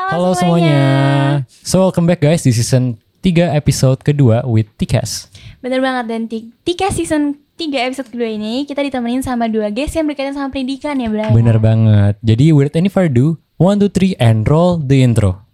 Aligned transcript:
Halo 0.00 0.32
semuanya. 0.32 0.80
So 1.60 1.84
welcome 1.84 2.08
back 2.08 2.24
guys 2.24 2.40
di 2.40 2.50
season 2.50 2.96
3 3.20 3.52
episode 3.52 4.00
kedua 4.00 4.48
with 4.48 4.72
Tikas. 4.74 5.28
Bener 5.60 5.76
banget 5.78 6.04
dan 6.08 6.24
ti- 6.24 6.48
tiga 6.64 6.88
season 6.88 7.36
3 7.54 7.68
episode 7.84 8.08
kedua 8.08 8.32
ini 8.32 8.64
kita 8.64 8.80
ditemenin 8.80 9.20
sama 9.20 9.44
dua 9.44 9.68
guest 9.68 9.92
yang 9.92 10.08
berkaitan 10.08 10.32
sama 10.32 10.48
pendidikan 10.48 10.96
ya 10.96 11.12
Bray. 11.12 11.28
Bener 11.30 11.60
banget. 11.60 12.16
Jadi 12.24 12.48
without 12.48 12.72
any 12.74 12.88
further 12.88 13.12
ado, 13.12 13.26
1, 13.60 13.76
2, 13.78 14.16
3 14.16 14.16
and 14.16 14.48
roll 14.48 14.80
the 14.80 15.04
intro. 15.04 15.44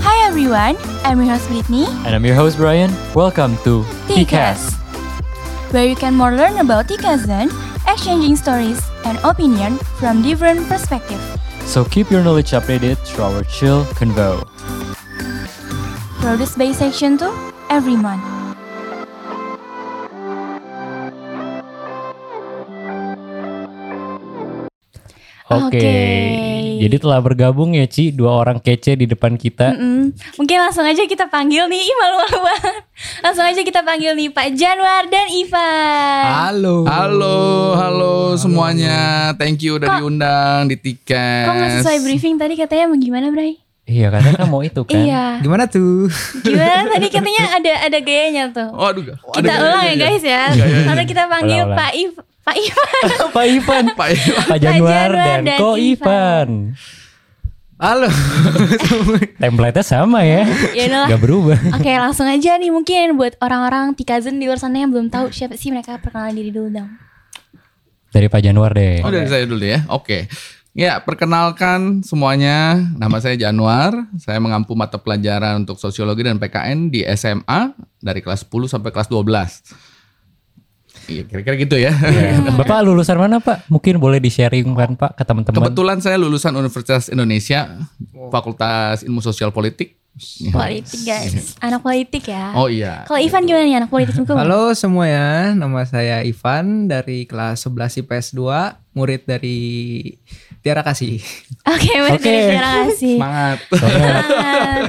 Hi 0.00 0.16
everyone, 0.24 0.76
I'm 1.04 1.18
your 1.18 1.28
host 1.28 1.48
Britney. 1.48 1.84
And 2.06 2.14
I'm 2.14 2.24
your 2.24 2.34
host 2.34 2.56
Brian. 2.56 2.88
Welcome 3.12 3.58
to 3.64 3.82
Tikas. 4.08 4.79
Where 5.70 5.86
you 5.86 5.94
can 5.94 6.14
more 6.14 6.34
learn 6.34 6.58
about 6.58 6.88
Tikazen, 6.88 7.46
exchanging 7.86 8.34
stories 8.34 8.82
and 9.04 9.18
opinion 9.22 9.78
from 10.02 10.20
different 10.20 10.66
perspectives. 10.66 11.22
So 11.62 11.84
keep 11.84 12.10
your 12.10 12.24
knowledge 12.24 12.50
updated 12.50 12.98
through 13.06 13.24
our 13.24 13.44
chill 13.44 13.84
convo. 13.94 14.42
Produced 16.18 16.58
by 16.58 16.72
Section 16.72 17.16
2 17.18 17.30
every 17.70 17.94
month. 17.94 18.26
Oke. 25.50 25.74
Oke. 25.74 26.69
Jadi 26.80 26.96
telah 26.96 27.20
bergabung 27.20 27.76
ya 27.76 27.84
Ci, 27.84 28.08
dua 28.08 28.32
orang 28.34 28.56
kece 28.56 28.96
di 28.96 29.04
depan 29.04 29.36
kita. 29.36 29.76
Mm-mm. 29.76 30.16
Mungkin 30.34 30.56
langsung 30.58 30.80
aja 30.82 31.04
kita 31.04 31.28
panggil 31.28 31.68
nih, 31.68 31.76
Ih, 31.78 31.92
malu-malu 31.94 32.38
banget. 32.40 32.80
Langsung 33.20 33.44
aja 33.44 33.60
kita 33.60 33.80
panggil 33.82 34.16
nih 34.16 34.28
Pak 34.28 34.48
Januar 34.54 35.04
dan 35.06 35.28
Ivan. 35.28 36.24
Halo. 36.40 36.76
Halo, 36.82 37.38
halo 37.74 38.14
semuanya. 38.34 38.96
Thank 39.36 39.60
you 39.60 39.76
udah 39.76 39.86
Kok- 39.86 39.98
diundang 40.00 40.60
di 40.66 40.76
tiket. 40.78 41.44
Kok 41.44 41.52
nggak 41.52 41.70
sesuai 41.78 41.98
briefing 42.00 42.34
tadi 42.34 42.56
katanya 42.56 42.84
mau 42.86 42.96
gimana 42.96 43.28
Bray? 43.28 43.60
Iya, 43.84 44.06
karena 44.08 44.30
kan 44.32 44.46
mau 44.46 44.62
itu 44.62 44.80
kan. 44.88 44.96
Iya. 44.96 45.24
Gimana 45.38 45.64
tuh? 45.66 46.08
Gimana 46.40 46.88
tadi 46.94 47.06
katanya 47.08 47.44
ada 47.54 47.72
ada 47.84 47.98
gayanya 48.00 48.44
tuh. 48.48 48.68
Oh, 48.70 48.88
aduh. 48.88 49.04
Kita 49.30 49.52
ulang 49.52 49.84
ya 49.84 49.94
guys 49.98 50.24
ya. 50.24 50.42
Karena 50.56 51.04
kita 51.04 51.28
panggil. 51.28 51.60
Pak 51.68 51.92
Iv 51.92 52.12
Pak 52.54 52.58
Ivan. 52.58 53.04
Pak 53.30 53.46
Ivan, 53.46 53.84
Pak 53.94 54.08
Iwan. 54.10 54.46
Pak 54.46 54.58
Januar 54.58 55.10
dan 55.14 55.40
dan 55.46 55.58
Ko 55.58 55.70
Ivan. 55.78 55.86
Ivan. 55.94 56.48
Halo. 57.80 58.12
Template-nya 59.40 59.80
sama 59.80 60.20
ya. 60.20 60.44
Ya 60.76 60.84
udah 60.84 61.00
lah. 61.00 61.08
Gak 61.16 61.22
berubah. 61.24 61.58
Oke 61.80 61.88
langsung 61.96 62.28
aja 62.28 62.60
nih 62.60 62.68
mungkin 62.68 63.16
buat 63.16 63.40
orang-orang 63.40 63.96
Tikazen 63.96 64.36
di 64.36 64.44
luar 64.44 64.60
sana 64.60 64.84
yang 64.84 64.92
belum 64.92 65.08
tahu 65.08 65.32
siapa 65.32 65.56
sih 65.56 65.72
mereka 65.72 65.96
perkenalan 65.96 66.36
diri 66.36 66.52
dulu 66.52 66.68
dong. 66.68 66.90
Dari 68.12 68.28
Pak 68.28 68.40
Januar 68.44 68.76
deh. 68.76 69.00
Oh, 69.00 69.08
dari 69.08 69.24
saya 69.30 69.48
dulu 69.48 69.64
ya. 69.64 69.86
Oke. 69.88 70.28
Ya, 70.76 71.00
perkenalkan 71.00 72.04
semuanya. 72.04 72.78
Nama 73.00 73.16
saya 73.16 73.38
Januar. 73.40 73.96
Saya 74.20 74.36
mengampu 74.44 74.76
mata 74.76 75.00
pelajaran 75.00 75.64
untuk 75.64 75.80
sosiologi 75.80 76.20
dan 76.20 76.36
PKN 76.36 76.92
di 76.92 77.00
SMA 77.16 77.72
dari 77.96 78.20
kelas 78.20 78.44
10 78.44 78.76
sampai 78.76 78.92
kelas 78.92 79.08
12. 79.08 79.89
Iya, 81.10 81.22
kira-kira 81.26 81.54
gitu 81.58 81.76
ya. 81.76 81.90
Ya. 81.90 82.38
Bapak 82.62 82.86
lulusan 82.86 83.18
mana 83.18 83.42
Pak? 83.42 83.66
Mungkin 83.66 83.98
boleh 83.98 84.22
di-sharingkan 84.22 84.94
Pak 84.94 85.18
ke 85.18 85.22
teman-teman. 85.26 85.58
Kebetulan 85.58 85.98
saya 85.98 86.14
lulusan 86.14 86.54
Universitas 86.54 87.10
Indonesia, 87.10 87.82
Fakultas 88.30 89.02
Ilmu 89.02 89.18
Sosial 89.18 89.50
Politik. 89.50 89.98
Politik 90.50 91.06
guys. 91.06 91.54
Anak 91.62 91.86
politik 91.86 92.28
ya. 92.28 92.52
Oh 92.58 92.66
iya. 92.66 93.06
Kalau 93.06 93.22
Ivan 93.22 93.46
gimana 93.46 93.64
nih 93.64 93.78
anak 93.78 93.90
politik 93.94 94.14
juga? 94.18 94.36
Halo 94.36 94.74
semua 94.74 95.06
ya. 95.06 95.54
Nama 95.54 95.80
saya 95.86 96.26
Ivan 96.26 96.90
dari 96.90 97.24
kelas 97.24 97.62
11 97.64 98.04
IPS 98.04 98.34
2, 98.36 98.98
murid 98.98 99.22
dari 99.24 99.58
Tiara 100.60 100.82
Kasih. 100.82 101.22
Oke, 101.64 101.90
berarti 101.94 102.26
Oke. 102.26 102.36
terima 102.42 102.70
kasih. 102.84 103.16
Semangat. 103.16 103.58
Semangat. 103.70 104.82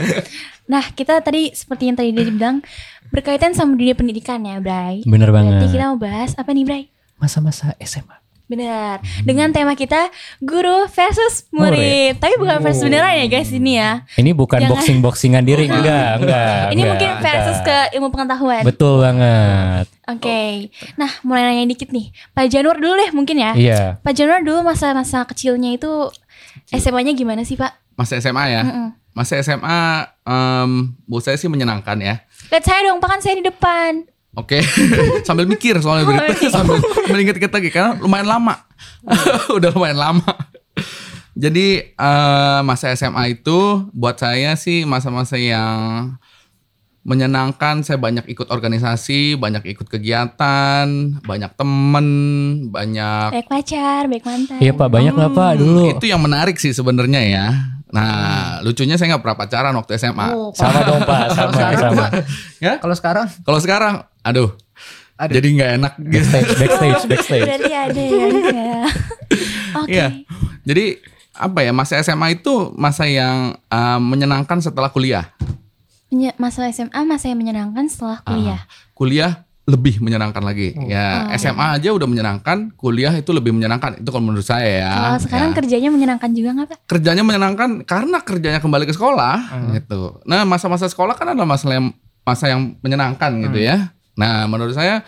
Nah, 0.72 0.84
kita 0.96 1.20
tadi 1.20 1.52
seperti 1.52 1.84
yang 1.92 1.98
tadi 2.00 2.16
dia 2.16 2.28
bilang 2.32 2.64
berkaitan 3.12 3.52
sama 3.52 3.76
dunia 3.76 3.94
pendidikan 3.94 4.40
ya, 4.42 4.58
Bray. 4.58 5.04
Bener 5.04 5.30
banget. 5.30 5.68
kita 5.70 5.92
mau 5.92 6.00
bahas 6.00 6.34
apa 6.40 6.50
nih, 6.56 6.64
Bray? 6.66 6.84
Masa-masa 7.20 7.76
SMA. 7.84 8.18
Benar. 8.52 9.00
Dengan 9.24 9.48
tema 9.56 9.80
kita 9.80 10.12
guru 10.44 10.84
versus 10.92 11.48
murid. 11.56 12.20
Tapi 12.20 12.36
bukan 12.36 12.60
versus 12.60 12.84
beneran 12.84 13.16
ya, 13.16 13.28
guys, 13.32 13.48
ini 13.48 13.80
ya. 13.80 14.04
Ini 14.20 14.36
bukan 14.36 14.60
Jangan. 14.60 14.72
boxing-boxingan 14.76 15.44
diri. 15.48 15.72
Enggak, 15.72 16.20
enggak. 16.20 16.76
ini 16.76 16.84
enggak, 16.84 16.90
mungkin 16.92 17.10
versus 17.24 17.60
enggak. 17.64 17.88
ke 17.88 17.96
ilmu 17.96 18.08
pengetahuan. 18.12 18.64
Betul 18.68 18.94
banget. 19.00 19.86
Oke. 20.04 20.68
Nah, 21.00 21.12
mulai 21.24 21.48
nanya 21.48 21.72
dikit 21.72 21.96
nih. 21.96 22.12
Pak 22.36 22.52
Januar 22.52 22.76
dulu 22.76 23.00
deh 23.00 23.12
mungkin 23.16 23.40
ya. 23.40 23.52
Iya. 23.56 23.82
Pak 24.04 24.12
Januar 24.20 24.44
dulu 24.44 24.68
masa-masa 24.68 25.24
kecilnya 25.24 25.72
itu 25.72 26.12
SMA-nya 26.76 27.16
gimana 27.16 27.48
sih, 27.48 27.56
Pak? 27.56 27.96
Masa 27.96 28.20
SMA 28.20 28.52
ya? 28.52 28.62
Mm-mm. 28.68 28.88
Masa 29.12 29.36
SMA 29.44 30.08
em, 30.24 30.96
buat 31.04 31.24
saya 31.24 31.36
sih 31.36 31.52
menyenangkan 31.52 32.00
ya. 32.00 32.24
Lihat 32.48 32.64
saya 32.64 32.88
dong, 32.88 33.04
Pak 33.04 33.10
kan 33.12 33.20
saya 33.20 33.36
di 33.36 33.44
depan. 33.44 34.08
Oke, 34.32 34.64
sambil 35.28 35.44
mikir 35.44 35.76
soalnya 35.84 36.08
Oh, 36.08 36.16
berita, 36.16 36.32
iya. 36.32 36.50
sambil 36.56 36.80
mengingat-ingat 37.12 37.52
lagi 37.52 37.68
karena 37.68 38.00
lumayan 38.00 38.32
lama, 38.32 38.56
udah 39.60 39.70
lumayan 39.76 40.00
lama. 40.00 40.32
Jadi 41.36 41.92
eh, 41.92 42.60
masa 42.64 42.96
SMA 42.96 43.40
itu 43.40 43.88
buat 43.92 44.16
saya 44.16 44.56
sih 44.56 44.88
masa-masa 44.88 45.36
yang 45.36 46.16
menyenangkan. 47.04 47.82
Saya 47.84 47.98
banyak 47.98 48.30
ikut 48.30 48.48
organisasi, 48.48 49.36
banyak 49.36 49.68
ikut 49.76 49.88
kegiatan, 49.90 50.88
banyak 51.24 51.52
temen, 51.60 52.08
banyak. 52.70 53.36
Baik 53.36 53.48
pacar, 53.52 54.08
baik 54.08 54.24
mantan. 54.24 54.60
Iya 54.62 54.72
Pak, 54.76 54.88
banyak 54.88 55.16
lah 55.18 55.30
Pak 55.34 55.52
dulu. 55.60 55.92
Itu 55.92 56.06
yang 56.08 56.22
menarik 56.24 56.56
sih 56.56 56.72
sebenarnya 56.72 57.22
ya. 57.26 57.48
Nah, 57.92 58.60
lucunya 58.62 58.96
saya 58.96 59.12
nggak 59.12 59.22
pernah 59.22 59.38
pacaran 59.38 59.74
waktu 59.76 59.92
SMA. 59.96 60.28
Oh, 60.32 60.52
Sama 60.52 60.80
dong 60.82 61.04
Pak, 61.04 61.36
sama, 61.36 61.76
sama. 61.76 62.06
Ya, 62.64 62.80
Kalau 62.80 62.96
sekarang 62.96 63.26
kalau 63.44 63.60
sekarang, 63.60 63.94
aduh, 64.22 64.56
Ada. 65.16 65.32
jadi 65.36 65.48
nggak 65.52 65.72
enak 65.78 65.94
gitu. 66.00 66.28
Backstage, 66.28 66.52
backstage, 66.58 67.04
backstage. 67.06 67.46
Berarti 67.46 67.72
ada 67.74 68.02
ya. 68.02 68.26
ya. 68.48 68.82
Oke. 69.78 69.92
Iya. 69.92 70.08
Jadi 70.64 70.86
apa 71.32 71.60
ya 71.62 71.72
masa 71.72 72.00
SMA 72.00 72.38
itu 72.38 72.72
masa 72.74 73.04
yang 73.06 73.56
uh, 73.68 74.00
menyenangkan 74.00 74.60
setelah 74.60 74.88
kuliah. 74.88 75.32
Menye- 76.08 76.36
Masa 76.36 76.68
SMA 76.70 77.02
masa 77.04 77.28
yang 77.28 77.40
menyenangkan 77.40 77.88
setelah 77.88 78.20
kuliah. 78.22 78.62
Ah, 78.62 78.62
kuliah 78.94 79.32
lebih 79.72 79.98
menyenangkan 79.98 80.44
lagi. 80.44 80.76
Oh. 80.76 80.84
Ya 80.86 81.24
Oh, 81.24 81.34
SMA 81.34 81.80
aja 81.80 81.90
udah 81.90 82.04
menyenangkan, 82.04 82.76
kuliah 82.76 83.14
itu 83.14 83.32
lebih 83.32 83.52
menyenangkan. 83.52 83.98
Itu 83.98 84.10
kalau 84.10 84.24
menurut 84.24 84.44
saya 84.44 84.68
ya. 84.84 84.92
Kalau 84.92 85.20
sekarang 85.22 85.50
Ya. 85.50 85.56
kerjanya 85.56 85.90
menyenangkan 85.90 86.30
juga 86.30 86.50
nggak 86.52 86.68
Pak? 86.68 86.78
kerjanya 86.86 87.24
menyenangkan 87.24 87.70
karena 87.84 88.18
kerjanya 88.20 88.60
kembali 88.60 88.84
ke 88.84 88.92
sekolah 88.92 89.38
Hmm. 89.48 89.72
gitu. 89.74 90.20
Nah 90.24 90.44
masa-masa 90.44 90.86
sekolah 90.86 91.16
kan 91.16 91.32
adalah 91.32 91.48
masa 91.48 91.72
yang 91.72 91.90
masa 92.22 92.46
yang 92.48 92.76
menyenangkan 92.78 93.32
gitu 93.42 93.58
Hmm. 93.58 93.66
ya. 93.66 93.78
Nah 94.14 94.46
menurut 94.46 94.74
saya 94.74 95.02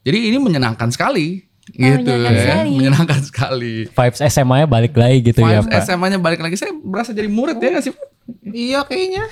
jadi 0.00 0.18
ini 0.24 0.36
menyenangkan 0.36 0.90
sekali 0.90 1.46
Oh, 1.68 1.76
gitu 1.76 2.08
menyenangkan 2.08 2.32
ya. 2.32 2.42
sekali. 2.42 2.72
Menyenangkan 2.74 3.20
sekali. 3.22 3.74
Vibes 3.86 4.20
SMA-nya 4.24 4.66
balik 4.66 4.92
lagi 4.92 5.18
gitu 5.22 5.40
ya 5.40 5.60
Vibes 5.60 5.68
Pak. 5.70 5.84
SMA-nya 5.86 6.18
balik 6.18 6.40
lagi. 6.40 6.56
Saya 6.56 6.72
berasa 6.74 7.12
jadi 7.12 7.28
murid 7.28 7.56
ya 7.56 7.76
nggak 7.76 7.84
sih? 7.84 7.94
Iya 8.48 8.80
kayaknya. 8.84 9.24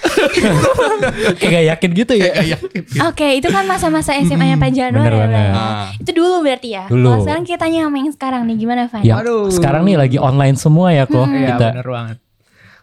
Kayak 1.41 1.53
gak 1.53 1.67
yakin 1.73 1.91
gitu 1.93 2.13
ya. 2.17 2.31
Kayak 2.33 2.49
yakin. 2.57 2.81
Oke, 3.09 3.29
itu 3.37 3.49
kan 3.49 3.65
masa-masa 3.65 4.17
SMA-nya 4.19 4.57
Pak 4.57 4.71
Januar 4.73 5.09
bener 5.09 5.15
ya. 5.15 5.27
Bray? 5.29 5.33
banget. 5.37 5.57
Ah. 5.57 5.89
Itu 5.97 6.11
dulu 6.13 6.37
berarti 6.41 6.69
ya. 6.73 6.85
Dulu. 6.89 7.05
Kalau 7.05 7.19
sekarang 7.23 7.45
kita 7.45 7.59
tanya 7.61 7.79
sama 7.85 7.97
yang 7.97 8.13
sekarang 8.13 8.43
nih 8.49 8.57
gimana 8.57 8.83
Van? 8.89 9.03
Yang 9.05 9.19
Aduh. 9.23 9.45
sekarang 9.53 9.83
nih 9.85 9.97
lagi 9.97 10.19
online 10.19 10.57
semua 10.57 10.89
ya 10.93 11.05
kok 11.05 11.27
Iya, 11.29 11.49
kita. 11.55 11.67
bener 11.73 11.89
banget. 11.89 12.19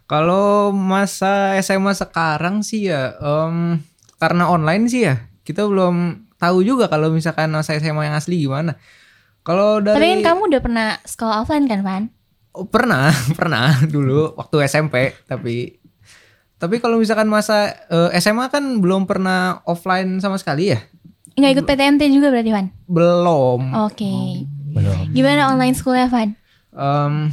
Kalau 0.04 0.48
masa 0.70 1.34
SMA 1.60 1.94
sekarang 1.96 2.62
sih 2.62 2.92
ya 2.92 3.16
em, 3.18 3.80
karena 4.20 4.52
online 4.52 4.86
sih 4.86 5.08
ya, 5.08 5.16
kita 5.42 5.66
belum 5.66 5.96
tahu 6.38 6.60
juga 6.62 6.86
kalau 6.86 7.10
misalkan 7.10 7.50
masa 7.50 7.74
SMA 7.78 8.06
yang 8.06 8.16
asli 8.16 8.44
gimana. 8.44 8.76
Kalau 9.42 9.80
dari 9.80 9.98
Tapi 9.98 10.08
kan 10.22 10.36
kamu 10.36 10.42
udah 10.52 10.62
pernah 10.62 10.88
sekolah 11.04 11.36
offline 11.42 11.68
kan 11.68 11.82
Van? 11.82 12.04
Oh, 12.54 12.64
pernah, 12.64 13.10
pernah 13.40 13.82
dulu 13.84 14.38
waktu 14.38 14.68
SMP, 14.68 15.18
tapi 15.26 15.82
tapi 16.58 16.80
kalau 16.80 17.00
misalkan 17.00 17.28
masa 17.28 17.74
eh, 17.88 18.10
SMA 18.20 18.50
kan 18.50 18.64
belum 18.80 19.06
pernah 19.10 19.62
offline 19.68 20.20
sama 20.20 20.40
sekali 20.40 20.74
ya? 20.74 20.80
Nggak 21.34 21.52
ikut 21.58 21.66
PTMT 21.66 22.02
juga 22.14 22.30
berarti 22.30 22.52
Van? 22.54 22.68
Belum. 22.86 23.62
Oke. 23.90 24.46
Belum. 24.74 25.10
Gimana 25.14 25.50
online 25.50 25.74
schoolnya 25.74 26.08
Van? 26.10 26.34
Em, 26.74 27.30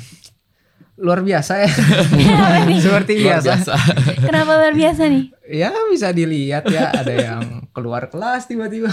luar 1.00 1.20
biasa 1.20 1.52
ya. 1.58 1.70
Seperti 2.78 3.12
Luar 3.18 3.40
biasa. 3.40 3.48
biasa. 3.56 3.74
Kenapa 4.20 4.52
luar 4.54 4.74
biasa 4.76 5.02
nih? 5.08 5.24
Ya 5.50 5.72
bisa 5.88 6.12
dilihat 6.12 6.68
ya 6.68 6.92
ada 6.92 7.10
yang 7.10 7.42
keluar 7.72 8.06
kelas 8.06 8.46
tiba-tiba. 8.46 8.92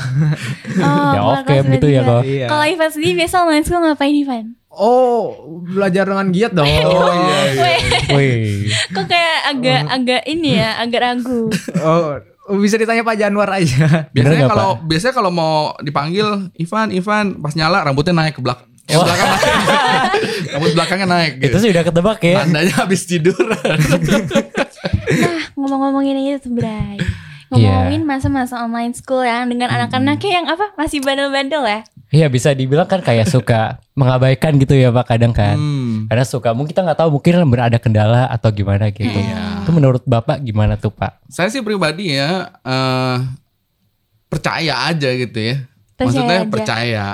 Oh, 0.80 1.12
Ya 1.12 1.22
oke 1.22 1.46
kelas 1.46 1.66
gitu 1.70 1.88
ya 1.88 2.02
kok. 2.02 2.22
Iya. 2.24 2.48
Kalau 2.48 2.66
Ivan 2.66 2.90
sendiri 2.90 3.14
biasa 3.18 3.36
online 3.44 3.66
school 3.66 3.82
ngapain 3.82 4.16
Ivan? 4.16 4.46
Oh, 4.70 5.34
belajar 5.66 6.06
dengan 6.06 6.28
giat 6.30 6.52
dong. 6.54 6.70
Oh 6.88 7.10
iya 7.10 7.40
iya. 7.44 7.62
Weh, 7.62 7.80
Wih. 8.14 8.70
kok 8.94 9.06
kayak 9.06 9.38
agak 9.50 9.82
agak 9.90 10.22
ini 10.26 10.56
ya, 10.56 10.78
agak 10.78 11.02
ragu. 11.02 11.50
Oh, 11.82 12.22
bisa 12.56 12.78
ditanya 12.78 13.04
Pak 13.04 13.18
Januar 13.18 13.50
aja. 13.52 14.08
Biasanya 14.10 14.48
kalau 14.48 14.80
biasanya 14.80 15.14
kalau 15.14 15.32
mau 15.34 15.56
dipanggil 15.78 16.48
Ivan, 16.56 16.94
Ivan 16.94 17.26
pas 17.38 17.52
nyala 17.54 17.84
rambutnya 17.84 18.16
naik 18.16 18.38
ke 18.38 18.42
belakang. 18.42 18.70
Yang 18.88 19.00
belakang 19.04 19.30
masih 20.58 20.76
belakangnya 20.80 21.08
naik. 21.08 21.32
Itu 21.38 21.44
Gitu. 21.44 21.56
sih 21.60 21.70
udah 21.76 21.84
ketebak 21.84 22.20
ya. 22.24 22.36
Tandanya 22.44 22.74
habis 22.80 23.02
tiduran. 23.04 23.78
Nah, 25.08 25.40
ngomong-ngomongin 25.56 26.16
itu, 26.40 26.48
Bray. 26.48 26.96
Ngomongin 27.48 28.04
masa-masa 28.04 28.60
online 28.60 28.92
school 28.92 29.24
yang 29.24 29.48
dengan 29.48 29.72
anak-anaknya 29.72 30.32
yang 30.32 30.46
apa 30.52 30.76
masih 30.76 31.00
bandel-bandel 31.00 31.64
ya. 31.64 31.80
Iya 32.08 32.28
bisa 32.32 32.56
dibilang 32.56 32.88
kan 32.88 33.04
kayak 33.04 33.28
suka 33.28 33.84
mengabaikan 33.92 34.56
gitu 34.60 34.76
ya 34.76 34.92
Pak 34.92 35.16
kadang 35.16 35.32
kan. 35.36 35.56
Hmm. 35.60 36.08
Karena 36.08 36.24
suka 36.24 36.56
mungkin 36.56 36.72
kita 36.72 36.84
nggak 36.84 37.00
tahu 37.04 37.20
mungkin 37.20 37.44
berada 37.52 37.76
kendala 37.80 38.28
atau 38.32 38.48
gimana 38.52 38.92
gitu. 38.92 39.12
Iya. 39.12 39.64
Itu 39.64 39.72
menurut 39.76 40.04
Bapak 40.08 40.40
gimana 40.40 40.80
tuh 40.80 40.92
Pak? 40.92 41.24
Saya 41.28 41.52
sih 41.52 41.60
pribadi 41.64 42.16
ya 42.16 42.48
eh, 42.64 43.16
percaya 44.28 44.88
aja 44.88 45.10
gitu 45.12 45.40
ya. 45.40 45.56
Percaya 45.98 46.14
Maksudnya 46.14 46.38
aja. 46.38 46.46
percaya. 46.54 47.06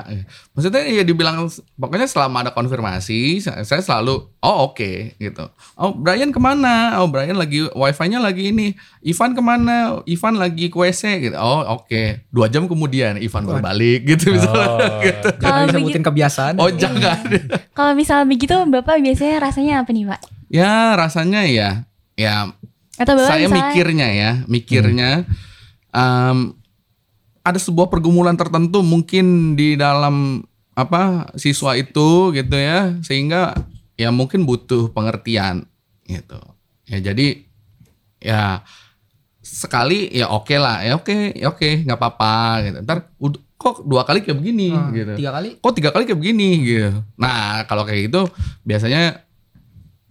Maksudnya 0.52 0.82
ya 0.84 1.02
dibilang 1.08 1.48
pokoknya 1.80 2.04
selama 2.04 2.44
ada 2.44 2.52
konfirmasi 2.52 3.40
saya, 3.40 3.64
selalu 3.64 4.28
oh 4.44 4.56
oke 4.68 5.16
gitu. 5.16 5.48
Oh 5.80 5.96
Brian 5.96 6.28
ke 6.28 6.36
mana? 6.36 7.00
Oh 7.00 7.08
Brian 7.08 7.40
lagi 7.40 7.64
wifi-nya 7.72 8.20
lagi 8.20 8.52
ini. 8.52 8.76
Ivan 9.00 9.32
ke 9.32 9.40
mana? 9.40 10.04
Ivan 10.04 10.36
lagi 10.36 10.68
ke 10.68 10.76
WC 10.76 11.24
gitu. 11.24 11.36
Oh 11.40 11.64
oke. 11.80 12.28
Dua 12.28 12.52
jam 12.52 12.68
kemudian 12.68 13.16
Ivan 13.16 13.48
baru 13.48 13.64
balik 13.64 14.04
gitu 14.04 14.36
misalnya. 14.36 14.68
Oh. 14.68 15.00
gitu. 15.08 15.28
Kalau 15.40 15.64
Jangan 15.64 15.68
disebutin 15.72 16.04
kebiasaan. 16.04 16.54
Oh 16.60 16.68
jangan. 16.68 17.24
kalau 17.80 17.96
misal 17.96 18.28
begitu 18.28 18.52
Bapak 18.68 19.00
biasanya 19.00 19.48
rasanya 19.48 19.80
apa 19.80 19.96
nih, 19.96 20.04
Pak? 20.12 20.20
ya 20.52 20.92
rasanya 20.94 21.48
ya 21.48 21.88
ya 22.14 22.52
Atau 23.00 23.16
Bapak 23.16 23.32
saya 23.32 23.48
misalnya 23.48 23.72
mikirnya 23.72 24.08
ya, 24.12 24.30
mikirnya 24.44 25.10
em, 25.90 26.52
ada 27.44 27.60
sebuah 27.60 27.92
pergumulan 27.92 28.34
tertentu 28.34 28.80
mungkin 28.80 29.52
di 29.52 29.76
dalam 29.76 30.40
apa 30.74 31.28
siswa 31.36 31.76
itu 31.76 32.32
gitu 32.32 32.56
ya, 32.56 32.96
sehingga 33.04 33.54
ya 33.94 34.08
mungkin 34.10 34.48
butuh 34.48 34.90
pengertian 34.90 35.68
gitu. 36.08 36.40
Ya 36.88 37.12
jadi 37.12 37.44
ya 38.18 38.64
sekali 39.44 40.08
ya 40.08 40.32
oke 40.32 40.56
lah, 40.56 40.80
ya 40.80 40.96
oke, 40.96 41.36
ya 41.36 41.52
oke, 41.52 41.84
nggak 41.84 41.98
apa-apa 42.00 42.34
gitu. 42.64 42.78
Ntar 42.80 42.98
kok 43.54 43.84
dua 43.84 44.02
kali 44.08 44.24
kayak 44.24 44.40
begini 44.40 44.72
Ah, 44.72 44.88
gitu. 44.90 45.12
Tiga 45.20 45.30
kali. 45.36 45.48
Kok 45.60 45.74
tiga 45.76 45.90
kali 45.92 46.04
kayak 46.08 46.20
begini 46.20 46.48
gitu. 46.64 46.90
Nah 47.20 47.68
kalau 47.68 47.84
kayak 47.84 48.08
gitu 48.08 48.24
biasanya 48.64 49.20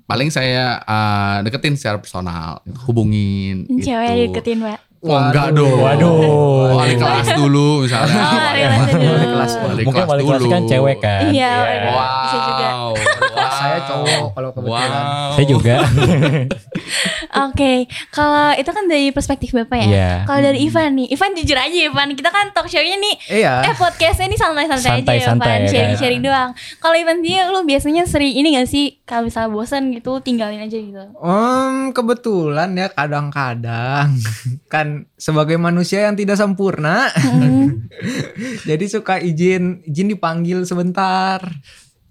paling 0.05 0.29
saya 0.29 0.77
uh, 0.85 1.41
deketin 1.41 1.73
secara 1.73 1.97
personal, 1.97 2.61
hubungin. 2.85 3.65
Ini 3.65 3.81
gitu. 3.81 3.89
cewek 3.89 4.11
deketin, 4.29 4.59
Pak. 4.61 4.79
Oh 5.03 5.19
enggak 5.19 5.51
dong. 5.51 5.77
Waduh. 5.77 6.79
Wali 6.79 6.95
kelas 6.95 7.27
dulu 7.35 7.83
misalnya. 7.83 8.23
Oh, 8.23 8.39
wali 8.39 8.61
kelas 8.63 8.87
dulu. 8.87 9.03
Wali 9.03 9.27
kelas. 9.27 9.51
Mungkin 9.83 10.03
wali 10.05 10.21
kelas 10.23 10.39
dulu. 10.39 10.49
kan 10.49 10.61
cewek 10.63 10.97
kan. 10.97 11.21
Iya, 11.27 11.51
Iya. 11.51 11.51
wali- 11.59 11.83
Bisa 12.23 12.37
juga. 12.41 12.67
Cowok 13.89 14.27
kalau 14.33 14.49
kebetulan. 14.55 14.91
Wow. 14.91 15.31
Saya 15.35 15.45
juga. 15.47 15.75
Oke, 17.49 17.73
kalau 18.13 18.53
itu 18.53 18.69
kan 18.69 18.85
dari 18.85 19.09
perspektif 19.09 19.49
Bapak 19.53 19.77
ya. 19.83 19.87
Iya. 19.89 20.11
Kalau 20.29 20.41
dari 20.41 20.59
Ivan 20.63 20.89
nih, 20.97 21.07
Ivan 21.13 21.31
jujur 21.33 21.57
aja 21.57 21.77
Ivan, 21.89 22.07
kita 22.13 22.29
kan 22.29 22.53
talk 22.53 22.69
show-nya 22.69 22.97
nih 22.97 23.15
Iya. 23.41 23.53
Eh 23.65 23.75
podcastnya 23.75 24.29
ini 24.29 24.37
santai-santai 24.37 24.81
aja 24.83 24.93
ya 24.93 25.03
Santai-santai 25.03 25.49
Van 25.49 25.61
ya, 25.65 25.69
Sharing-sharing 25.69 26.21
doang 26.21 26.49
Kalau 26.77 26.95
Ivan 26.95 27.19
dia 27.25 27.49
lu 27.49 27.65
biasanya 27.65 28.05
sering 28.05 28.33
ini 28.33 28.53
gak 28.53 28.69
sih 28.69 29.01
Kalau 29.03 29.25
misalnya 29.25 29.49
bosan 29.49 29.89
gitu 29.91 30.21
tinggalin 30.21 30.61
aja 30.61 30.77
gitu 30.77 31.03
Om 31.17 31.91
kebetulan 31.91 32.69
ya 32.77 32.87
kadang-kadang 32.91 34.13
kan 34.73 35.05
sebagai 35.15 35.55
manusia 35.55 36.03
yang 36.03 36.19
tidak 36.19 36.35
sempurna, 36.35 37.07
Hmm, 37.13 37.87
jadi 38.69 38.85
suka 38.89 39.21
izin 39.21 39.85
izin 39.87 40.11
dipanggil 40.11 40.67
sebentar. 40.67 41.39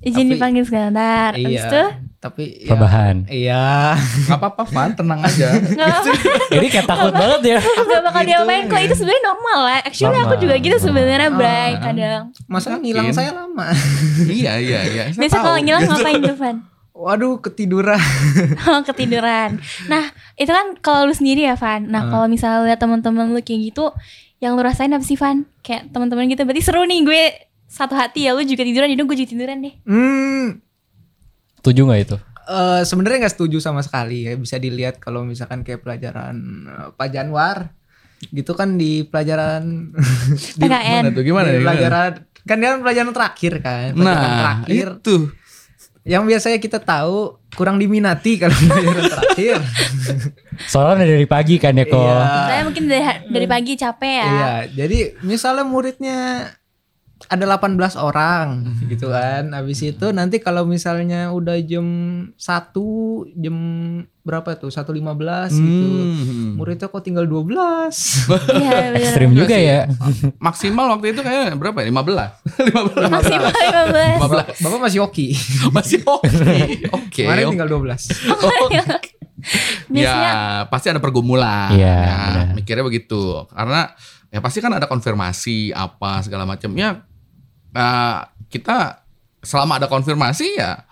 Izin 0.02 0.26
Tapi- 0.26 0.32
dipanggil 0.32 0.64
sebentar 0.64 1.31
Abis 1.32 1.46
itu 1.62 1.78
Iya. 1.78 2.10
Tapi 2.19 2.43
ya, 2.56 2.70
Rebahan. 2.70 3.16
Iya. 3.26 3.64
Gak 4.31 4.38
apa-apa 4.38 4.62
Van, 4.64 4.94
tenang 4.94 5.19
aja. 5.20 5.58
Ini 6.54 6.66
kayak 6.69 6.87
takut 6.87 7.10
banget 7.10 7.43
ya. 7.44 7.58
Gak 7.58 7.99
bakal 8.00 8.22
Gitu 8.22 8.31
diapain 8.32 8.62
kok. 8.66 8.78
Itu 8.78 8.94
sebenarnya 8.94 9.22
normal 9.25 9.58
lah 9.60 9.78
Actually 9.81 10.06
aku 10.12 10.26
Normal. 10.28 10.38
juga 10.40 10.54
gitu 10.56 10.76
sebenarnya 10.78 11.31
Bray 11.31 11.70
Ah. 11.72 11.81
Kadang 11.82 12.22
Masa 12.46 12.78
ngilang 12.78 13.10
saya 13.10 13.31
lama. 13.32 13.66
iya 14.31 14.54
iya 14.56 14.81
iya. 14.84 15.04
Biasa 15.10 15.37
kalau 15.37 15.58
ngilang 15.58 15.82
ngapain 15.84 16.20
tuh 16.20 16.37
Van 16.37 16.56
Waduh 16.93 17.40
ketiduran. 17.40 17.99
Oh, 18.69 18.81
ketiduran. 18.84 19.58
Nah, 19.87 20.04
itu 20.37 20.46
kan 20.49 20.78
kalau 20.78 21.08
lu 21.08 21.14
sendiri 21.16 21.43
ya, 21.43 21.56
Van. 21.56 21.82
Nah, 21.84 22.06
Ah. 22.06 22.08
kalau 22.08 22.26
misalnya 22.26 22.62
lihat 22.62 22.78
teman-teman 22.78 23.26
lu 23.28 23.40
kayak 23.40 23.66
gitu, 23.66 23.90
yang 24.38 24.54
lu 24.54 24.62
rasain 24.62 24.93
apa 24.93 25.02
sih, 25.02 25.16
Van? 25.16 25.43
Kayak 25.60 25.90
teman-teman 25.90 26.28
gitu. 26.28 26.44
Berarti 26.44 26.62
seru 26.62 26.84
nih 26.84 27.02
gue 27.02 27.22
satu 27.72 27.96
hati 27.96 28.28
ya, 28.28 28.36
lu 28.36 28.44
juga 28.44 28.60
tiduran, 28.62 28.92
jadi 28.92 29.00
gue 29.00 29.16
juga 29.16 29.30
tiduran 29.32 29.56
deh. 29.64 29.74
Hmm. 29.88 30.60
Setuju 31.56 31.80
nggak 31.88 32.02
itu? 32.04 32.16
eh, 32.42 32.82
sebenarnya 32.82 33.19
nggak 33.22 33.34
setuju 33.38 33.62
sama 33.62 33.80
sekali 33.80 34.26
ya 34.26 34.34
bisa 34.34 34.58
dilihat 34.58 34.98
kalau 34.98 35.22
misalkan 35.22 35.62
kayak 35.62 35.80
pelajaran 35.80 36.34
eh, 36.66 36.88
Pak 36.92 37.08
Janwar 37.08 37.70
gitu 38.28 38.52
kan 38.52 38.74
di 38.74 39.06
pelajaran 39.06 39.94
di, 40.58 40.66
PKN. 40.66 41.02
Gimana 41.06 41.08
tuh? 41.10 41.22
Gimana? 41.22 41.46
di 41.48 41.52
gimana? 41.54 41.64
pelajaran 41.64 42.10
kan 42.42 42.56
dia 42.58 42.69
kan 42.69 42.80
pelajaran 42.82 43.10
terakhir 43.14 43.52
kan 43.62 43.88
pelajaran 43.94 44.26
Nah, 44.26 44.40
terakhir 44.42 44.86
itu. 44.98 45.16
yang 46.02 46.26
biasanya 46.26 46.58
kita 46.58 46.82
tahu 46.82 47.38
kurang 47.54 47.78
diminati 47.78 48.34
kalau 48.34 48.50
pelajaran 48.66 49.04
terakhir 49.06 49.56
Soalnya 50.72 51.06
dari 51.06 51.26
pagi 51.26 51.56
kan 51.56 51.78
ya 51.78 51.86
kok. 51.86 51.94
Iya. 51.94 52.26
Saya 52.50 52.62
mungkin 52.66 52.84
dari, 52.86 53.02
dari 53.30 53.46
pagi 53.46 53.72
capek 53.75 54.12
ya. 54.18 54.26
Iya, 54.26 54.52
jadi 54.82 54.98
misalnya 55.22 55.64
muridnya 55.64 56.18
ada 57.26 57.44
18 57.46 57.76
orang 57.94 58.46
gitu 58.90 59.06
kan. 59.06 59.50
Habis 59.50 59.82
itu 59.84 60.06
nanti 60.10 60.38
kalau 60.38 60.64
misalnya 60.64 61.30
udah 61.30 61.58
jam 61.60 61.86
1, 62.34 62.40
jam 63.36 63.56
berapa 64.22 64.54
tuh? 64.54 64.70
1.15 64.70 64.86
gitu. 65.50 65.86
Hmm. 65.86 66.54
Muridnya 66.56 66.86
kok 66.86 67.02
tinggal 67.02 67.26
12. 67.26 67.50
Iya, 68.52 68.78
bener. 68.94 69.02
Ekstrim 69.02 69.30
juga 69.32 69.54
ya. 69.54 69.86
Maksimal 70.38 70.86
waktu 70.90 71.12
itu 71.12 71.20
kayak 71.20 71.58
berapa 71.58 71.78
ya? 71.80 71.90
15. 71.90 73.02
15. 73.02 73.10
Maksimal 73.10 73.50
15. 73.50 74.58
15. 74.58 74.62
Bapak 74.62 74.78
masih 74.80 74.98
hoki. 75.02 75.34
Masih 75.70 75.98
oke. 76.06 76.30
Oke. 76.94 77.22
Kemarin 77.26 77.44
oke. 77.46 77.52
tinggal 77.54 77.68
12. 77.68 78.08
Biasanya 79.90 80.32
Ya 80.62 80.70
pasti 80.70 80.86
ada 80.86 81.02
pergumulan. 81.02 81.75
Iya, 81.75 81.96
Ya, 81.98 82.16
benar. 82.22 82.46
mikirnya 82.54 82.84
begitu. 82.86 83.42
Karena 83.50 83.90
ya 84.30 84.38
pasti 84.38 84.62
kan 84.62 84.72
ada 84.72 84.86
konfirmasi 84.86 85.75
apa 85.75 86.22
segala 86.22 86.46
macam. 86.46 86.70
Ya 86.78 87.02
eh, 87.72 88.19
kita 88.52 89.02
selama 89.42 89.82
ada 89.82 89.90
konfirmasi 89.90 90.60
ya 90.60 90.86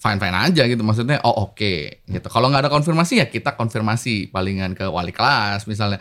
fine 0.00 0.16
fine 0.16 0.36
aja 0.36 0.62
gitu. 0.64 0.80
Maksudnya 0.80 1.20
oh 1.22 1.52
oke 1.52 2.02
gitu. 2.08 2.28
Kalau 2.32 2.48
nggak 2.48 2.66
ada 2.66 2.72
konfirmasi 2.72 3.20
ya 3.20 3.26
kita 3.28 3.54
konfirmasi 3.54 4.32
palingan 4.32 4.72
ke 4.72 4.88
wali 4.88 5.12
kelas 5.12 5.68
misalnya. 5.68 6.00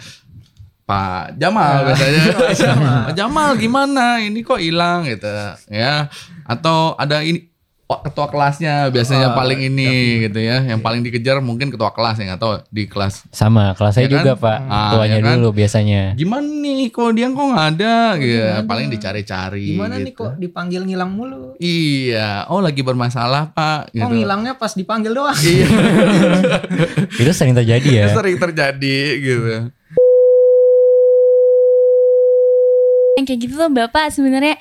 Pak 0.89 1.37
Jamal 1.37 1.85
biasanya. 1.85 2.21
Pak 3.05 3.13
Jamal 3.13 3.53
gimana? 3.61 4.17
Ini 4.25 4.41
kok 4.41 4.57
hilang 4.57 5.05
gitu 5.05 5.29
ya. 5.69 6.09
Atau 6.49 6.97
ada 6.97 7.21
ini 7.21 7.48
ketua 7.89 8.29
kelasnya 8.29 8.93
biasanya 8.93 9.33
Ah, 9.33 9.35
paling 9.35 9.65
ini 9.65 9.89
gitu 10.23 10.37
ya. 10.37 10.61
Yang 10.61 10.79
paling 10.79 11.01
dikejar 11.01 11.41
mungkin 11.41 11.73
ketua 11.73 11.89
kelas 11.89 12.21
yang 12.21 12.37
atau 12.37 12.61
di 12.67 12.85
kelas. 12.85 13.25
Sama 13.29 13.73
kelas 13.73 13.97
saya 13.97 14.05
Ya 14.05 14.09
kan? 14.11 14.17
juga 14.21 14.33
Pak. 14.37 14.57
Ah, 14.63 14.91
Tuanya 14.93 15.09
ya 15.11 15.25
kan? 15.25 15.33
dulu 15.35 15.49
biasanya. 15.51 16.01
Gimana 16.13 16.45
nih 16.45 16.81
kok 16.87 17.09
dia 17.11 17.25
kok 17.27 17.41
nggak 17.41 17.65
ada 17.71 17.95
gitu. 18.15 18.37
nggak 18.37 18.53
ada. 18.55 18.69
Paling 18.69 18.87
dicari-cari 18.89 19.65
Gimana 19.73 19.95
nih 19.97 20.13
gitu. 20.13 20.21
kok 20.21 20.31
dipanggil 20.37 20.81
ngilang 20.85 21.09
mulu? 21.09 21.57
Iya, 21.57 22.45
oh 22.45 22.61
lagi 22.61 22.81
bermasalah 22.81 23.49
Pak 23.51 23.89
gitu. 23.91 24.05
Oh 24.05 24.13
ngilangnya 24.13 24.53
pas 24.53 24.69
dipanggil 24.71 25.09
doang. 25.09 25.33
Iya, 25.35 25.65
Itu 27.19 27.31
sering 27.31 27.57
terjadi 27.57 27.89
ya. 27.89 28.05
sering 28.17 28.37
terjadi 28.37 28.97
gitu. 29.17 29.73
Yang 33.19 33.27
kayak 33.27 33.39
gitu 33.43 33.53
tuh 33.59 33.67
Bapak 33.67 34.09
sebenarnya 34.09 34.55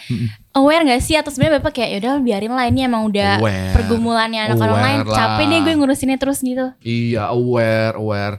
aware 0.52 0.82
gak 0.84 1.00
sih 1.00 1.14
atau 1.14 1.30
sebenarnya 1.30 1.62
Bapak 1.62 1.72
kayak 1.78 1.90
yaudah 2.02 2.18
biarin 2.18 2.52
lah 2.52 2.66
ini 2.66 2.84
emang 2.84 3.06
udah 3.06 3.38
Aware. 3.38 3.72
pergumulannya 3.78 4.40
anak 4.50 4.58
Aware 4.58 4.66
orang 4.68 4.80
lain. 4.82 4.98
lah. 5.06 5.16
Capek 5.16 5.44
deh 5.46 5.58
gue 5.62 5.74
ngurusinnya 5.78 6.18
terus 6.18 6.42
gitu. 6.42 6.66
Iya, 6.82 7.30
aware, 7.30 7.94
aware. 7.96 8.36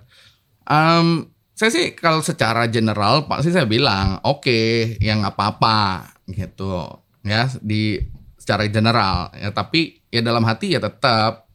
Um, 0.70 1.32
saya 1.58 1.74
sih 1.74 1.92
kalau 1.92 2.22
secara 2.22 2.70
general 2.70 3.26
pasti 3.26 3.50
saya 3.50 3.66
bilang 3.66 4.22
oke, 4.22 4.96
yang 5.02 5.26
apa-apa 5.26 6.08
gitu 6.30 6.86
ya 7.20 7.50
di 7.60 8.00
secara 8.40 8.64
general 8.70 9.28
ya 9.36 9.52
tapi 9.52 10.00
ya 10.08 10.24
dalam 10.24 10.46
hati 10.48 10.72
ya 10.72 10.80
tetap 10.80 11.49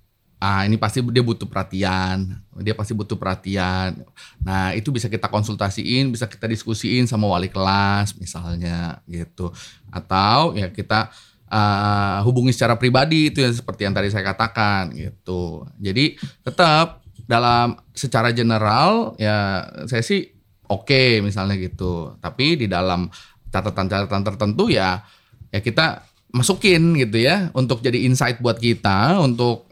ah 0.44 0.60
ini 0.68 0.76
pasti 0.76 1.00
dia 1.08 1.24
butuh 1.24 1.48
perhatian. 1.48 2.36
Dia 2.60 2.76
pasti 2.76 2.92
butuh 2.92 3.16
perhatian. 3.16 4.04
Nah 4.44 4.76
itu 4.76 4.92
bisa 4.92 5.08
kita 5.08 5.32
konsultasiin 5.32 6.12
bisa 6.12 6.28
kita 6.28 6.44
diskusiin 6.44 7.08
sama 7.08 7.24
wali 7.24 7.48
kelas 7.48 8.12
misalnya 8.20 9.00
gitu. 9.08 9.48
Atau 9.88 10.52
ya 10.52 10.68
kita 10.68 11.08
ah, 11.48 12.20
hubungi 12.28 12.52
secara 12.52 12.76
pribadi 12.76 13.32
itu 13.32 13.40
yang 13.40 13.56
seperti 13.56 13.88
yang 13.88 13.96
tadi 13.96 14.12
saya 14.12 14.20
katakan 14.36 14.92
gitu. 14.92 15.64
Jadi 15.80 16.20
tetap 16.44 17.00
dalam 17.24 17.80
secara 17.96 18.28
general 18.36 19.16
ya 19.16 19.64
saya 19.88 20.04
sih 20.04 20.28
oke 20.68 21.24
misalnya 21.24 21.56
gitu. 21.56 22.20
Tapi 22.20 22.60
di 22.60 22.66
dalam 22.68 23.08
catatan-catatan 23.48 24.22
tertentu 24.28 24.68
ya 24.68 25.00
ya 25.48 25.64
kita 25.64 26.04
masukin 26.34 26.98
gitu 26.98 27.22
ya 27.22 27.54
untuk 27.54 27.78
jadi 27.78 28.02
insight 28.10 28.42
buat 28.42 28.58
kita 28.58 29.22
untuk 29.22 29.70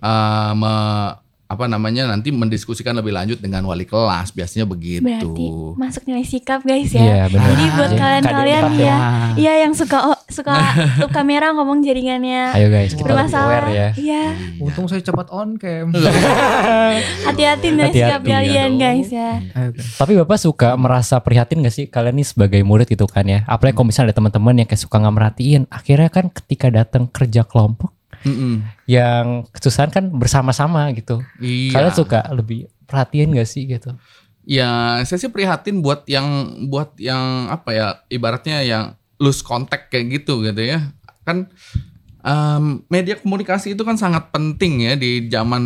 me- 0.55 1.22
apa 1.53 1.69
namanya 1.69 2.09
nanti 2.09 2.33
mendiskusikan 2.33 2.97
lebih 2.97 3.13
lanjut 3.13 3.37
dengan 3.37 3.61
wali 3.69 3.85
kelas 3.85 4.33
biasanya 4.33 4.65
begitu. 4.65 5.05
Berarti 5.05 5.47
masuk 5.77 6.03
nilai 6.09 6.25
sikap 6.25 6.65
guys 6.65 6.89
Iya, 6.89 7.05
ya. 7.05 7.25
benar. 7.29 7.49
Jadi 7.53 7.65
buat 7.77 7.93
kalian-kalian 7.93 8.63
KD4 8.65 8.81
ya, 8.81 8.97
iya 9.37 9.53
yang 9.61 9.77
suka 9.77 9.99
oh, 10.09 10.19
suka 10.33 10.57
tuh 11.05 11.13
kamera 11.13 11.53
ngomong 11.53 11.85
jaringannya 11.85 12.57
Ayo 12.57 12.73
guys, 12.73 12.97
kita 12.97 13.05
bermasalah. 13.05 13.69
aware 13.69 13.69
ya. 13.69 13.89
Iya, 13.93 14.25
Untung 14.59 14.89
saya 14.89 15.05
cepat 15.05 15.29
on 15.29 15.61
cam. 15.61 15.93
hati-hati 17.29 17.67
nilai 17.69 17.93
sikap 17.93 18.21
Hati-hati, 18.25 18.31
kalian 18.33 18.71
ya 18.73 18.81
guys 18.81 19.09
ya. 19.13 19.31
Ayo, 19.53 19.69
Kak. 19.77 19.85
Tapi 20.01 20.13
Bapak 20.25 20.39
suka 20.41 20.69
merasa 20.75 21.21
prihatin 21.21 21.61
gak 21.61 21.75
sih 21.75 21.85
kalian 21.87 22.17
nih 22.17 22.27
sebagai 22.27 22.61
murid 22.65 22.89
gitu 22.89 23.05
kan 23.05 23.29
ya? 23.29 23.45
Apalagi 23.45 23.77
kalau 23.77 23.89
misalnya 23.93 24.13
ada 24.13 24.17
teman-teman 24.17 24.55
yang 24.57 24.69
kayak 24.69 24.81
suka 24.81 24.97
nggak 24.97 25.15
merhatiin. 25.15 25.63
Akhirnya 25.69 26.09
kan 26.09 26.33
ketika 26.33 26.73
datang 26.73 27.05
kerja 27.11 27.45
kelompok 27.45 27.93
Mm-mm. 28.23 28.67
yang 28.87 29.47
kesusahan 29.51 29.91
kan 29.91 30.09
bersama-sama 30.11 30.91
gitu. 30.95 31.23
Iya. 31.43 31.75
Kalian 31.75 31.95
suka 31.95 32.21
lebih 32.33 32.71
perhatian 32.87 33.35
gak 33.35 33.49
sih 33.49 33.67
gitu? 33.67 33.95
Ya, 34.43 34.99
saya 35.07 35.23
sih 35.23 35.31
prihatin 35.31 35.81
buat 35.87 36.03
yang 36.11 36.27
buat 36.67 36.99
yang 36.99 37.47
apa 37.47 37.71
ya, 37.71 37.87
ibaratnya 38.11 38.59
yang 38.67 38.85
lose 39.23 39.39
contact 39.47 39.95
kayak 39.95 40.23
gitu 40.23 40.43
gitu 40.43 40.63
ya. 40.67 40.91
Kan 41.23 41.47
em, 42.27 42.83
media 42.91 43.15
komunikasi 43.15 43.79
itu 43.79 43.87
kan 43.87 43.95
sangat 43.95 44.35
penting 44.35 44.83
ya 44.83 44.95
di 44.99 45.31
zaman 45.31 45.63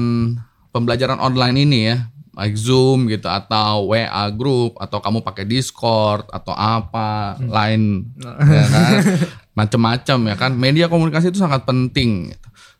pembelajaran 0.76 1.16
online 1.16 1.56
ini 1.64 1.80
ya. 1.88 1.98
Like 2.36 2.52
Zoom 2.60 3.08
gitu 3.08 3.32
atau 3.32 3.96
WA 3.96 4.28
group 4.28 4.76
atau 4.76 5.00
kamu 5.00 5.24
pakai 5.24 5.48
Discord 5.48 6.28
atau 6.28 6.52
apa 6.52 7.40
lain 7.40 8.12
ya 8.20 8.66
kan 8.68 8.92
macam-macam 9.56 10.18
ya 10.28 10.34
kan 10.36 10.52
media 10.52 10.84
komunikasi 10.92 11.32
itu 11.32 11.40
sangat 11.40 11.64
penting. 11.64 12.36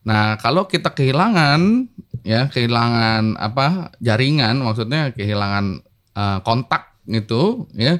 Nah, 0.07 0.39
kalau 0.39 0.71
kita 0.71 0.95
kehilangan 0.95 1.91
ya, 2.23 2.47
kehilangan 2.47 3.35
apa? 3.35 3.91
jaringan 3.99 4.63
maksudnya 4.63 5.11
kehilangan 5.11 5.83
eh, 6.15 6.39
kontak 6.47 6.95
gitu 7.11 7.67
ya. 7.75 7.99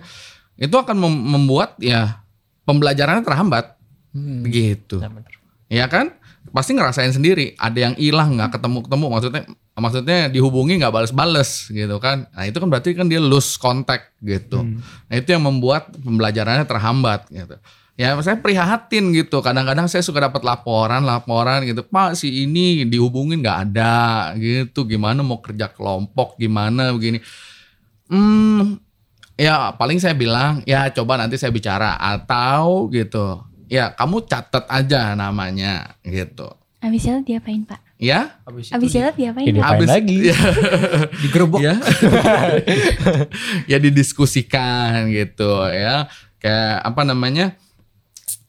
Itu 0.55 0.79
akan 0.79 0.97
mem- 0.97 1.27
membuat 1.37 1.77
ya 1.83 2.23
pembelajarannya 2.65 3.27
terhambat 3.27 3.75
begitu. 4.15 5.03
Nah, 5.03 5.11
bener. 5.11 5.33
Ya 5.67 5.91
kan? 5.91 6.15
Pasti 6.55 6.79
ngerasain 6.79 7.11
sendiri, 7.11 7.59
ada 7.59 7.91
yang 7.91 7.95
hilang 7.99 8.39
nggak 8.39 8.55
ketemu-ketemu 8.55 9.07
maksudnya 9.11 9.43
maksudnya 9.77 10.19
dihubungi 10.31 10.79
nggak 10.79 10.95
bales-bales 10.95 11.69
gitu 11.69 11.99
kan. 11.99 12.31
Nah, 12.33 12.47
itu 12.47 12.57
kan 12.63 12.69
berarti 12.71 12.95
kan 12.95 13.11
dia 13.11 13.19
lose 13.21 13.59
contact 13.59 14.15
gitu. 14.23 14.63
Nah, 14.65 15.15
itu 15.19 15.29
yang 15.35 15.43
membuat 15.43 15.91
pembelajarannya 15.91 16.65
terhambat 16.65 17.29
gitu. 17.35 17.59
Ya, 17.97 18.13
saya 18.21 18.37
prihatin 18.37 19.09
gitu. 19.17 19.41
Kadang-kadang 19.41 19.89
saya 19.89 20.05
suka 20.05 20.21
dapat 20.21 20.45
laporan-laporan 20.45 21.65
gitu. 21.65 21.81
Pak, 21.81 22.13
si 22.13 22.45
ini 22.45 22.85
dihubungin 22.85 23.41
nggak 23.41 23.73
ada 23.73 23.97
gitu. 24.37 24.85
Gimana 24.85 25.25
mau 25.25 25.41
kerja 25.41 25.73
kelompok, 25.73 26.37
gimana 26.37 26.93
begini. 26.93 27.25
Hmm, 28.13 28.77
ya 29.41 29.73
paling 29.81 29.97
saya 29.97 30.13
bilang, 30.13 30.61
ya 30.69 30.93
coba 30.93 31.17
nanti 31.17 31.41
saya 31.41 31.49
bicara 31.49 31.97
atau 31.97 32.93
gitu. 32.93 33.41
Ya, 33.73 33.97
kamu 33.97 34.29
catat 34.29 34.69
aja 34.69 35.17
namanya 35.17 35.97
gitu. 36.05 36.53
Abis 36.85 37.09
itu 37.09 37.33
diapain 37.33 37.65
pak? 37.65 37.81
Ya, 37.97 38.37
Habis 38.45 38.77
Abis 38.77 38.93
itu 38.93 39.01
itu 39.01 39.11
diapain? 39.25 39.49
Ngapain 39.57 39.65
habis 39.73 39.89
lagi? 39.97 40.17
ya, 40.29 40.37
digerebek. 41.25 41.61
ya, 41.67 41.75
ya 43.65 43.77
didiskusikan 43.81 45.09
gitu 45.09 45.65
ya. 45.73 46.07
Kayak 46.37 46.85
apa 46.85 47.03
namanya? 47.09 47.57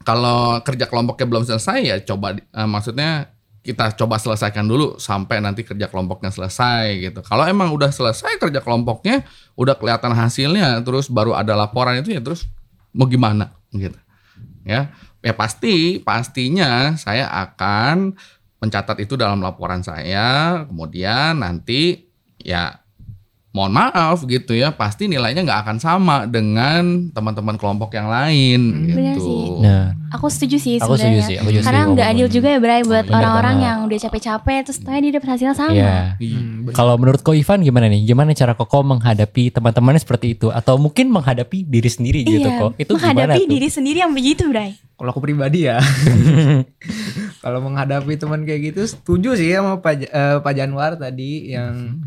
Kalau 0.08 0.64
kerja 0.64 0.88
kelompoknya 0.88 1.28
belum 1.28 1.44
selesai 1.44 1.80
ya 1.84 1.98
coba 2.00 2.40
eh, 2.40 2.68
maksudnya 2.68 3.36
kita 3.68 3.92
coba 4.00 4.16
selesaikan 4.16 4.64
dulu 4.64 4.96
sampai 4.96 5.44
nanti 5.44 5.68
kerja 5.68 5.92
kelompoknya 5.92 6.32
selesai 6.32 7.04
gitu. 7.04 7.20
Kalau 7.20 7.44
emang 7.44 7.76
udah 7.76 7.92
selesai 7.92 8.40
kerja 8.40 8.64
kelompoknya, 8.64 9.28
udah 9.60 9.76
kelihatan 9.76 10.16
hasilnya, 10.16 10.80
terus 10.88 11.12
baru 11.12 11.36
ada 11.36 11.52
laporan 11.52 12.00
itu 12.00 12.16
ya 12.16 12.24
terus 12.24 12.48
mau 12.96 13.04
gimana 13.12 13.52
gitu. 13.76 14.00
Ya, 14.64 14.96
ya 15.20 15.36
pasti 15.36 16.00
pastinya 16.00 16.96
saya 16.96 17.28
akan 17.28 18.16
mencatat 18.64 19.04
itu 19.04 19.20
dalam 19.20 19.44
laporan 19.44 19.84
saya. 19.84 20.64
Kemudian 20.64 21.44
nanti 21.44 22.08
ya 22.40 22.87
mohon 23.58 23.74
maaf 23.74 24.22
gitu 24.24 24.54
ya, 24.54 24.70
pasti 24.70 25.10
nilainya 25.10 25.42
nggak 25.42 25.60
akan 25.66 25.78
sama 25.78 26.16
dengan 26.24 27.10
teman-teman 27.10 27.58
kelompok 27.58 27.90
yang 27.92 28.06
lain 28.06 28.86
Benar 28.88 29.18
gitu. 29.18 29.26
sih. 29.26 29.46
Nah, 29.60 29.86
Aku 30.08 30.32
setuju 30.32 30.56
sih 30.56 30.78
Aku 30.78 30.94
setuju 30.94 31.20
sebenarnya. 31.20 31.26
sih, 31.26 31.36
aku 31.36 31.50
juga 31.50 31.64
Karena 31.66 31.82
setuju 31.82 31.94
nggak 31.94 32.08
adil 32.08 32.28
juga 32.30 32.48
ya 32.48 32.60
Bray 32.62 32.82
buat 32.82 33.04
Bener 33.04 33.18
orang-orang 33.18 33.56
yang 33.60 33.78
udah 33.84 34.00
capek-capek 34.00 34.60
terus 34.64 34.80
tanya 34.80 35.00
dia 35.02 35.12
dapat 35.12 35.30
hasilnya 35.34 35.56
sama. 35.58 35.74
Iya. 35.74 35.96
Hmm. 36.16 36.70
Kalau 36.72 36.94
menurut 36.96 37.20
Ko 37.20 37.34
Ivan 37.34 37.60
gimana 37.60 37.90
nih? 37.90 38.06
Gimana 38.06 38.32
cara 38.32 38.54
Koko 38.54 38.86
menghadapi 38.86 39.52
teman-temannya 39.52 40.00
seperti 40.00 40.28
itu? 40.34 40.48
Atau 40.48 40.78
mungkin 40.78 41.10
menghadapi 41.10 41.66
diri 41.66 41.90
sendiri 41.90 42.22
gitu 42.22 42.46
Iya, 42.46 42.60
kok? 42.62 42.72
Itu 42.78 42.94
menghadapi 42.94 43.20
gimana 43.20 43.34
tuh? 43.36 43.50
diri 43.50 43.68
sendiri 43.68 43.98
yang 44.00 44.14
begitu 44.14 44.48
Bray. 44.48 44.80
Kalau 44.96 45.10
aku 45.12 45.20
pribadi 45.20 45.68
ya, 45.68 45.78
kalau 47.44 47.62
menghadapi 47.62 48.18
teman 48.18 48.44
kayak 48.44 48.74
gitu, 48.74 48.82
setuju 48.88 49.36
sih 49.36 49.54
sama 49.54 49.78
Pak, 49.78 49.94
eh, 50.04 50.38
Pak 50.40 50.54
Januar 50.54 50.96
tadi 50.96 51.52
yang 51.52 52.00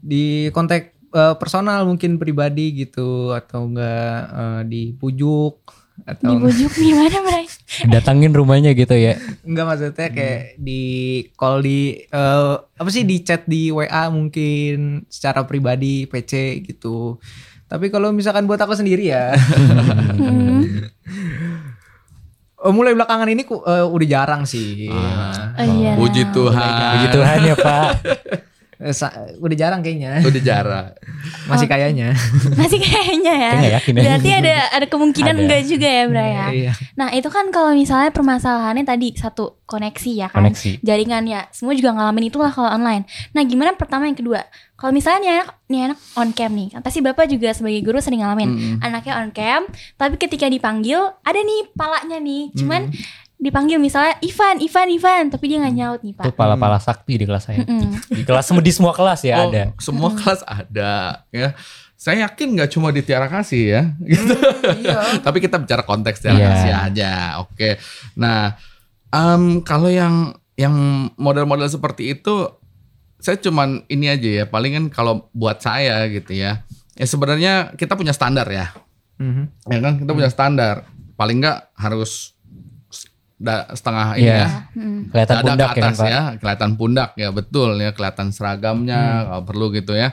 di 0.00 0.48
konteks 0.50 0.86
eh, 1.10 1.34
personal 1.36 1.84
mungkin 1.84 2.16
pribadi 2.16 2.72
gitu 2.74 3.32
atau 3.32 3.68
enggak 3.68 4.18
eh, 4.30 4.62
dipujuk 4.66 5.56
atau 6.00 6.32
Dibujuk 6.32 6.72
gimana 6.74 7.20
Bray? 7.20 7.44
Datangin 7.92 8.32
rumahnya 8.32 8.72
gitu 8.72 8.96
ya. 8.96 9.20
enggak 9.44 9.64
maksudnya 9.68 10.08
kayak 10.08 10.56
di 10.56 10.82
call 11.36 11.60
di 11.60 12.00
eh, 12.00 12.54
apa 12.56 12.88
sih 12.88 13.04
di 13.04 13.20
chat 13.20 13.44
di 13.44 13.68
WA 13.68 14.08
mungkin 14.08 15.04
secara 15.12 15.44
pribadi 15.44 16.08
PC 16.08 16.64
gitu. 16.64 17.20
Tapi 17.68 17.86
kalau 17.86 18.10
misalkan 18.10 18.48
buat 18.48 18.58
aku 18.58 18.74
sendiri 18.74 19.12
ya, 19.12 19.36
Hmm. 20.16 20.64
eh, 22.66 22.72
mulai 22.74 22.96
belakangan 22.96 23.28
ini 23.30 23.46
ku, 23.46 23.62
eh, 23.62 23.86
udah 23.86 24.08
jarang 24.08 24.42
sih. 24.48 24.88
Oh 24.90 25.64
iya. 25.64 25.94
Puji 25.94 26.32
Tuhan. 26.32 26.72
Puji 26.96 27.06
Tuhan 27.12 27.38
ya 27.44 27.56
Pak. 27.56 27.90
Eh, 28.80 28.96
udah 29.36 29.56
jarang 29.60 29.84
kayaknya. 29.84 30.24
Udah 30.24 30.40
jarang. 30.40 30.86
Masih 31.52 31.68
kayaknya. 31.68 32.16
Masih 32.56 32.80
kayaknya 32.80 33.34
ya. 33.36 33.50
Kayaknya 33.52 33.70
yakin 33.76 33.92
ya. 33.92 34.02
Berarti 34.08 34.30
ada 34.32 34.54
ada 34.72 34.86
kemungkinan 34.88 35.34
Ada. 35.36 35.40
enggak 35.44 35.60
juga 35.68 35.88
ya 35.88 36.04
Bray 36.08 36.30
ya. 36.32 36.46
Iya. 36.48 36.72
Nah 36.96 37.08
itu 37.12 37.28
kan 37.28 37.52
kalau 37.52 37.76
misalnya 37.76 38.08
permasalahannya 38.08 38.88
tadi 38.88 39.12
satu 39.12 39.60
koneksi 39.68 40.10
ya 40.16 40.28
kan, 40.32 40.48
Koneksi. 40.48 40.80
jaringan 40.80 41.28
ya, 41.28 41.44
semua 41.52 41.76
juga 41.76 41.92
ngalamin 41.92 42.26
itulah 42.26 42.48
kalau 42.48 42.66
online. 42.66 43.04
Nah 43.30 43.44
gimana 43.44 43.76
pertama 43.76 44.08
yang 44.08 44.16
kedua, 44.16 44.42
kalau 44.74 44.90
misalnya 44.90 45.20
nih 45.20 45.30
anak, 45.36 45.48
nih 45.68 45.80
anak 45.86 45.98
on 46.16 46.28
cam 46.32 46.50
nih, 46.50 46.68
kan 46.72 46.80
pasti 46.80 46.98
bapak 46.98 47.28
juga 47.28 47.52
sebagai 47.52 47.78
guru 47.78 48.02
sering 48.02 48.18
ngalamin, 48.18 48.50
Mm-mm. 48.50 48.76
anaknya 48.80 49.20
on 49.20 49.30
cam, 49.30 49.68
tapi 49.94 50.18
ketika 50.18 50.48
dipanggil 50.48 50.98
ada 51.20 51.38
nih 51.38 51.70
palanya 51.70 52.18
nih, 52.18 52.50
cuman 52.56 52.90
dipanggil 53.40 53.80
misalnya 53.80 54.20
Ivan, 54.20 54.60
Ivan, 54.60 54.88
Ivan, 54.92 55.24
tapi 55.32 55.44
dia 55.48 55.58
nggak 55.64 55.74
nyaut 55.74 56.00
nih 56.04 56.12
pak. 56.12 56.24
Itu 56.28 56.36
pala-pala 56.36 56.76
sakti 56.76 57.16
di 57.16 57.24
kelas 57.24 57.48
saya. 57.48 57.64
Mm-mm. 57.64 57.96
Di 58.12 58.22
kelas 58.22 58.44
semua 58.44 58.60
di 58.62 58.72
semua 58.72 58.92
kelas 58.92 59.20
ya 59.24 59.36
Oh, 59.40 59.48
ada. 59.48 59.72
Semua 59.80 60.10
kelas 60.12 60.40
ada 60.44 61.24
ya. 61.32 61.56
Saya 61.96 62.28
yakin 62.28 62.56
nggak 62.56 62.70
cuma 62.72 62.92
di 62.92 63.00
Tiara 63.00 63.28
Kasih 63.32 63.64
ya. 63.64 63.82
Gitu. 64.04 64.32
Tapi 65.26 65.38
kita 65.40 65.56
bicara 65.56 65.84
konteks 65.84 66.20
Tiara 66.20 66.36
Iya. 66.36 66.48
Kasih 66.52 66.72
aja. 66.76 67.12
Oke. 67.40 67.80
Nah, 68.16 68.60
em, 69.08 69.64
kalau 69.64 69.88
yang 69.88 70.36
yang 70.60 70.76
model-model 71.16 71.68
seperti 71.68 72.12
itu 72.20 72.52
saya 73.20 73.40
cuman 73.40 73.84
ini 73.88 74.12
aja 74.12 74.28
ya. 74.28 74.44
Palingan 74.44 74.92
kalau 74.92 75.28
buat 75.32 75.64
saya 75.64 76.04
gitu 76.12 76.36
ya. 76.36 76.60
Ya 76.92 77.06
sebenarnya 77.08 77.72
kita 77.76 77.96
punya 77.96 78.12
standar 78.12 78.44
ya. 78.52 78.68
Mhm. 79.16 79.72
Ya 79.72 79.78
kan 79.80 79.92
kita 79.96 80.12
punya 80.12 80.28
standar. 80.28 80.84
Paling 81.16 81.40
nggak 81.40 81.72
harus 81.76 82.36
da- 83.40 83.72
setengah 83.72 84.20
ini 84.20 84.28
Iya. 84.28 84.36
ya. 84.36 84.48
Mm. 84.76 85.00
Kelihatan 85.10 85.34
Dada 85.34 85.48
pundak 85.48 85.68
ke 85.72 85.72
ya 85.72 85.82
kan 85.82 85.88
atas 85.88 85.98
Pak. 85.98 86.08
ya, 86.08 86.22
kelihatan 86.36 86.70
pundak 86.76 87.10
ya 87.16 87.28
betul 87.32 87.70
ya, 87.80 87.90
kelihatan 87.90 88.28
seragamnya 88.30 89.00
kalau 89.26 89.42
perlu 89.42 89.66
gitu 89.72 89.96
ya. 89.96 90.12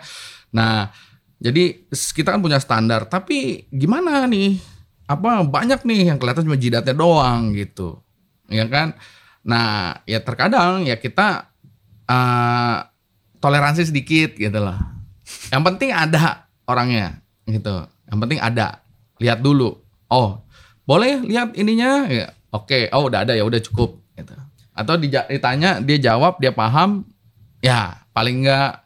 Nah, 0.55 0.89
jadi 1.38 1.86
kita 1.91 2.34
kan 2.34 2.41
punya 2.41 2.57
standar, 2.57 3.05
tapi 3.05 3.67
gimana 3.69 4.24
nih? 4.25 4.57
Apa 5.05 5.43
banyak 5.43 5.84
nih 5.84 6.10
yang 6.10 6.17
kelihatan 6.17 6.48
cuma 6.48 6.55
jidatnya 6.55 6.91
doang 6.91 7.51
gitu, 7.51 8.00
ya 8.48 8.63
kan? 8.65 8.96
Nah, 9.43 10.00
ya 10.03 10.19
terkadang 10.19 10.84
ya 10.84 10.96
kita 10.96 11.51
eh, 12.03 12.77
toleransi 13.38 13.84
sedikit 13.86 14.34
gitu 14.34 14.57
loh. 14.57 14.79
Yang 15.51 15.63
penting 15.67 15.89
ada 15.91 16.48
orangnya 16.63 17.19
gitu. 17.43 17.84
Yang 18.07 18.17
penting 18.24 18.39
ada. 18.39 18.79
Lihat 19.19 19.43
dulu. 19.43 19.75
Oh, 20.07 20.39
boleh 20.84 21.19
lihat 21.24 21.51
ininya? 21.53 22.07
Ya, 22.07 22.31
oke. 22.51 22.92
Oh, 22.94 23.08
udah 23.08 23.24
ada 23.27 23.34
ya, 23.34 23.44
udah 23.44 23.60
cukup 23.63 24.00
gitu. 24.16 24.34
Atau 24.77 24.98
ditanya, 25.01 25.82
dia 25.82 25.98
jawab, 25.98 26.38
dia 26.38 26.54
paham, 26.54 27.01
ya 27.60 28.06
paling 28.13 28.46
enggak 28.46 28.86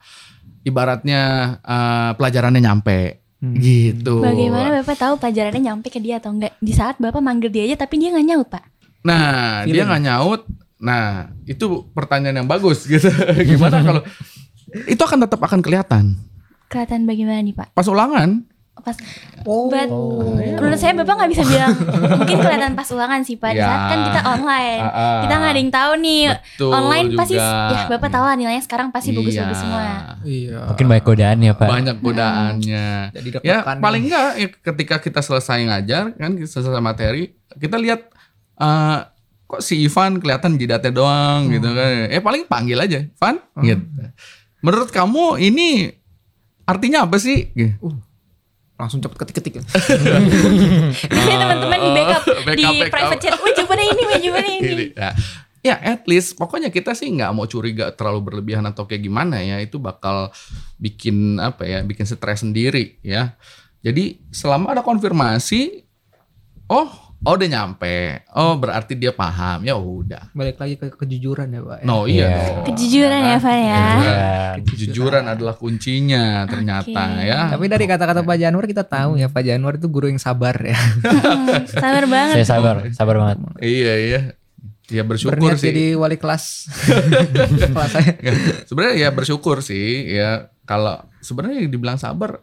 ibaratnya 0.62 1.22
eh, 1.60 2.10
pelajarannya 2.16 2.62
nyampe 2.62 3.22
gitu. 3.58 4.22
Bagaimana 4.22 4.70
bapak 4.80 4.96
tahu 4.96 5.14
pelajarannya 5.18 5.62
nyampe 5.66 5.90
ke 5.90 5.98
dia 5.98 6.22
atau 6.22 6.30
enggak? 6.30 6.54
Di 6.62 6.72
saat 6.72 7.02
bapak 7.02 7.18
manggil 7.18 7.50
dia 7.50 7.66
aja 7.66 7.82
tapi 7.82 7.98
dia 7.98 8.14
nggak 8.14 8.26
nyaut 8.30 8.48
pak. 8.48 8.64
Nah, 9.02 9.66
dia 9.66 9.82
nggak 9.82 10.02
nyaut. 10.06 10.46
Nah, 10.78 11.30
itu 11.42 11.90
pertanyaan 11.90 12.42
yang 12.42 12.48
bagus 12.48 12.86
gitu. 12.90 13.10
Gimana 13.42 13.82
kalau 13.82 14.02
itu 14.86 15.02
akan 15.02 15.26
tetap 15.26 15.40
akan 15.42 15.60
kelihatan 15.60 16.16
Kelihatan 16.72 17.04
bagaimana 17.04 17.44
nih 17.44 17.52
Pak? 17.52 17.76
pas 17.76 17.84
ulangan. 17.84 18.48
Pas 18.74 18.96
Oh. 19.42 19.68
But 19.68 19.90
menurut 20.54 20.74
saya 20.74 20.94
Bapak 20.94 21.12
nggak 21.12 21.30
bisa 21.30 21.42
bilang 21.42 21.74
mungkin 22.18 22.36
kelihatan 22.36 22.72
pas 22.72 22.88
ulangan 22.88 23.20
sih 23.20 23.36
Pak. 23.36 23.52
Di 23.52 23.58
Ya. 23.58 23.66
saat 23.66 23.82
kan 23.84 23.98
kita 24.02 24.20
online. 24.24 24.80
Ah, 24.80 24.88
ah. 24.88 25.18
Kita 25.20 25.34
nggak 25.34 25.50
ada 25.50 25.60
yang 25.60 25.72
tahu 25.72 25.92
nih. 25.98 26.22
Betul 26.32 26.70
online 26.72 27.08
pasti 27.12 27.34
juga. 27.34 27.52
ya 27.68 27.80
Bapak 27.86 28.08
tahu 28.08 28.24
lah 28.24 28.34
nilainya 28.34 28.62
sekarang 28.62 28.88
pasti 28.88 29.10
bagus-bagus 29.10 29.52
Iya. 29.52 29.60
semua. 29.60 29.82
Iya. 30.22 30.60
Mungkin 30.68 30.86
banyak 30.88 31.04
godaan 31.04 31.38
ya 31.38 31.52
Pak. 31.52 31.68
Banyak 31.68 31.96
godaannya. 32.00 32.86
Jadi 33.12 33.28
ya 33.42 33.56
paling 33.76 34.02
nih. 34.02 34.08
enggak 34.08 34.30
ya, 34.34 34.48
ketika 34.64 34.96
kita 34.98 35.20
selesai 35.20 35.58
ngajar 35.62 36.04
kan 36.12 36.30
kita 36.32 36.48
selesai 36.48 36.80
materi 36.80 37.22
kita 37.52 37.76
lihat 37.76 38.00
eh, 38.56 38.98
kok 39.44 39.60
si 39.60 39.82
Ivan 39.82 40.16
kelihatan 40.16 40.56
jidatnya 40.56 40.90
doang 40.90 41.50
gitu 41.50 41.68
kan 41.68 42.08
eh 42.08 42.18
paling 42.18 42.46
panggil 42.46 42.78
aja 42.78 43.04
Ivan 43.04 43.36
gitu 43.58 43.84
menurut 44.60 44.88
kamu 44.88 45.36
ini 45.42 45.92
artinya 46.64 47.04
apa 47.04 47.18
sih 47.18 47.52
Gitu. 47.52 47.76
Langsung 48.80 48.98
cepet 48.98 49.16
ketik-ketik. 49.16 49.54
Biasanya 51.12 51.38
teman-teman 51.46 51.78
di 51.78 51.90
backup, 51.96 52.22
di 52.56 52.64
Backup, 52.64 52.92
private 52.92 53.20
chat. 53.20 53.34
Wah 53.38 53.52
jawabannya 53.54 53.86
ini, 53.92 54.02
wah 54.04 54.18
jawabannya 54.18 54.52
ini. 54.58 54.68
Ini, 54.68 54.86
ya. 54.96 55.10
ya 55.62 55.74
at 55.78 56.02
least 56.10 56.34
pokoknya 56.34 56.74
kita 56.74 56.94
sih 56.94 57.10
nggak 57.14 57.30
mau 57.34 57.46
curiga 57.46 57.94
terlalu 57.94 58.20
berlebihan 58.32 58.66
atau 58.66 58.86
kayak 58.86 59.06
gimana 59.06 59.38
ya 59.38 59.62
itu 59.62 59.78
bakal 59.78 60.34
bikin 60.82 61.38
apa 61.38 61.62
ya 61.62 61.78
bikin 61.86 62.02
stres 62.02 62.42
sendiri 62.42 62.98
ya 63.06 63.38
jadi 63.78 64.18
selama 64.34 64.74
ada 64.74 64.82
konfirmasi 64.82 65.86
oh 66.66 66.90
oh 67.22 67.32
udah 67.32 67.48
nyampe 67.48 67.96
oh 68.32 68.54
berarti 68.54 68.92
dia 68.92 69.10
paham 69.10 69.62
ya 69.62 69.74
udah 69.74 70.30
Balik 70.32 70.56
lagi 70.56 70.74
ke 70.74 70.90
kejujuran 70.90 71.48
ya, 71.48 71.60
Pak. 71.60 71.78
ya. 71.78 71.84
no 71.84 71.96
iya 72.04 72.24
Iya. 72.24 72.30
dong. 72.52 72.64
Kejujuran 72.66 73.20
ya, 73.22 73.36
Van 73.38 73.58
ya. 73.58 73.82
Kejujuran. 73.82 74.56
kejujuran 74.64 75.24
adalah 75.28 75.54
kuncinya 75.54 76.24
ternyata 76.44 77.02
Oke. 77.12 77.24
ya 77.24 77.40
Tapi 77.48 77.64
dari 77.66 77.84
kata-kata 77.86 78.20
Pak 78.20 78.36
Januar 78.36 78.64
kita 78.64 78.82
tahu 78.82 79.10
ya 79.16 79.26
Pak 79.26 79.42
Januar 79.42 79.74
itu 79.76 79.86
guru 79.86 80.06
yang 80.06 80.18
sabar 80.18 80.58
ya. 80.58 80.74
Hmm, 80.74 81.62
sabar 81.68 82.04
banget. 82.04 82.34
Saya 82.36 82.46
sabar, 82.48 82.74
sabar 82.90 83.16
banget. 83.16 83.36
iya 83.60 83.94
iya 83.96 84.20
ya 84.84 85.02
bersyukur 85.02 85.38
Berniat 85.38 85.56
sih 85.56 85.70
jadi 85.70 85.84
wali 85.94 86.16
kelas. 86.16 86.68
kelas 87.72 87.90
saya. 87.92 88.12
Ya, 88.18 88.32
sebenarnya 88.64 88.94
ya 88.98 89.08
bersyukur 89.08 89.62
sih 89.62 90.10
ya 90.10 90.30
kalau 90.62 91.00
sebenarnya 91.18 91.64
dibilang 91.64 91.96
sabar 91.96 92.42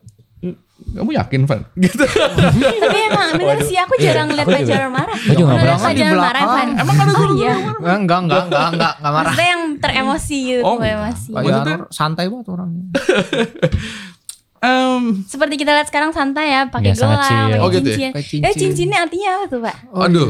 kamu 0.90 1.12
yakin 1.14 1.42
Van 1.46 1.62
gitu 1.84 2.02
Tapi 2.02 2.98
emang 3.06 3.30
bener 3.36 3.60
sih 3.62 3.78
aku 3.78 3.94
jarang 3.96 4.30
lihat. 4.30 4.48
Januar 4.50 4.90
marah. 4.90 5.14
Aku 5.14 5.32
juga 5.32 5.46
nggak 5.46 5.78
Pernah 5.86 6.18
marah. 6.18 6.44
Van? 6.48 6.70
Emang 6.76 6.96
ada 6.98 7.12
Oh 7.12 7.30
iya. 7.32 7.54
Enggak, 7.54 7.98
enggak, 7.98 8.20
enggak, 8.20 8.42
enggak, 8.42 8.68
enggak, 8.70 8.94
enggak 8.96 9.12
marah. 9.12 9.26
Maksudnya 9.26 9.50
yang 9.50 9.64
teremosi 9.78 10.38
gitu, 10.50 10.62
Oh, 10.62 10.76
oh, 10.76 10.82
emosi. 10.82 11.30
Januar 11.36 11.82
santai 11.90 12.26
banget 12.28 12.48
orangnya. 12.48 12.84
Em, 14.60 15.24
Seperti 15.24 15.56
kita 15.56 15.72
lihat 15.72 15.88
sekarang 15.88 16.12
santai 16.12 16.52
ya, 16.52 16.68
pakai 16.68 16.92
Ya, 16.92 16.96
sangat 16.98 17.20
gelang, 17.22 17.48
pakai 17.48 17.60
Oh, 17.60 17.70
gitu 17.72 17.80
ya? 17.80 17.96
cincin. 17.96 18.10
Pakai 18.12 18.20
Eh 18.20 18.28
cincin. 18.52 18.60
cincinnya 18.60 18.98
artinya 19.00 19.30
apa 19.34 19.46
tuh, 19.48 19.60
Pak? 19.64 19.76
Oh, 19.88 20.04
Aduh. 20.04 20.28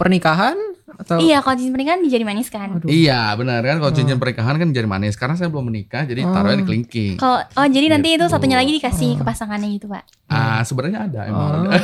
Pernikahan 0.00 0.56
atau 1.00 1.16
Iya, 1.16 1.40
kalau 1.40 1.56
cincin 1.56 1.72
pernikahan 1.72 2.00
dijadi 2.00 2.24
manis 2.24 2.48
kan. 2.48 2.76
Aduh. 2.76 2.88
Iya 2.88 3.32
benar 3.36 3.60
kan 3.62 3.76
kalau 3.80 3.92
cincin 3.92 4.16
pernikahan 4.20 4.56
kan 4.60 4.68
jari 4.72 4.88
manis. 4.88 5.14
Sekarang 5.16 5.36
saya 5.36 5.48
belum 5.48 5.68
menikah 5.72 6.04
jadi 6.04 6.24
taruhnya 6.24 6.60
di 6.60 6.66
kelingking. 6.66 7.12
Kalau 7.16 7.40
oh 7.40 7.66
jadi 7.68 7.86
nanti 7.88 8.16
itu 8.16 8.24
Gitu. 8.24 8.32
satunya 8.32 8.56
lagi 8.56 8.72
dikasih 8.76 9.20
ke 9.20 9.24
pasangannya 9.24 9.68
gitu, 9.76 9.86
Pak. 9.88 10.04
Ah 10.28 10.60
sebenarnya 10.64 11.08
ada 11.08 11.20
emang. 11.28 11.68
Oh. 11.68 11.72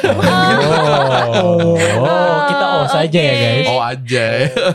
Oh, 1.36 1.76
oh, 1.76 2.36
kita 2.48 2.64
oh 2.64 2.86
saja 2.88 3.20
ya 3.20 3.34
guys. 3.36 3.66
Oh 3.68 3.80
aja. 3.80 4.24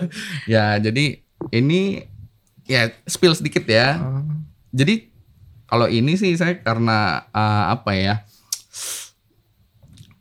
ya 0.54 0.66
jadi 0.80 1.06
ini 1.52 2.06
ya 2.66 2.90
spill 3.06 3.34
sedikit 3.34 3.66
ya. 3.66 3.98
Oh. 4.00 4.22
Jadi 4.72 5.10
kalau 5.68 5.88
ini 5.88 6.16
sih 6.16 6.36
saya 6.36 6.60
karena 6.60 7.26
ah, 7.32 7.74
apa 7.74 7.94
ya? 7.96 8.24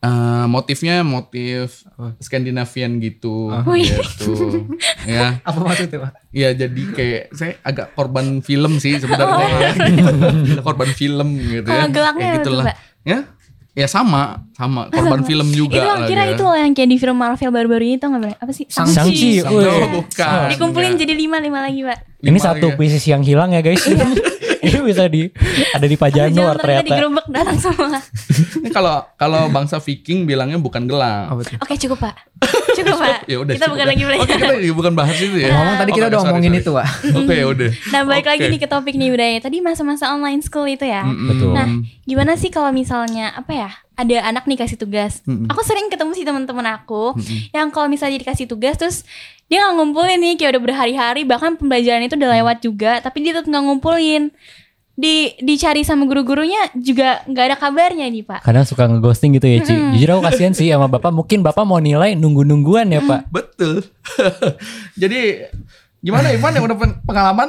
Eh, 0.01 0.11
motifnya 0.47 1.01
motif 1.01 1.85
Skandinavian 2.19 2.97
gitu, 2.99 3.53
Wih. 3.65 3.85
gitu, 3.87 4.33
ya. 5.07 5.39
Apa 5.41 5.59
maksudnya, 5.61 5.99
Pak? 6.03 6.13
Iya 6.31 6.49
jadi 6.57 6.83
kayak 6.91 7.23
saya 7.31 7.53
agak 7.61 7.93
korban 7.93 8.41
film 8.41 8.77
sih 8.77 8.97
sebenarnya 8.97 9.47
ya. 9.61 9.71
korban 10.67 10.91
film 10.91 11.29
gitu 11.39 11.69
ya. 11.69 11.85
Kalau 11.85 11.89
gelangnya 11.91 12.21
Kayak 12.23 12.33
apa 12.33 12.41
tuh, 12.41 12.53
gitulah. 12.57 12.65
Ya. 13.03 13.19
Ya 13.71 13.87
sama, 13.87 14.51
sama 14.53 14.91
korban 14.91 15.23
film 15.23 15.47
juga 15.51 15.79
itu 15.79 15.87
lah 15.87 16.03
kira 16.03 16.27
itu 16.27 16.43
loh 16.43 16.59
yang 16.59 16.75
kayak 16.75 16.91
di 16.91 16.99
film 16.99 17.15
Marvel 17.15 17.55
baru-baru 17.55 17.85
ini 17.87 17.97
tau 17.97 18.11
gak 18.11 18.21
Bro? 18.21 18.33
Apa 18.35 18.51
sih? 18.51 18.67
Shang-Chi. 18.67 18.93
Shang-Chi, 18.99 19.31
Oh, 19.47 19.63
wih. 19.63 19.89
bukan. 19.95 20.49
Dikumpulin 20.51 20.91
Enggak. 20.91 21.07
jadi 21.07 21.15
lima-lima 21.15 21.59
lagi, 21.63 21.81
Pak. 21.87 21.99
Ini 22.19 22.35
Lima 22.35 22.43
satu 22.43 22.67
ya. 22.67 22.77
pieces 22.77 23.05
yang 23.07 23.23
hilang 23.23 23.55
ya 23.55 23.63
guys. 23.63 23.79
Ini 24.61 24.79
bisa 24.83 25.05
di 25.07 25.29
ada 25.73 25.87
di 25.87 25.97
Januar 25.97 26.57
ternyata 26.57 26.61
ternyata. 26.61 26.87
digerobak 26.87 27.27
datang 27.29 27.59
semua. 27.59 27.99
Ini 28.61 28.69
kalau 28.71 28.97
kalau 29.15 29.49
bangsa 29.49 29.77
Viking 29.79 30.25
bilangnya 30.25 30.57
bukan 30.57 30.85
gelang. 30.85 31.33
Tuh? 31.33 31.57
Oke 31.59 31.75
cukup 31.77 31.99
Pak. 32.01 32.15
Cukup 32.77 32.97
Pak. 32.97 33.19
Ya 33.31 33.37
udah. 33.39 33.55
kita 33.55 33.69
bukan 33.69 33.87
lagi 33.87 34.03
Oh, 34.03 34.11
kita 34.21 34.37
belajar. 34.37 34.57
lagi 34.57 34.71
bukan 34.73 34.93
bahas 34.93 35.17
itu 35.17 35.37
ya. 35.39 35.49
Ngomong 35.51 35.77
tadi 35.77 35.91
kita 35.93 36.03
Oke, 36.03 36.11
udah 36.11 36.21
ngomongin 36.21 36.51
sorry. 36.51 36.61
itu, 36.61 36.71
Pak. 36.73 36.87
Oke, 37.21 37.35
ya 37.37 37.47
udah. 37.47 37.71
Nah 37.91 38.01
balik 38.05 38.27
lagi 38.27 38.43
Oke. 38.43 38.51
nih 38.51 38.61
ke 38.61 38.69
topik 38.69 38.95
nih 38.97 39.09
budaya. 39.09 39.39
Tadi 39.39 39.57
masa-masa 39.61 40.05
online 40.11 40.41
school 40.41 40.67
itu 40.67 40.85
ya. 40.85 41.03
Mm-mm. 41.05 41.29
Betul. 41.31 41.51
Nah 41.53 41.67
gimana 42.03 42.33
sih 42.35 42.51
kalau 42.51 42.71
misalnya 42.71 43.31
apa 43.33 43.53
ya? 43.55 43.71
Ada 44.01 44.25
anak 44.25 44.45
nih 44.45 44.57
kasih 44.57 44.77
tugas. 44.77 45.21
Mm-mm. 45.23 45.47
Aku 45.47 45.61
sering 45.61 45.87
ketemu 45.87 46.13
sih 46.13 46.25
teman-teman 46.25 46.65
aku 46.73 47.13
yang 47.51 47.69
kalau 47.69 47.87
misalnya 47.87 48.17
dikasih 48.17 48.45
tugas 48.45 48.75
terus 48.75 49.05
dia 49.47 49.61
nggak 49.61 49.77
ngumpulin 49.77 50.17
nih 50.17 50.35
kayak 50.35 50.57
udah 50.57 50.63
berhari-hari 50.63 51.23
bahkan 51.23 51.55
pembelajaran 51.55 52.01
itu 52.01 52.15
udah 52.15 52.31
lewat 52.33 52.57
juga 52.61 52.93
tapi 52.99 53.21
dia 53.21 53.33
tetap 53.33 53.47
nggak 53.47 53.61
ngumpulin 53.63 54.31
di 54.95 55.33
dicari 55.39 55.81
sama 55.81 56.05
guru-gurunya 56.05 56.69
juga 56.73 57.25
nggak 57.25 57.45
ada 57.47 57.57
kabarnya 57.57 58.05
nih 58.05 58.21
pak 58.21 58.41
Kadang 58.41 58.63
suka 58.63 58.85
ngeghosting 58.85 59.33
gitu 59.35 59.47
ya 59.47 59.59
Ci. 59.61 59.73
Jujur 59.97 60.09
aku 60.15 60.23
kasihan 60.23 60.53
sih 60.53 60.69
sama 60.69 60.87
Bapak. 60.87 61.09
Mungkin 61.11 61.41
Bapak 61.41 61.65
mau 61.65 61.79
nilai 61.79 62.13
nunggu-nungguan 62.15 62.89
ya 62.91 63.01
Pak. 63.01 63.29
Betul. 63.29 63.81
Jadi 65.01 65.41
gimana 66.01 66.29
Ivan 66.29 66.53
yang 66.53 66.65
udah 66.65 66.77
pen- 66.77 66.99
pengalaman? 67.03 67.49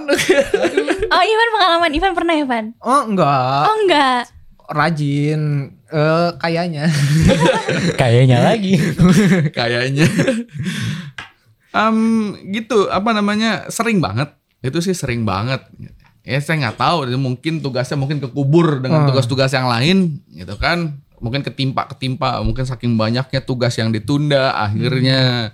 oh 1.14 1.24
Ivan 1.24 1.50
pengalaman 1.52 1.92
Ivan 1.92 2.12
pernah 2.12 2.34
ya 2.34 2.42
Ivan 2.42 2.66
Oh, 2.80 3.02
enggak. 3.04 3.64
oh 3.64 3.76
enggak 3.78 4.22
Rajin. 4.72 5.42
Eh, 5.92 6.30
kayaknya. 6.40 6.88
Kayaknya 8.02 8.38
lagi. 8.40 8.80
Kayaknya. 9.58 10.08
Em, 11.72 11.98
gitu 12.52 12.88
apa 12.88 13.12
namanya 13.12 13.68
sering 13.68 14.00
banget 14.00 14.32
itu 14.60 14.84
sih 14.84 14.92
sering 14.92 15.24
banget 15.24 15.64
ya 16.22 16.38
saya 16.38 16.68
nggak 16.68 16.78
tahu 16.78 17.08
mungkin 17.16 17.64
tugasnya 17.64 17.96
mungkin 17.96 18.20
kekubur 18.20 18.84
dengan 18.84 19.04
Hmm. 19.04 19.10
tugas-tugas 19.10 19.50
yang 19.56 19.72
lain 19.72 20.20
gitu 20.30 20.54
kan 20.60 21.00
mungkin 21.18 21.42
ketimpa 21.42 21.88
ketimpa 21.90 22.44
mungkin 22.44 22.68
saking 22.68 22.94
banyaknya 22.94 23.42
tugas 23.42 23.74
yang 23.80 23.90
ditunda 23.90 24.52
akhirnya 24.54 25.50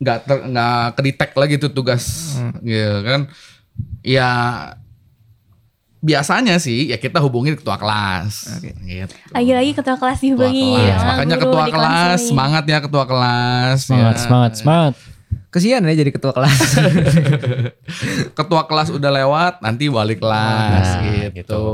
nggak 0.00 0.18
ter 0.26 0.36
nggak 0.50 0.84
kedetek 0.96 1.30
lagi 1.36 1.54
tuh 1.60 1.70
tugas 1.70 2.34
gitu 2.64 2.98
kan 3.04 3.20
ya 4.00 4.30
biasanya 6.04 6.54
sih 6.58 6.86
ya 6.86 6.96
kita 6.96 7.16
hubungin 7.18 7.56
ketua 7.56 7.74
kelas 7.74 8.60
Oke. 8.60 8.76
gitu 8.78 9.14
lagi-lagi 9.32 9.72
ketua 9.72 9.96
kelas 9.96 10.18
ketua 10.18 10.26
dihubungi 10.28 10.68
kelas. 10.76 10.92
sama 10.94 11.08
Makanya 11.10 11.36
ketua 11.40 11.62
di 11.62 11.72
kelas, 11.72 12.18
semangat 12.22 12.64
ya 12.66 12.78
ketua 12.78 13.04
kelas. 13.04 13.76
Semangat, 13.82 14.12
ya. 14.12 14.20
semangat, 14.20 14.52
semangat. 14.54 14.94
Kesian 15.48 15.82
ya 15.82 15.94
jadi 15.94 16.10
ketua 16.10 16.30
kelas. 16.30 16.58
Ketua 18.34 18.62
kelas 18.64 18.90
udah 18.90 19.10
lewat, 19.12 19.54
nanti 19.60 19.86
wali 19.86 20.14
kelas 20.14 20.86
Nah, 20.92 21.02
gitu. 21.30 21.30
gitu. 21.32 21.64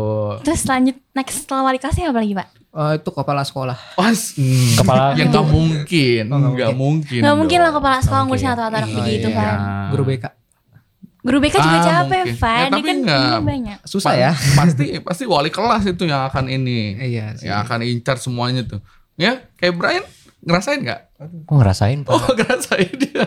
terus 0.42 0.62
lanjut 0.64 0.96
next 1.10 1.42
setelah 1.42 1.64
wali 1.64 1.78
kelasnya 1.78 2.08
apa 2.08 2.20
lagi 2.20 2.34
pak 2.34 2.48
Oh, 2.70 2.94
itu 2.94 3.10
kepala 3.10 3.42
sekolah. 3.42 3.74
Was, 3.96 4.38
hmm, 4.38 4.78
Kepala- 4.78 5.18
yang 5.18 5.26
nggak 5.28 5.42
mungkin, 5.42 6.22
Oh, 6.28 6.38
nggak 6.38 6.50
nggak 6.54 6.72
mungkin. 6.72 7.18
nggak 7.18 7.34
mungkin 7.34 7.58
lah 7.58 7.72
kepala 7.72 7.98
sekolah 7.98 8.22
ngurusin 8.24 8.46
Oke. 8.46 8.54
atau 8.54 8.64
anak 8.70 8.86
begitu 8.86 9.28
kan 9.28 9.56
Guru 9.90 10.02
BK. 10.06 10.24
Guru 11.20 11.36
BK 11.38 11.54
juga 11.54 11.68
Ah, 11.70 11.84
capek 11.84 12.22
mungkin. 12.22 12.36
Van 12.36 12.56
Ya, 12.56 12.66
tapi 12.66 12.82
kan 12.82 12.96
nggak- 12.98 13.20
ini 13.30 13.44
banyak 13.44 13.78
Susah 13.84 14.12
ya. 14.14 14.30
Pasti 14.32 14.84
pasti 14.98 15.24
wali 15.24 15.48
kelas 15.48 15.84
itu 15.86 16.04
yang 16.04 16.24
akan 16.24 16.44
ini, 16.46 16.96
Iya 16.96 17.26
sih. 17.34 17.46
yang 17.46 17.60
akan 17.60 17.78
incar 17.82 18.16
semuanya 18.16 18.62
tuh. 18.62 18.80
Ya, 19.14 19.44
kayak 19.54 19.74
Brian 19.74 20.04
ngerasain 20.40 20.80
nggak? 20.80 21.00
Kok 21.44 21.54
ngerasain 21.54 21.98
Pak? 22.02 22.10
Oh, 22.10 22.24
ngerasain 22.34 22.92
dia. 22.96 23.24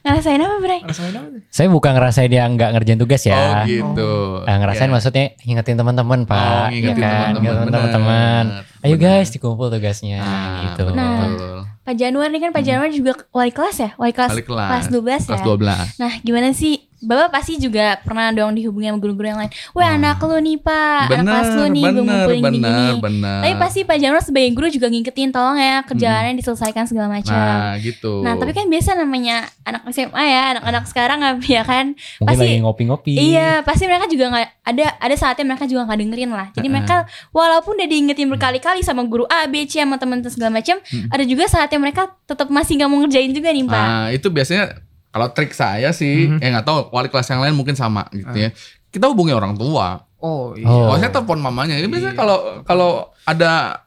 ngerasain 0.00 0.38
apa 0.38 0.56
Bray? 0.58 0.80
Rasain 0.82 1.12
apa? 1.12 1.28
Saya 1.48 1.68
bukan 1.68 1.92
ngerasain 1.92 2.26
dia 2.26 2.42
nggak 2.44 2.70
ngerjain 2.72 2.96
tugas 2.96 3.22
Oh, 3.22 3.30
ya. 3.30 3.62
gitu. 3.64 4.12
Nah, 4.42 4.56
ngerasain 4.58 4.86
Ya. 4.86 4.92
maksudnya 4.92 5.24
ngingetin 5.40 5.76
teman-teman 5.76 6.20
Pak. 6.24 6.38
Oh, 6.38 6.66
ya 6.66 6.68
ngingetin 6.72 7.02
kan? 7.36 7.66
teman-teman. 7.68 8.44
Ayo 8.80 8.96
guys 8.96 9.28
dikumpul 9.28 9.68
tugasnya 9.68 10.18
Ah, 10.18 10.62
gitu. 10.64 10.84
Nah. 10.90 11.26
betul. 11.28 11.56
Pak 11.80 11.94
Januar 11.96 12.28
nih 12.28 12.40
kan 12.40 12.50
Pak 12.50 12.62
Januar 12.62 12.88
juga 12.88 13.12
wali 13.30 13.50
kelas 13.50 13.76
ya 13.78 13.90
wali 13.94 14.10
kelas 14.10 14.30
Wali 14.30 14.42
kelas. 14.42 14.68
kelas 14.68 14.86
12 14.88 15.22
ya 15.22 15.28
Kelas 15.28 15.42
12. 15.42 15.86
Nah, 15.96 16.12
gimana 16.20 16.48
sih 16.50 16.74
Bapak 17.00 17.28
pasti 17.32 17.56
juga 17.56 17.96
pernah 18.04 18.28
dong 18.28 18.52
dihubungi 18.52 18.92
sama 18.92 19.00
guru-guru 19.00 19.26
yang 19.32 19.40
lain. 19.40 19.52
Wah 19.72 19.96
anak 19.96 20.20
lu 20.20 20.36
nih 20.36 20.56
pak, 20.60 21.08
anak 21.08 21.24
kelas 21.24 21.50
lu 21.56 21.64
nih 21.72 21.82
gue 21.82 21.92
bener, 21.96 22.04
ngumpulin 22.04 22.42
bener, 22.44 22.52
gini-gini. 22.52 22.92
bener. 23.00 23.40
Tapi 23.40 23.54
pasti 23.56 23.80
Pak 23.88 23.96
Januar 23.96 24.22
sebagai 24.22 24.50
guru 24.52 24.68
juga 24.68 24.86
ngingetin 24.92 25.32
tolong 25.32 25.56
ya 25.56 25.80
kerjaannya 25.88 26.36
diselesaikan 26.36 26.84
segala 26.84 27.08
macam. 27.08 27.32
Nah 27.32 27.72
gitu. 27.80 28.20
Nah, 28.20 28.36
tapi 28.36 28.52
kan 28.52 28.68
biasa 28.68 29.00
namanya 29.00 29.48
anak 29.64 29.82
SMA 29.90 30.24
ya, 30.28 30.42
anak-anak 30.56 30.84
sekarang 30.86 31.18
ya 31.56 31.62
kan. 31.64 31.96
Mungkin 31.96 32.28
pasti 32.28 32.44
lagi 32.44 32.58
ngopi-ngopi. 32.60 33.12
Iya, 33.16 33.64
pasti 33.64 33.88
mereka 33.88 34.06
juga 34.06 34.24
nggak 34.36 34.48
ada 34.68 34.86
ada 35.00 35.14
saatnya 35.16 35.44
mereka 35.48 35.64
juga 35.64 35.88
nggak 35.88 35.98
dengerin 36.04 36.30
lah. 36.30 36.46
Jadi 36.52 36.68
mereka 36.68 37.08
walaupun 37.32 37.80
udah 37.80 37.88
diingetin 37.88 38.28
berkali-kali 38.28 38.84
sama 38.84 39.08
guru 39.08 39.24
A, 39.26 39.48
B, 39.48 39.64
C 39.64 39.80
sama 39.80 39.96
teman-teman 39.96 40.28
segala 40.32 40.52
macam, 40.60 40.76
ada 41.08 41.24
juga 41.24 41.48
saatnya 41.48 41.80
mereka 41.80 42.12
tetap 42.28 42.52
masih 42.52 42.76
nggak 42.76 42.88
mau 42.92 42.98
ngerjain 43.00 43.32
juga 43.32 43.48
nih, 43.50 43.64
Pak. 43.64 43.86
Nah, 43.88 44.06
itu 44.12 44.28
biasanya 44.28 44.89
kalau 45.10 45.26
trik 45.28 45.50
saya 45.50 45.90
sih, 45.90 46.26
Mhm. 46.26 46.38
ya 46.38 46.48
nggak 46.52 46.64
tahu 46.64 46.78
wali 46.90 47.06
kelas 47.06 47.28
yang 47.28 47.40
lain 47.40 47.52
mungkin 47.52 47.74
sama 47.74 48.06
gitu 48.10 48.30
ya. 48.32 48.50
Kita 48.88 49.06
hubungi 49.06 49.30
orang 49.30 49.54
tua. 49.54 50.02
Oh 50.18 50.52
iya. 50.52 50.66
Oh. 50.66 50.94
Saya 50.94 51.10
telepon 51.10 51.38
mamanya, 51.38 51.74
ini 51.74 51.86
biasanya 51.86 52.12
Iya. 52.12 52.18
kalau 52.18 52.36
kalau 52.62 52.90
ada 53.24 53.82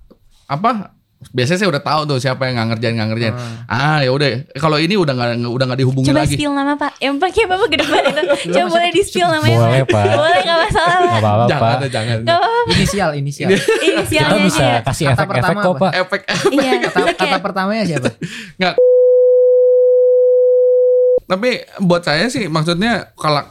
apa 0.45 0.91
biasanya 1.31 1.55
saya 1.57 1.69
udah 1.69 1.79
tahu 1.79 2.01
tuh 2.05 2.17
siapa 2.17 2.43
yang 2.43 2.57
nggak 2.57 2.67
ngerjain 2.69 2.93
nggak 2.93 3.09
ngerjain. 3.09 3.35
Ah 3.65 3.99
ya 3.99 4.11
udah, 4.11 4.27
kalau 4.53 4.75
ini 4.75 4.91
udah 4.93 5.13
nggak 5.13 5.29
udah 5.45 5.65
nggak 5.65 5.79
dihubungi 5.79 6.07
Coba 6.09 6.19
lagi. 6.19 6.35
spill 6.35 6.51
nama 6.51 6.75
Pak. 6.75 6.99
Yang 6.99 7.15
pakai 7.17 7.43
Bapak 7.45 7.67
gede 7.69 7.85
banget 7.85 8.13
itu. 8.13 8.35
Coba 8.51 8.67
boleh 8.69 8.89
di 8.91 9.01
spill 9.01 9.29
namanya. 9.29 9.57
Boleh, 9.57 9.81
Pak. 9.85 10.03
Boleh 10.09 10.39
nggak 10.41 10.59
masalah, 10.61 10.97
Pak. 10.99 11.07
Gak 11.07 11.21
apa-apa 11.21 11.45
Jangan, 11.45 11.63
Pak. 11.63 11.71
ada, 11.73 11.87
jangan. 11.87 12.17
Nggak 12.19 12.37
apa-apa. 12.37 12.71
Inisial, 12.73 13.09
inisial. 13.15 13.49
Kita 13.49 13.85
Inisialnya 13.87 14.39
bisa 14.41 14.63
aja. 14.65 14.79
kasih 14.83 15.05
Kata 15.05 15.15
efek-efek 15.15 15.31
pertama 15.31 15.59
kok 15.61 15.71
apa? 15.71 15.79
Pak. 15.79 15.91
Efek 15.95 16.21
Iya. 16.51 16.71
Kata, 16.83 16.99
kata 17.15 17.37
pertamanya 17.39 17.83
siapa? 17.85 18.09
Tapi 21.33 21.49
buat 21.79 22.01
saya 22.01 22.29
sih 22.29 22.45
maksudnya 22.45 23.09
kalau 23.15 23.41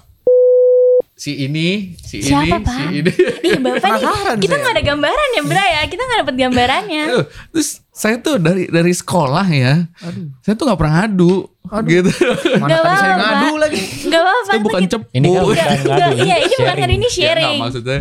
si 1.13 1.35
ini, 1.41 1.95
si 1.97 2.19
Siapa, 2.19 2.43
ini, 2.45 2.51
Pak? 2.61 2.75
si 2.75 2.83
ini. 2.97 3.13
Ih, 3.43 3.59
Bapak 3.59 3.91
nih, 3.93 4.39
kita 4.39 4.55
saya. 4.55 4.61
nggak 4.61 4.75
ada 4.75 4.85
gambaran 4.85 5.29
ya, 5.33 5.43
Bra 5.45 5.65
ya. 5.69 5.83
Kita 5.87 5.99
nggak 6.01 6.19
dapet 6.21 6.35
gambarannya. 6.37 7.05
Terus 7.53 7.69
saya 7.91 8.17
tuh 8.19 8.39
dari 8.39 8.67
dari 8.67 8.91
sekolah 8.93 9.47
ya, 9.47 9.87
Aduh. 10.01 10.31
saya 10.41 10.55
tuh 10.55 10.65
nggak 10.65 10.79
pernah 10.79 10.95
ngadu, 11.01 11.47
Aduh. 11.69 11.89
gitu. 11.89 12.11
Mana 12.57 12.67
Nggak 12.69 12.81
tadi 12.81 12.97
saya 12.97 13.15
ngadu 13.17 13.51
lagi. 13.57 13.81
Gak 14.05 14.21
apa-apa. 14.21 14.51
Itu 14.51 14.59
bukan 14.63 14.83
cepu. 14.89 15.07
Ini 15.13 15.27
kan 15.29 15.41
bukan 15.41 15.55
Nggak, 15.55 15.67
ngadu, 15.69 15.89
nggak, 15.89 16.11
Iya, 16.23 16.37
ini 16.39 16.55
bukan 16.55 16.67
sharing. 16.67 16.79
ngadu, 16.79 16.93
ini 16.93 16.99
Ya, 16.99 16.99
nggak, 17.03 17.15
sharing. 17.19 17.59
maksudnya 17.61 17.99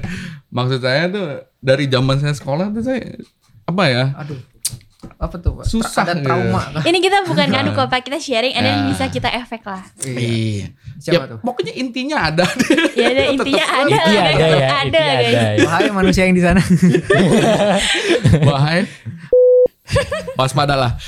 maksud 0.52 0.80
saya 0.80 1.04
tuh 1.08 1.26
dari 1.60 1.86
zaman 1.88 2.16
saya 2.18 2.34
sekolah 2.34 2.66
tuh 2.70 2.82
saya 2.82 3.02
apa 3.64 3.84
ya? 3.86 4.04
Aduh. 4.18 4.40
Apa 5.22 5.38
tuh, 5.38 5.54
Pak? 5.54 5.64
Susah 5.64 6.02
Ada 6.02 6.18
gitu. 6.18 6.26
trauma 6.26 6.62
kah? 6.68 6.82
Ini 6.82 6.98
kita 6.98 7.22
bukan 7.24 7.46
ngadu 7.46 7.70
kok, 7.72 7.88
Pak. 7.88 8.02
Kita 8.02 8.18
sharing, 8.18 8.52
and 8.52 8.64
then 8.64 8.76
Ya. 8.76 8.88
bisa 8.90 9.04
kita 9.06 9.30
efek 9.32 9.62
lah. 9.62 9.86
Iya. 10.02 10.74
Siapa 10.98 11.14
Ya, 11.14 11.30
tuh? 11.30 11.38
Pokoknya 11.40 11.74
intinya 11.74 12.18
ada. 12.26 12.46
Ya 12.94 13.06
ada 13.08 13.22
intinya 13.30 13.64
ada, 13.64 13.82
Intinya 13.86 14.02
ada 14.02 14.18
ya. 14.18 14.26
ada, 14.26 14.82
Intinya 14.82 15.14
guys. 15.14 15.30
ada. 15.30 15.42
ya. 15.54 15.62
Wahai 15.62 15.84
manusia 15.92 16.24
yang 16.26 16.34
di 16.34 16.42
sana. 16.42 16.58
Bahaya. 18.50 18.82
Waspadalah. 20.34 20.98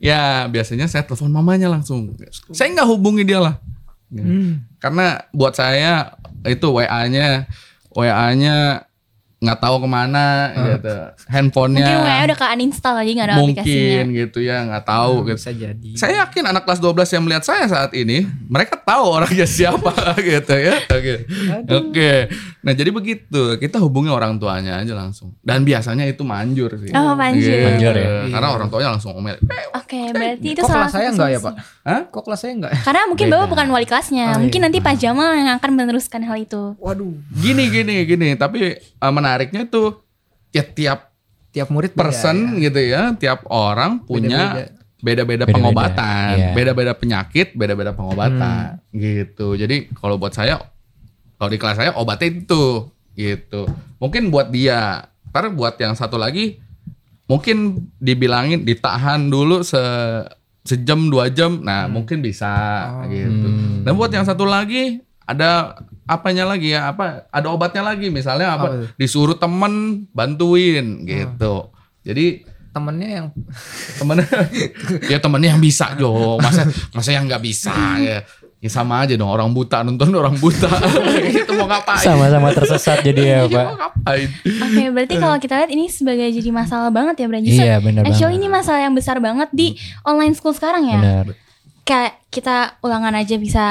ya 0.00 0.46
biasanya 0.46 0.86
saya 0.86 1.04
telepon 1.04 1.30
mamanya 1.30 1.68
langsung. 1.68 2.14
Saya 2.50 2.72
nggak 2.72 2.88
hubungi 2.88 3.22
dia 3.22 3.38
lah. 3.38 3.54
Hmm. 4.08 4.64
Karena 4.78 5.18
buat 5.30 5.52
saya 5.52 6.14
itu 6.42 6.66
WA-nya 6.70 7.46
WA-nya 7.90 8.85
nggak 9.36 9.60
tahu 9.60 9.84
ke 9.84 9.88
mana 9.88 10.24
gitu. 10.56 10.94
Handphonenya 11.28 11.84
Mungkin 11.84 12.08
WA 12.08 12.24
udah 12.24 12.36
ke 12.36 12.46
uninstall 12.56 12.94
lagi 12.96 13.10
nggak 13.12 13.26
ada 13.28 13.34
aplikasinya. 13.36 13.84
mungkin 13.84 14.06
gitu 14.16 14.38
ya 14.40 14.56
nggak 14.64 14.84
tahu 14.84 15.12
gitu. 15.28 15.36
Bisa 15.36 15.52
jadi. 15.52 15.90
Saya 15.92 16.12
yakin 16.24 16.44
anak 16.48 16.62
kelas 16.64 16.80
12 16.80 17.14
yang 17.14 17.22
melihat 17.28 17.44
saya 17.44 17.64
saat 17.68 17.92
ini, 17.92 18.24
mereka 18.48 18.80
tahu 18.80 19.04
orangnya 19.12 19.44
siapa 19.56 19.92
gitu 20.16 20.54
ya. 20.56 20.80
Oke. 20.88 21.14
Oke. 21.68 22.12
Nah, 22.64 22.72
jadi 22.72 22.90
begitu. 22.90 23.42
Kita 23.60 23.76
hubungi 23.78 24.08
orang 24.08 24.40
tuanya 24.40 24.80
aja 24.80 24.96
langsung. 24.96 25.36
Dan 25.44 25.62
biasanya 25.62 26.08
itu 26.08 26.24
manjur 26.24 26.72
sih. 26.80 26.90
Oh, 26.96 27.12
manjur. 27.12 27.44
Gitu. 27.44 27.60
Manjur 27.62 27.94
ya? 27.94 28.08
Karena 28.32 28.48
orang 28.50 28.68
tuanya 28.72 28.88
langsung 28.96 29.12
ngomel. 29.14 29.36
"Eh, 29.36 29.66
Oke, 29.76 30.00
berarti 30.10 30.48
itu 30.50 30.62
Kok 30.64 30.66
salah 30.66 30.88
kelas 30.88 30.96
saya 30.96 31.08
enggak 31.12 31.28
ya. 31.30 31.38
Pak? 31.38 31.54
Hah? 31.84 32.00
Kok 32.10 32.22
kelas 32.24 32.40
saya 32.40 32.52
enggak? 32.56 32.72
Karena 32.82 33.00
mungkin 33.06 33.26
Beda. 33.28 33.36
Bapak 33.38 33.48
bukan 33.52 33.66
wali 33.70 33.86
kelasnya. 33.86 34.26
Oh, 34.34 34.40
mungkin 34.42 34.58
iya. 34.58 34.66
nanti 34.66 34.78
Pak 34.80 34.94
Jamal 34.96 35.30
yang 35.36 35.50
akan 35.54 35.70
meneruskan 35.72 36.20
hal 36.24 36.36
itu. 36.36 36.74
Waduh. 36.80 37.14
Gini 37.36 37.70
gini 37.70 38.02
gini, 38.02 38.28
tapi 38.34 38.74
eh, 38.74 39.12
menariknya 39.26 39.66
tuh 39.66 40.06
ya 40.50 40.62
tiap 40.62 41.10
Tiap 41.50 41.72
murid 41.72 41.90
beda 41.90 42.00
person 42.04 42.60
ya. 42.60 42.68
gitu 42.68 42.80
ya, 42.84 43.02
tiap 43.16 43.48
orang 43.48 44.04
punya 44.04 44.68
beda-beda 45.00 45.48
pengobatan, 45.48 46.36
iya. 46.36 46.52
beda-beda 46.52 46.92
penyakit, 46.92 47.56
beda-beda 47.56 47.90
pengobatan 47.90 48.76
Hmm. 48.76 48.92
gitu. 48.92 49.56
Jadi 49.56 49.88
kalau 49.90 50.16
buat 50.16 50.30
saya 50.30 50.60
kalau 51.36 51.48
di 51.48 51.56
kelas 51.56 51.76
saya 51.76 51.96
obatnya 51.96 52.44
itu 52.44 52.92
gitu. 53.12 53.64
Mungkin 53.96 54.28
buat 54.28 54.52
dia, 54.52 55.08
ntar 55.26 55.48
buat 55.48 55.80
yang 55.80 55.96
satu 55.96 56.16
lagi 56.16 56.60
mungkin 57.24 57.88
dibilangin 57.96 58.62
ditahan 58.62 59.26
dulu 59.26 59.64
se 59.64 59.80
sejam 60.60 61.08
dua 61.08 61.32
jam, 61.32 61.56
nah 61.62 61.88
mungkin 61.88 62.20
bisa 62.20 62.52
Oh. 63.00 63.08
gitu. 63.08 63.48
Hmm. 63.48 63.80
Dan 63.80 63.96
buat 63.96 64.12
yang 64.12 64.28
satu 64.28 64.44
lagi 64.44 65.00
ada 65.24 65.72
apanya 66.06 66.46
lagi 66.46 66.70
ya 66.70 66.88
apa 66.88 67.26
ada 67.28 67.50
obatnya 67.50 67.82
lagi 67.82 68.08
misalnya 68.08 68.54
Apa 68.54 68.56
apa 68.56 68.66
tuh? 68.70 68.86
disuruh 68.94 69.34
temen 69.34 70.06
bantuin 70.10 71.02
gitu 71.02 71.70
jadi 72.00 72.46
Temennya 72.70 73.08
yang 73.08 73.26
temennya 73.96 74.28
ya 75.12 75.16
temennya 75.16 75.56
yang 75.56 75.62
bisa 75.64 75.96
Jo 75.96 76.36
masa 76.36 76.60
masa 76.92 77.08
yang 77.08 77.24
nggak 77.24 77.40
bisa 77.40 77.72
ya 77.96 78.20
ya 78.56 78.68
sama 78.68 79.00
aja 79.00 79.16
dong 79.16 79.28
orang 79.28 79.48
buta 79.48 79.80
nonton 79.80 80.12
orang 80.12 80.36
buta 80.36 80.68
itu 81.24 81.52
mau 81.56 81.64
ngapain 81.64 82.04
Sama-sama 82.04 82.52
tersesat 82.52 83.00
jadi 83.00 83.22
ya 83.22 83.38
Iya, 83.48 83.48
Pak. 83.48 83.64
ngapain 83.80 84.28
Oke, 84.60 84.84
berarti 84.92 85.14
kalau 85.16 85.36
kita 85.36 85.54
lihat 85.56 85.72
ini 85.72 85.88
sebagai 85.88 86.28
jadi 86.28 86.52
masalah 86.52 86.92
banget 86.92 87.16
ya, 87.16 87.26
Bra. 87.26 87.40
Justru 87.40 87.64
Iya 87.64 87.76
benar 87.80 88.02
Actually 88.04 88.36
banget. 88.36 88.44
ini 88.44 88.48
masalah 88.52 88.80
yang 88.82 88.94
besar 88.94 89.16
banget 89.18 89.48
di 89.52 89.66
online 90.04 90.36
school 90.36 90.52
sekarang 90.52 90.84
ya. 90.84 91.00
Benar. 91.00 91.26
Kayak 91.82 92.12
kita 92.28 92.56
ulangan 92.80 93.14
aja 93.14 93.36
bisa 93.36 93.64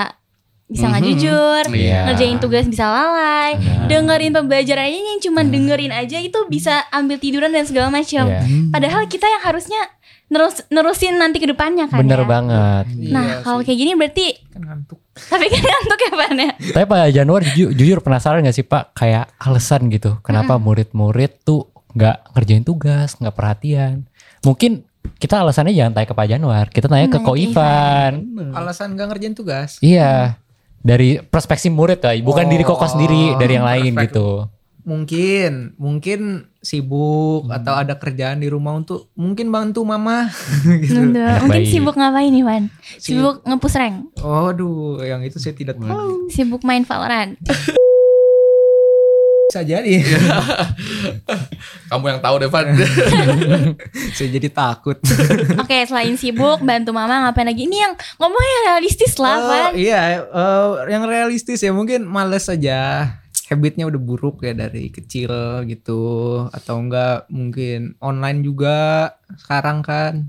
bisa 0.65 0.85
nggak 0.87 0.97
Mhm. 0.99 1.09
jujur, 1.11 1.63
Iya. 1.71 1.99
ngerjain 2.07 2.37
tugas 2.37 2.65
bisa 2.65 2.83
lalai, 2.83 3.53
Benar. 3.53 3.85
dengerin 3.85 4.31
pembelajarannya 4.33 5.01
yang 5.07 5.21
cuma 5.21 5.41
dengerin 5.41 5.93
aja 5.93 6.17
itu 6.17 6.39
bisa 6.45 6.81
ambil 6.89 7.15
tiduran 7.15 7.49
dan 7.49 7.63
segala 7.63 7.87
macam. 7.87 8.25
Iya. 8.25 8.41
Padahal 8.69 9.05
kita 9.05 9.25
yang 9.25 9.43
harusnya 9.43 9.81
nerus 10.25 10.65
nerusin 10.67 11.15
nanti 11.15 11.37
ke 11.37 11.45
depannya 11.45 11.85
kan 11.85 12.01
Bener 12.01 12.17
ya. 12.17 12.25
banget. 12.25 12.85
Nah, 13.07 13.23
Iya 13.23 13.35
kalau 13.41 13.61
kayak 13.61 13.77
gini 13.77 13.91
berarti 13.93 14.25
kan 14.49 14.61
ngantuk. 14.63 14.97
tapi 15.15 15.45
kan 15.47 15.61
ngantuk 15.63 15.99
ya 16.01 16.11
Pan 16.11 16.33
ya. 16.35 16.51
Tapi 16.73 16.85
Pak 16.87 16.99
Januar 17.13 17.41
jujur, 17.45 17.69
jujur 17.71 17.97
penasaran 18.01 18.41
gak 18.41 18.51
sih 18.51 18.65
Pak 18.65 18.83
kayak 18.93 19.29
alasan 19.37 19.85
gitu 19.87 20.17
kenapa 20.19 20.57
murid-murid 20.57 21.45
tuh 21.45 21.69
nggak 21.93 22.33
ngerjain 22.33 22.65
tugas, 22.65 23.13
nggak 23.15 23.31
perhatian. 23.31 24.09
Mungkin 24.41 24.81
kita 25.15 25.39
alasannya 25.39 25.71
jangan 25.71 25.93
tanya 25.93 26.07
ke 26.09 26.15
Pak 26.17 26.27
Januar, 26.27 26.65
kita 26.67 26.89
tanya 26.89 27.05
ke 27.05 27.15
Nanya 27.15 27.23
Ko 27.23 27.31
ke 27.31 27.39
Ivan. 27.39 28.11
Alasan 28.51 28.97
gak 28.97 29.07
ngerjain 29.07 29.31
tugas. 29.31 29.77
Iya. 29.79 30.41
Dari 30.85 31.17
perspektif 31.17 31.73
murid 31.73 31.97
lah, 31.97 32.13
bukan 32.21 32.45
Oh. 32.45 32.51
diri 32.51 32.61
Koko 32.61 32.85
sendiri, 32.85 33.33
dari 33.35 33.57
yang 33.57 33.65
lain 33.65 33.89
Perspektif. 33.91 34.13
gitu. 34.13 34.29
Mungkin, 34.85 35.73
mungkin 35.75 36.19
sibuk 36.61 37.49
atau 37.49 37.73
ada 37.73 37.97
kerjaan 37.97 38.37
di 38.37 38.45
rumah 38.45 38.69
untuk 38.71 39.09
mungkin 39.13 39.49
bantu 39.49 39.81
mama 39.81 40.29
gitu. 40.85 41.01
Bener. 41.01 41.41
Mungkin 41.41 41.57
baik. 41.59 41.73
sibuk 41.73 41.95
ngapain 41.95 42.29
nih 42.29 42.45
Wan? 42.45 42.63
Sibuk 42.95 43.41
ngepush 43.41 43.73
rank, 43.75 44.13
Waduh, 44.15 45.01
yang 45.01 45.25
itu 45.25 45.41
saya 45.41 45.51
tidak 45.51 45.81
tahu. 45.81 46.29
sibuk 46.29 46.61
main 46.61 46.85
Valorant. 46.85 47.33
Bisa 49.55 49.63
jadi. 49.63 50.03
kamu 51.87 52.05
yang 52.11 52.19
tahu 52.19 52.43
Devan 52.43 52.75
saya 54.19 54.27
jadi 54.27 54.51
takut. 54.51 54.99
Oke, 55.63 55.87
selain 55.87 56.19
sibuk 56.19 56.59
bantu 56.59 56.91
mama 56.91 57.23
ngapain 57.23 57.47
lagi? 57.47 57.63
Ini 57.63 57.87
yang 57.87 57.93
ngomongnya 58.19 58.57
realistis 58.67 59.15
lah, 59.15 59.39
Oh, 59.39 59.47
Van. 59.47 59.71
iya, 59.79 60.27
eh, 60.27 60.69
yang 60.91 61.07
realistis 61.07 61.63
ya 61.63 61.71
mungkin 61.71 62.03
males 62.03 62.51
aja. 62.51 63.15
Habitnya 63.47 63.87
udah 63.87 64.01
buruk 64.03 64.43
ya 64.43 64.51
dari 64.51 64.91
kecil 64.91 65.31
gitu 65.63 66.03
atau 66.51 66.75
enggak 66.75 67.31
mungkin 67.31 67.95
online 68.03 68.43
juga 68.43 69.07
sekarang 69.39 69.79
kan 69.79 70.27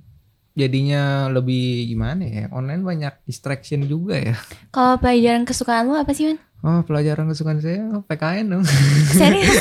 jadinya 0.55 1.27
lebih 1.29 1.91
gimana 1.91 2.23
ya 2.23 2.45
online 2.53 2.81
banyak 2.81 3.15
distraction 3.25 3.85
juga 3.85 4.21
ya 4.21 4.37
Kalau 4.69 5.01
pelajaran 5.01 5.43
kesukaan 5.43 5.89
lu 5.89 5.97
apa 5.97 6.13
sih, 6.13 6.31
Wan? 6.31 6.39
Oh 6.59 6.81
pelajaran 6.83 7.27
kesukaan 7.27 7.59
saya 7.59 7.85
oh, 7.91 8.03
PKN 8.03 8.47
dong 8.49 8.65
Serius. 9.13 9.57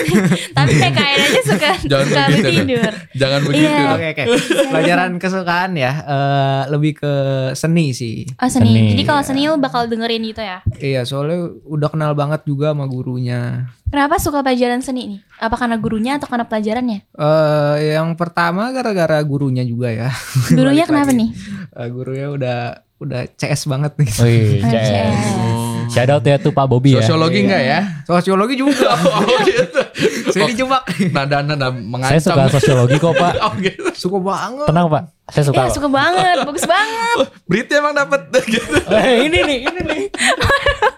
Tapi 0.50 0.72
PKN 0.74 1.18
aja 1.22 1.42
suka 1.44 1.70
Jangan 1.92 2.06
suka 2.06 2.22
begitu, 2.26 2.48
dong. 2.48 2.68
tidur. 2.68 2.94
jangan 3.14 3.40
begitu 3.42 3.68
Iya. 3.68 3.88
oke 3.92 4.08
oke 4.12 4.24
pelajaran 4.68 5.12
kesukaan 5.16 5.72
ya 5.74 5.92
eh, 6.02 6.62
lebih 6.70 6.92
ke 6.96 7.14
seni 7.52 7.92
sih 7.92 8.26
Oh 8.36 8.48
seni. 8.48 8.68
Seni. 8.68 8.84
Jadi 8.92 9.04
kalau 9.04 9.22
seni 9.22 9.42
lu 9.44 9.56
bakal 9.56 9.86
dengerin 9.86 10.24
gitu 10.24 10.40
ya. 10.40 10.64
iya 10.78 11.02
soalnya 11.02 11.38
udah 11.64 11.88
kenal 11.88 12.12
banget 12.14 12.42
juga 12.44 12.72
sama 12.72 12.86
gurunya 12.86 13.68
Kenapa 13.86 14.18
suka 14.18 14.42
pelajaran 14.42 14.82
seni 14.82 15.08
nih? 15.08 15.20
Apa 15.38 15.56
karena 15.56 15.78
gurunya 15.78 16.12
atau 16.16 16.26
karena 16.26 16.44
pelajarannya? 16.44 17.06
eh 17.08 17.94
yang 17.94 18.12
pertama 18.14 18.68
gara-gara 18.70 19.22
gurunya 19.22 19.62
juga 19.62 19.88
ya 19.88 20.10
Gurunya 20.52 20.84
kenapa 20.84 21.10
lagi. 21.10 21.20
nih? 21.22 21.30
Eh, 21.72 21.88
gurunya 21.90 22.28
udah 22.28 22.60
udah 22.98 23.22
CS 23.32 23.68
banget 23.68 23.94
nih. 23.96 24.10
Oh, 24.10 24.26
CS. 24.26 24.64
CS. 24.66 25.75
Shout 25.88 26.10
out 26.10 26.22
ya 26.22 26.36
tuh 26.36 26.50
Pak 26.50 26.66
Bobby 26.66 26.94
ya. 26.94 27.02
Sosiologi 27.02 27.40
enggak 27.42 27.62
ya? 27.62 27.80
Sosiologi 28.04 28.56
juga. 28.56 28.92
Oh 29.06 29.38
gitu. 29.42 29.82
Saya 30.28 30.50
dijebak. 30.50 30.84
Nada-nada 31.10 31.68
Saya 31.68 31.82
mengancam. 31.82 32.20
suka 32.20 32.44
sosiologi 32.52 32.96
kok 32.96 33.14
Pak. 33.14 33.34
Oh 33.46 33.54
gitu. 33.58 33.84
Suka 33.94 34.18
banget. 34.18 34.68
Tenang 34.68 34.88
Pak, 34.88 35.04
saya 35.28 35.44
suka. 35.44 35.56
Ya 35.56 35.64
Pak. 35.64 35.74
suka 35.74 35.88
banget, 35.88 36.38
bagus 36.44 36.66
banget. 36.66 37.18
Berita 37.50 37.72
emang 37.76 37.94
dapat 37.94 38.20
gitu. 38.46 38.78
Eh, 38.90 39.26
ini 39.26 39.40
nih, 39.40 39.58
ini 39.64 39.82
nih. 39.82 40.02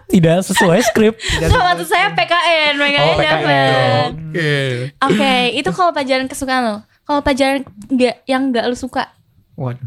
Tidak 0.07 0.37
sesuai 0.41 0.79
skrip. 0.83 1.13
Sama 1.43 1.75
tuh 1.75 1.85
saya 1.85 2.09
PKN, 2.11 2.73
PKN 2.73 3.03
Oh, 3.03 3.15
dapet. 3.15 3.21
PKN. 3.21 4.09
Oke. 4.31 4.55
Oke, 5.03 5.33
itu 5.53 5.69
kalau 5.69 5.91
pelajaran 5.91 6.25
kesukaan 6.25 6.61
lo. 6.63 6.77
Kalau 7.03 7.21
pelajaran 7.21 7.61
nggak 7.87 8.15
yang 8.25 8.49
nggak 8.49 8.65
lo 8.65 8.75
suka, 8.75 9.07
Waduh. 9.57 9.81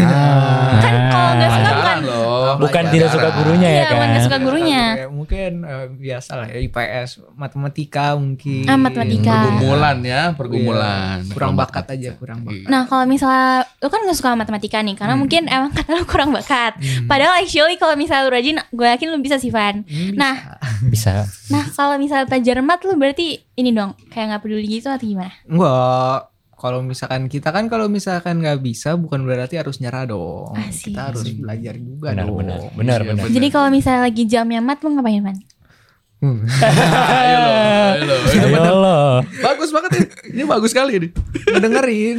Ah. 0.00 0.78
kan 0.78 0.94
kalau 1.10 1.32
nggak 1.34 1.50
suka 1.50 1.72
bukan 1.74 1.98
loh. 2.06 2.54
Bukan 2.56 2.84
tidak 2.88 3.08
suka 3.10 3.28
gurunya 3.34 3.66
ya 3.66 3.74
Iya, 3.74 3.82
kan? 3.82 3.90
bukan 3.90 4.06
nggak 4.06 4.24
suka 4.24 4.38
gurunya. 4.38 4.82
Ya, 4.86 5.06
mungkin 5.10 5.50
eh, 5.60 5.86
biasa 5.90 6.30
lah 6.32 6.46
ya 6.46 6.58
IPS, 6.62 7.08
matematika 7.34 8.14
mungkin. 8.14 8.64
Ah, 8.64 8.78
matematika. 8.78 9.34
Pergumulan 9.50 9.96
ya, 10.00 10.22
pergumulan. 10.30 11.18
Iya, 11.20 11.34
kurang 11.34 11.52
bakat 11.58 11.86
aja, 11.90 12.10
kurang 12.14 12.46
bakat. 12.46 12.70
Nah 12.70 12.86
kalau 12.86 13.02
misalnya 13.02 13.66
lo 13.76 13.88
kan 13.88 14.00
gak 14.02 14.14
suka 14.14 14.30
matematika 14.32 14.78
nih 14.78 14.94
Karena 14.94 15.14
mungkin 15.14 15.46
emang 15.46 15.74
kata 15.76 15.90
lo 15.92 16.06
kurang 16.06 16.30
bakat 16.30 16.78
Padahal 17.04 17.38
actually 17.38 17.74
kalau 17.74 17.94
misalnya 17.94 18.24
lo 18.24 18.32
rajin 18.32 18.56
Gue 18.70 18.86
yakin 18.86 19.10
lo 19.10 19.18
bisa 19.18 19.36
sih 19.36 19.50
Van 19.50 19.82
Nah 20.12 20.58
Bisa. 20.92 21.26
nah 21.48 21.66
kalau 21.68 21.98
misalnya 21.98 22.26
pelajaran 22.26 22.62
mat 22.62 22.82
lo 22.82 22.94
berarti 22.94 23.42
Ini 23.52 23.70
dong 23.70 23.94
Kayak 24.08 24.38
gak 24.38 24.42
peduli 24.42 24.66
gitu 24.70 24.86
atau 24.86 25.02
gimana 25.02 25.34
Enggak. 25.44 26.35
Kalau 26.56 26.80
misalkan 26.80 27.28
kita 27.28 27.52
kan 27.52 27.68
kalau 27.68 27.84
misalkan 27.84 28.40
nggak 28.40 28.64
bisa 28.64 28.96
bukan 28.96 29.28
berarti 29.28 29.60
harus 29.60 29.76
nyerah 29.76 30.08
dong. 30.08 30.56
Asik. 30.56 30.96
Kita 30.96 31.12
harus 31.12 31.28
belajar 31.36 31.76
juga 31.76 32.16
Benar, 32.16 32.24
dong. 32.24 32.36
benar, 32.40 32.60
benar, 32.72 32.98
Iya, 33.04 33.08
benar. 33.12 33.24
Jadi 33.28 33.48
kalau 33.52 33.68
misalnya 33.68 34.00
lagi 34.08 34.22
jamnya 34.24 34.60
mat 34.64 34.80
Lo 34.80 34.88
ngapain 34.88 35.20
Van? 35.20 35.36
Hmm. 36.16 36.48
Ayo 36.48 37.36
lo, 37.44 37.52
ayo 37.52 38.04
lo. 38.08 38.14
Ayo 38.56 38.72
lo. 38.80 38.98
Bagus 39.44 39.68
banget 39.68 39.90
ini. 40.00 40.06
Ini 40.32 40.42
bagus 40.48 40.70
sekali 40.72 40.92
ini. 40.96 41.08
Ngedengerin. 41.44 42.18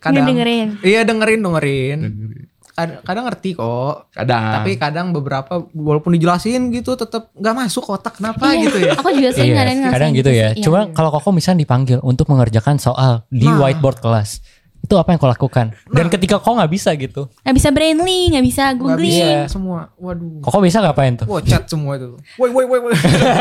Kadang. 0.00 0.24
Ngedengerin. 0.24 0.68
Iya 0.80 1.00
dengerin 1.04 1.40
dengerin. 1.44 1.98
Kadang, 2.00 2.49
kadang 2.74 3.24
ngerti 3.24 3.50
kok. 3.52 4.08
Kadang. 4.10 4.42
Tapi 4.56 4.70
kadang 4.74 5.06
beberapa 5.10 5.66
walaupun 5.70 6.14
dijelasin 6.14 6.70
gitu 6.70 6.94
tetap 6.94 7.28
nggak 7.32 7.54
masuk 7.56 7.84
otak 7.86 8.16
kenapa 8.16 8.50
Iya, 8.50 8.62
gitu 8.64 8.78
ya. 8.80 8.92
Aku 8.94 9.08
juga 9.10 9.30
sering 9.30 9.52
Iya, 9.52 9.58
kadang 9.58 9.76
kadang 9.90 10.10
gitu 10.12 10.30
ya. 10.30 10.48
Iya. 10.50 10.62
Cuma 10.62 10.80
kalau 10.90 11.10
koko 11.10 11.30
misalnya 11.30 11.60
dipanggil 11.60 11.98
untuk 12.00 12.26
mengerjakan 12.26 12.76
soal 12.76 13.26
di 13.28 13.44
Nah. 13.44 13.58
whiteboard 13.60 13.98
kelas, 13.98 14.40
itu 14.80 14.94
apa 14.94 15.10
yang 15.10 15.18
kau 15.18 15.28
lakukan? 15.28 15.76
Dan 15.86 16.06
ketika 16.08 16.38
kau 16.38 16.54
nggak 16.54 16.70
bisa 16.70 16.90
gitu, 16.94 17.28
Gak 17.40 17.52
bisa 17.52 17.68
brainly 17.68 18.32
Gak 18.32 18.42
bisa 18.42 18.62
Nggak 18.66 18.76
googling 18.80 19.12
bisa 19.12 19.26
Iya. 19.26 19.40
semua. 19.46 19.80
Waduh. 19.94 20.40
koko 20.40 20.58
bisa 20.60 20.78
ngapain 20.78 21.14
tuh? 21.14 21.26
Wah 21.26 21.40
chat 21.40 21.66
semua 21.66 21.94
itu. 21.94 22.16
Woi 22.36 22.48
woi 22.48 22.64
woi 22.64 22.80
woi. 22.80 22.94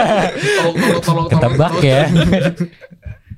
tolong, 0.60 0.76
tolong, 0.76 1.00
tolong. 1.02 1.26
Ketebak 1.30 1.74
ya. 1.80 2.02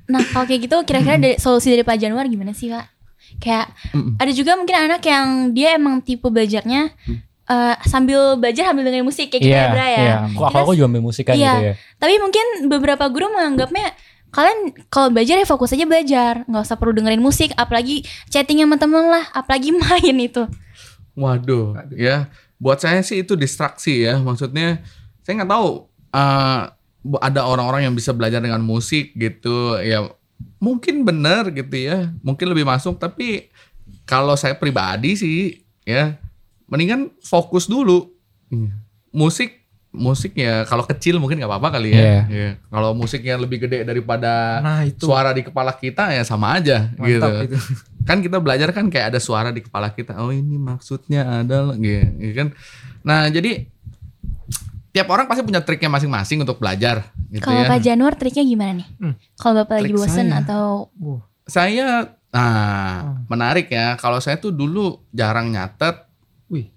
Nah 0.04 0.20
kalau 0.26 0.44
kayak 0.44 0.60
gitu 0.62 0.76
kira-kira 0.82 1.16
dari, 1.16 1.36
solusi 1.38 1.70
dari 1.70 1.82
Pak 1.82 1.96
Januar 1.96 2.26
gimana 2.26 2.52
sih 2.52 2.68
Pak? 2.68 3.01
Kayak 3.42 3.74
ada 4.22 4.30
juga 4.30 4.54
mungkin 4.54 4.76
anak 4.78 5.02
yang 5.02 5.50
dia 5.50 5.74
emang 5.74 5.98
tipe 5.98 6.22
belajarnya 6.30 6.94
eh, 7.50 7.74
sambil 7.90 8.38
belajar 8.38 8.70
sambil 8.70 8.86
dengerin 8.86 9.06
musik 9.06 9.26
kayak 9.34 9.42
kita 9.42 9.50
Iya, 9.50 9.62
ya 9.66 9.74
Bra 9.74 9.86
ya. 9.86 9.98
iya. 9.98 10.16
Kok 10.30 10.46
aku, 10.46 10.58
aku 10.62 10.72
juga 10.78 10.86
ambil 10.94 11.04
musik 11.04 11.24
kan 11.26 11.34
iya. 11.34 11.52
gitu 11.58 11.66
ya. 11.66 11.74
Tapi 11.98 12.14
mungkin 12.22 12.46
beberapa 12.70 13.04
guru 13.10 13.26
menganggapnya 13.34 13.86
kalian 14.32 14.58
kalau 14.88 15.12
belajar 15.12 15.36
ya 15.36 15.44
fokus 15.44 15.76
aja 15.76 15.84
belajar, 15.84 16.34
nggak 16.48 16.64
usah 16.64 16.78
perlu 16.80 16.96
dengerin 16.96 17.20
musik, 17.20 17.52
apalagi 17.52 18.00
chatting 18.32 18.64
sama 18.64 18.80
temen 18.80 19.04
lah, 19.12 19.28
apalagi 19.36 19.76
main 19.82 20.16
itu. 20.16 20.48
Waduh, 21.12 21.76
ya. 21.92 22.32
Buat 22.56 22.80
saya 22.80 23.02
sih 23.02 23.20
itu 23.20 23.34
distraksi 23.36 24.06
ya. 24.06 24.22
Maksudnya 24.22 24.80
saya 25.20 25.42
nggak 25.42 25.50
tahu 25.50 25.68
eh, 26.14 26.62
ada 27.18 27.40
orang-orang 27.44 27.90
yang 27.90 27.94
bisa 27.98 28.14
belajar 28.14 28.38
dengan 28.38 28.62
musik 28.62 29.12
gitu. 29.18 29.76
Ya 29.82 30.06
mungkin 30.58 31.02
benar 31.02 31.50
gitu 31.50 31.76
ya. 31.76 32.10
Mungkin 32.22 32.46
lebih 32.48 32.66
masuk. 32.66 32.96
Tapi 32.96 33.50
kalau 34.06 34.34
saya 34.34 34.54
pribadi 34.56 35.14
sih 35.18 35.62
ya 35.82 36.16
mendingan 36.66 37.10
fokus 37.20 37.66
dulu. 37.66 38.10
Musik 39.12 39.60
musik 39.92 40.32
ya 40.32 40.64
kalau 40.64 40.88
kecil 40.88 41.20
mungkin 41.20 41.36
nggak 41.36 41.52
apa-apa 41.52 41.76
kali 41.76 41.92
ya. 41.92 42.00
Iya. 42.00 42.20
Ya. 42.32 42.50
Kalau 42.72 42.96
musiknya 42.96 43.36
lebih 43.36 43.68
gede 43.68 43.84
daripada 43.84 44.64
Nah 44.64 44.88
itu. 44.88 45.04
suara 45.04 45.36
di 45.36 45.44
kepala 45.44 45.76
kita 45.76 46.16
ya 46.16 46.24
sama 46.24 46.56
aja 46.56 46.88
gitu 46.96 47.20
Mantap 47.20 47.44
itu. 47.44 47.56
kan 48.08 48.18
kita 48.18 48.40
belajar 48.42 48.72
kan 48.72 48.88
kayak 48.88 49.14
ada 49.14 49.20
suara 49.22 49.52
di 49.54 49.62
kepala 49.62 49.92
kita 49.94 50.18
oh 50.18 50.34
ini 50.34 50.58
maksudnya 50.58 51.44
adalah 51.46 51.78
gitu, 51.78 52.02
gitu 52.18 52.34
kan 52.34 52.48
nah 53.06 53.30
jadi 53.30 53.70
tiap 54.92 55.08
orang 55.08 55.24
pasti 55.24 55.40
punya 55.40 55.58
triknya 55.58 55.88
masing-masing 55.88 56.38
untuk 56.38 56.56
belajar 56.56 57.08
gitu 57.26 57.42
Kalau 57.42 57.58
ya 57.58 57.66
Pak 57.66 57.80
Januar 57.80 58.12
triknya 58.12 58.44
gimana 58.44 58.72
nih? 58.76 58.88
Hmm. 58.96 59.14
Kalau 59.34 59.54
Bapak 59.58 59.74
lagi 59.74 59.88
Trik 59.88 59.96
bosen 59.98 60.26
saya. 60.26 60.38
atau 60.38 60.64
Wah. 60.94 61.20
saya 61.42 61.86
nah 62.30 63.20
menarik 63.26 63.68
ya 63.68 63.92
kalau 63.94 64.16
saya 64.16 64.36
tuh 64.36 64.48
dulu 64.50 65.00
jarang 65.10 65.48
nyatet 65.48 65.96
Wih. 66.46 66.68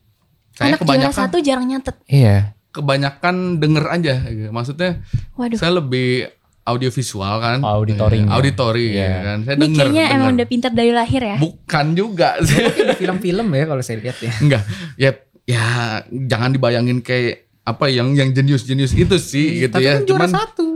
saya 0.52 0.72
anak 0.72 0.80
juara 0.80 0.88
kebanyakan 1.06 1.22
satu 1.22 1.38
jarang 1.40 1.66
nyatet. 1.66 1.96
Iya. 2.06 2.56
kebanyakan 2.70 3.36
denger 3.58 3.86
aja 3.90 4.14
gitu. 4.26 4.50
maksudnya 4.50 5.00
Waduh. 5.34 5.56
saya 5.56 5.72
lebih 5.74 6.28
audiovisual 6.66 7.36
kan 7.38 7.60
Auditoring. 7.62 8.26
Auditori 8.28 8.90
Iya. 8.92 9.06
ya 9.06 9.18
kan 9.24 9.38
saya 9.42 9.56
Ini 9.56 9.64
denger, 9.66 9.86
kayaknya 9.86 10.06
emang 10.12 10.30
udah 10.34 10.48
pintar 10.50 10.72
dari 10.72 10.92
lahir 10.92 11.22
ya. 11.22 11.38
bukan 11.38 11.86
juga 11.94 12.36
sih 12.42 12.58
Di 12.58 12.96
film-film 12.98 13.48
ya 13.50 13.64
kalau 13.66 13.80
saya 13.80 13.98
lihat 13.98 14.18
ya. 14.18 14.32
Enggak. 14.40 14.64
Ya 14.98 15.10
ya 15.46 15.66
jangan 16.10 16.52
dibayangin 16.52 17.00
kayak 17.00 17.45
apa 17.66 17.86
yang 17.88 18.14
yang 18.14 18.30
jenius-jenius 18.30 18.94
itu 18.94 19.18
sih 19.18 19.48
gitu 19.60 19.74
Tapi 19.74 19.84
ya. 19.84 19.92
kan 19.92 20.02
juara 20.04 20.20
Cuman 20.22 20.30
satu. 20.32 20.68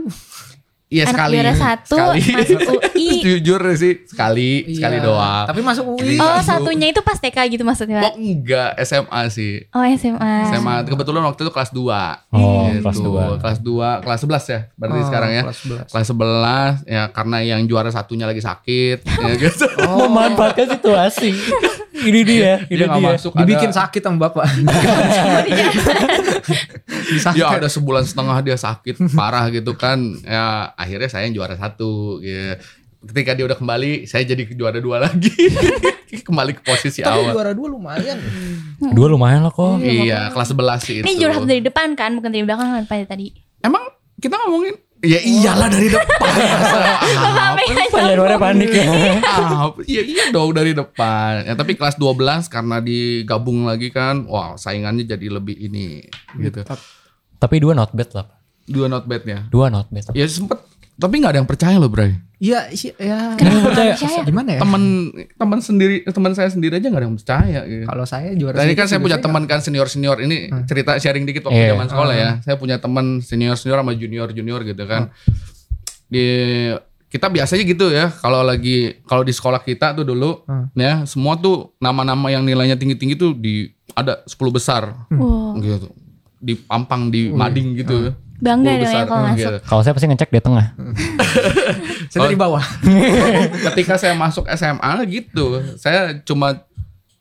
iya 0.88 1.06
Anak 1.06 1.14
sekali. 1.14 1.34
juara 1.36 1.54
satu 1.54 1.94
sekali. 1.94 2.20
masuk 2.34 2.60
UI. 2.66 3.08
Jujur 3.22 3.60
sih 3.72 3.92
sekali, 4.04 4.50
sekali 4.68 4.96
Iya. 4.96 5.04
doang. 5.04 5.44
Tapi 5.46 5.60
masuk 5.60 5.84
UI. 5.92 6.16
Oh 6.16 6.26
Masuk. 6.34 6.42
satunya 6.42 6.86
itu 6.88 7.00
pas 7.00 7.14
TK 7.14 7.38
gitu 7.48 7.62
maksudnya 7.62 7.96
Oh 7.96 8.04
Pak? 8.04 8.14
enggak, 8.16 8.70
SMA 8.82 9.20
sih. 9.28 9.52
Oh 9.70 9.86
SMA. 9.86 10.32
SMA 10.48 10.74
kebetulan 10.84 11.22
waktu 11.22 11.40
itu 11.40 11.52
kelas 11.52 11.70
2. 11.70 12.34
Oh, 12.34 12.66
kelas 12.74 12.98
dua. 12.98 13.22
Kelas 13.38 13.58
2, 13.60 14.02
kelas 14.02 14.20
11 14.20 14.44
ya. 14.48 14.60
Berarti 14.74 14.98
Oh, 14.98 15.06
sekarang 15.06 15.30
ya. 15.30 15.42
kelas 15.46 15.58
11. 15.62 15.86
Kelas 15.86 16.06
11 16.08 16.72
ya 16.84 17.02
karena 17.08 17.36
yang 17.40 17.60
juara 17.64 17.88
satunya 17.88 18.26
lagi 18.26 18.42
sakit 18.42 18.98
ya 19.22 19.34
gitu. 19.36 19.66
Memanfaatkan 19.78 20.66
situasi. 20.72 21.30
ini 22.02 22.20
dia, 22.22 22.52
ini 22.66 22.76
Dia 22.76 22.86
nggak 22.86 22.98
dia. 22.98 23.08
masuk 23.14 23.30
Dibikin 23.34 23.68
ada, 23.68 23.76
sakit 23.82 24.00
sama 24.00 24.16
bapak. 24.24 24.44
ya 27.34 27.46
ada 27.52 27.66
sebulan 27.66 28.04
setengah 28.04 28.36
dia 28.40 28.56
sakit 28.56 28.94
parah 29.12 29.46
gitu 29.48 29.74
kan 29.74 29.98
ya 30.20 30.70
akhirnya 30.74 31.06
saya 31.06 31.26
yang 31.26 31.34
juara 31.34 31.54
satu 31.54 32.18
ya 32.20 32.56
ketika 33.02 33.32
dia 33.32 33.44
udah 33.44 33.56
kembali 33.56 34.04
saya 34.04 34.22
jadi 34.24 34.42
juara 34.52 34.78
dua 34.78 35.00
lagi 35.00 35.32
kembali 36.26 36.52
ke 36.52 36.62
posisi 36.62 37.00
Tapi 37.00 37.22
awal 37.22 37.32
juara 37.32 37.50
dua 37.54 37.66
lumayan. 37.70 38.18
Dua 38.92 39.06
lumayan 39.08 39.40
lah 39.42 39.50
kok. 39.50 39.78
iya 39.78 40.28
kelas 40.28 40.50
11 40.50 40.78
sih 40.80 40.94
itu 40.98 41.02
Ini 41.02 41.12
juara 41.16 41.32
satu 41.38 41.46
dari 41.46 41.62
depan 41.62 41.94
kan, 41.94 42.18
bukan 42.18 42.28
dari 42.28 42.42
belakang 42.42 42.68
kan 42.68 42.84
pada 42.84 43.04
tadi. 43.06 43.30
emang 43.60 43.84
kita 44.18 44.36
ngomongin 44.36 44.74
ya 45.00 45.20
iyalah 45.20 45.68
dari 45.68 45.88
depan. 45.88 46.30
Ya? 47.70 48.16
Januarnya 48.16 48.38
panik 48.40 48.70
ya. 48.72 48.86
Ah, 49.22 49.70
iya 49.86 50.02
iya 50.02 50.24
dong 50.30 50.50
dari 50.50 50.74
depan. 50.74 51.46
Ya 51.46 51.54
tapi 51.54 51.74
kelas 51.74 51.94
12 51.94 52.48
karena 52.48 52.82
digabung 52.82 53.62
lagi 53.62 53.90
kan 53.90 54.26
wah 54.26 54.56
saingannya 54.56 55.06
jadi 55.06 55.30
lebih 55.30 55.54
ini 55.54 56.02
gitu. 56.36 56.64
Tapi 57.36 57.56
dua 57.58 57.72
not 57.72 57.94
bad 57.94 58.10
lah. 58.12 58.26
Dua 58.66 58.86
not 58.86 59.04
bad 59.06 59.22
ya 59.22 59.38
Dua 59.46 59.66
not 59.66 59.90
bad. 59.90 60.10
ya 60.14 60.26
sempet 60.26 60.58
tapi 61.00 61.14
nggak 61.16 61.32
ada 61.32 61.38
yang 61.40 61.48
percaya 61.48 61.76
loh 61.76 61.88
Bray 61.88 62.12
Iya, 62.40 62.72
sih, 62.72 62.96
ya. 62.96 63.36
Kenapa 63.36 63.68
percaya? 63.68 63.92
nggak 63.92 64.00
percaya? 64.00 64.24
Gimana 64.24 64.50
ya? 64.56 64.60
teman 64.60 64.82
teman 65.36 65.58
sendiri 65.60 65.96
teman 66.06 66.32
saya 66.32 66.48
sendiri 66.48 66.72
aja 66.74 66.88
nggak 66.88 66.96
ada 66.96 67.06
yang 67.06 67.16
percaya 67.16 67.60
gitu. 67.64 67.84
Kalau 67.84 68.04
saya 68.06 68.32
juara 68.32 68.56
Tadi 68.56 68.72
kan 68.72 68.86
saya 68.86 68.96
punya 68.98 69.20
teman 69.20 69.44
kan 69.44 69.60
senior 69.60 69.84
senior 69.86 70.16
ini 70.18 70.36
cerita 70.64 70.96
sharing 70.96 71.24
dikit 71.24 71.44
waktu 71.44 71.60
Iya. 71.60 71.76
zaman 71.76 71.86
sekolah 71.86 72.14
ya. 72.14 72.30
Saya 72.40 72.56
punya 72.56 72.80
teman 72.80 73.20
senior 73.20 73.56
senior 73.56 73.76
sama 73.78 73.92
junior 73.92 74.28
junior 74.30 74.60
gitu 74.62 74.84
kan. 74.84 75.12
Di 76.06 76.26
kita 77.10 77.26
biasanya 77.26 77.62
gitu 77.62 77.90
ya 77.90 78.08
kalau 78.08 78.40
lagi 78.40 79.02
kalau 79.02 79.20
di 79.20 79.34
sekolah 79.34 79.60
kita 79.60 79.92
tuh 79.92 80.06
dulu 80.06 80.40
Hmm. 80.42 80.72
ya 80.72 81.04
semua 81.04 81.34
tuh 81.34 81.74
nama-nama 81.76 82.30
yang 82.30 82.40
nilainya 82.40 82.78
tinggi-tinggi 82.78 83.18
tuh 83.18 83.34
di 83.34 83.68
ada 83.92 84.24
10 84.24 84.48
besar 84.48 84.94
Wow. 85.12 85.58
gitu. 85.58 85.92
Dipampang 86.38 87.10
di 87.10 87.28
mading 87.28 87.76
gitu. 87.76 88.16
Bangga 88.40 88.72
10 88.72 88.82
dong 88.82 88.92
ya 88.92 89.04
kalau 89.04 89.22
masuk. 89.22 89.36
gitu. 89.38 89.56
Kalau 89.68 89.80
saya 89.84 89.92
pasti 89.94 90.06
ngecek 90.08 90.30
di 90.32 90.40
tengah. 90.40 90.66
Saya 92.12 92.26
di 92.26 92.34
bawah. 92.40 92.64
Ketika 93.70 93.94
saya 93.94 94.18
masuk 94.18 94.42
SMA 94.50 94.92
gitu, 95.06 95.62
saya 95.78 96.18
cuma 96.26 96.58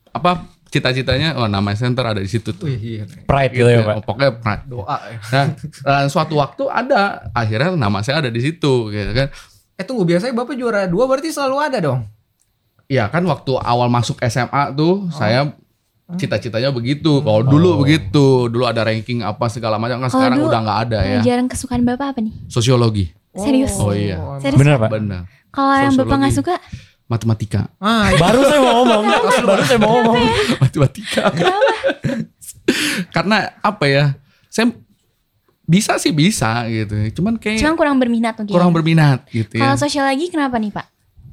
apa 0.09 0.49
cita-citanya 0.69 1.37
oh 1.37 1.45
nama 1.45 1.73
saya 1.77 1.93
ntar 1.93 2.17
ada 2.17 2.21
di 2.21 2.29
situ 2.29 2.49
tuh. 2.57 2.65
Wih, 2.65 2.81
iya. 2.81 3.03
Pride 3.29 3.53
gitu 3.53 3.69
ya, 3.69 3.85
Pak. 3.85 4.01
Pokoknya 4.01 4.31
pride. 4.41 4.63
Doa 4.65 4.97
ya. 5.05 5.17
Nah, 5.29 5.45
dan 5.85 6.05
suatu 6.09 6.41
waktu 6.41 6.65
ada 6.69 7.29
akhirnya 7.37 7.77
nama 7.77 8.01
saya 8.01 8.25
ada 8.25 8.33
di 8.33 8.41
situ 8.41 8.89
gitu 8.89 9.11
kan. 9.13 9.29
Eh 9.77 9.85
tunggu, 9.85 10.09
biasanya 10.09 10.33
Bapak 10.33 10.57
juara 10.57 10.89
dua 10.89 11.05
berarti 11.05 11.29
selalu 11.29 11.57
ada 11.61 11.77
dong. 11.77 12.01
Ya 12.89 13.05
kan 13.13 13.21
waktu 13.29 13.53
awal 13.61 13.93
masuk 13.93 14.17
SMA 14.25 14.73
tuh 14.73 15.05
saya 15.13 15.53
cita-citanya 16.17 16.73
begitu. 16.73 17.21
Kalau 17.21 17.45
dulu 17.45 17.85
begitu, 17.85 18.49
dulu 18.49 18.65
ada 18.65 18.81
ranking 18.81 19.21
apa 19.21 19.45
segala 19.51 19.77
macam 19.77 20.01
kan 20.01 20.09
sekarang 20.09 20.41
dulu 20.41 20.49
udah 20.49 20.59
nggak 20.65 20.79
ada 20.89 20.99
ya. 21.05 21.19
Pelajaran 21.21 21.45
kesukaan 21.45 21.81
Bapak 21.85 22.17
apa 22.17 22.19
nih? 22.25 22.33
Sosiologi. 22.49 23.13
Serius? 23.35 23.77
Oh 23.77 23.93
iya. 23.93 24.17
Serius? 24.41 24.57
Bener 24.57 24.81
pak? 24.81 24.89
Benar. 24.89 25.21
Kalau 25.53 25.75
yang 25.77 25.93
Bapak 25.93 26.15
nggak 26.17 26.33
suka? 26.33 26.55
Matematika. 27.09 27.69
Ah, 27.81 28.13
Baru 28.17 28.45
saya 28.45 28.61
mau 28.61 28.73
ngomong. 28.81 29.03
Baru 29.49 29.63
saya 29.65 29.79
mau 29.81 29.91
ngomong. 30.01 30.17
Matematika. 30.61 31.23
Karena 33.13 33.49
apa 33.61 33.85
ya? 33.89 34.05
Saya 34.49 34.73
bisa 35.69 35.97
sih 36.01 36.09
bisa 36.09 36.65
gitu. 36.69 37.21
Cuman 37.21 37.37
kayak 37.37 37.61
Cuma 37.61 37.77
kurang 37.77 38.01
berminat 38.01 38.33
mungkin. 38.37 38.53
kurang 38.53 38.73
ya. 38.73 38.75
berminat 38.77 39.19
gitu 39.29 39.53
ya. 39.57 39.61
Kalau 39.61 39.77
sosiologi 39.77 40.29
kenapa 40.33 40.57
nih 40.57 40.73
Pak? 40.73 40.85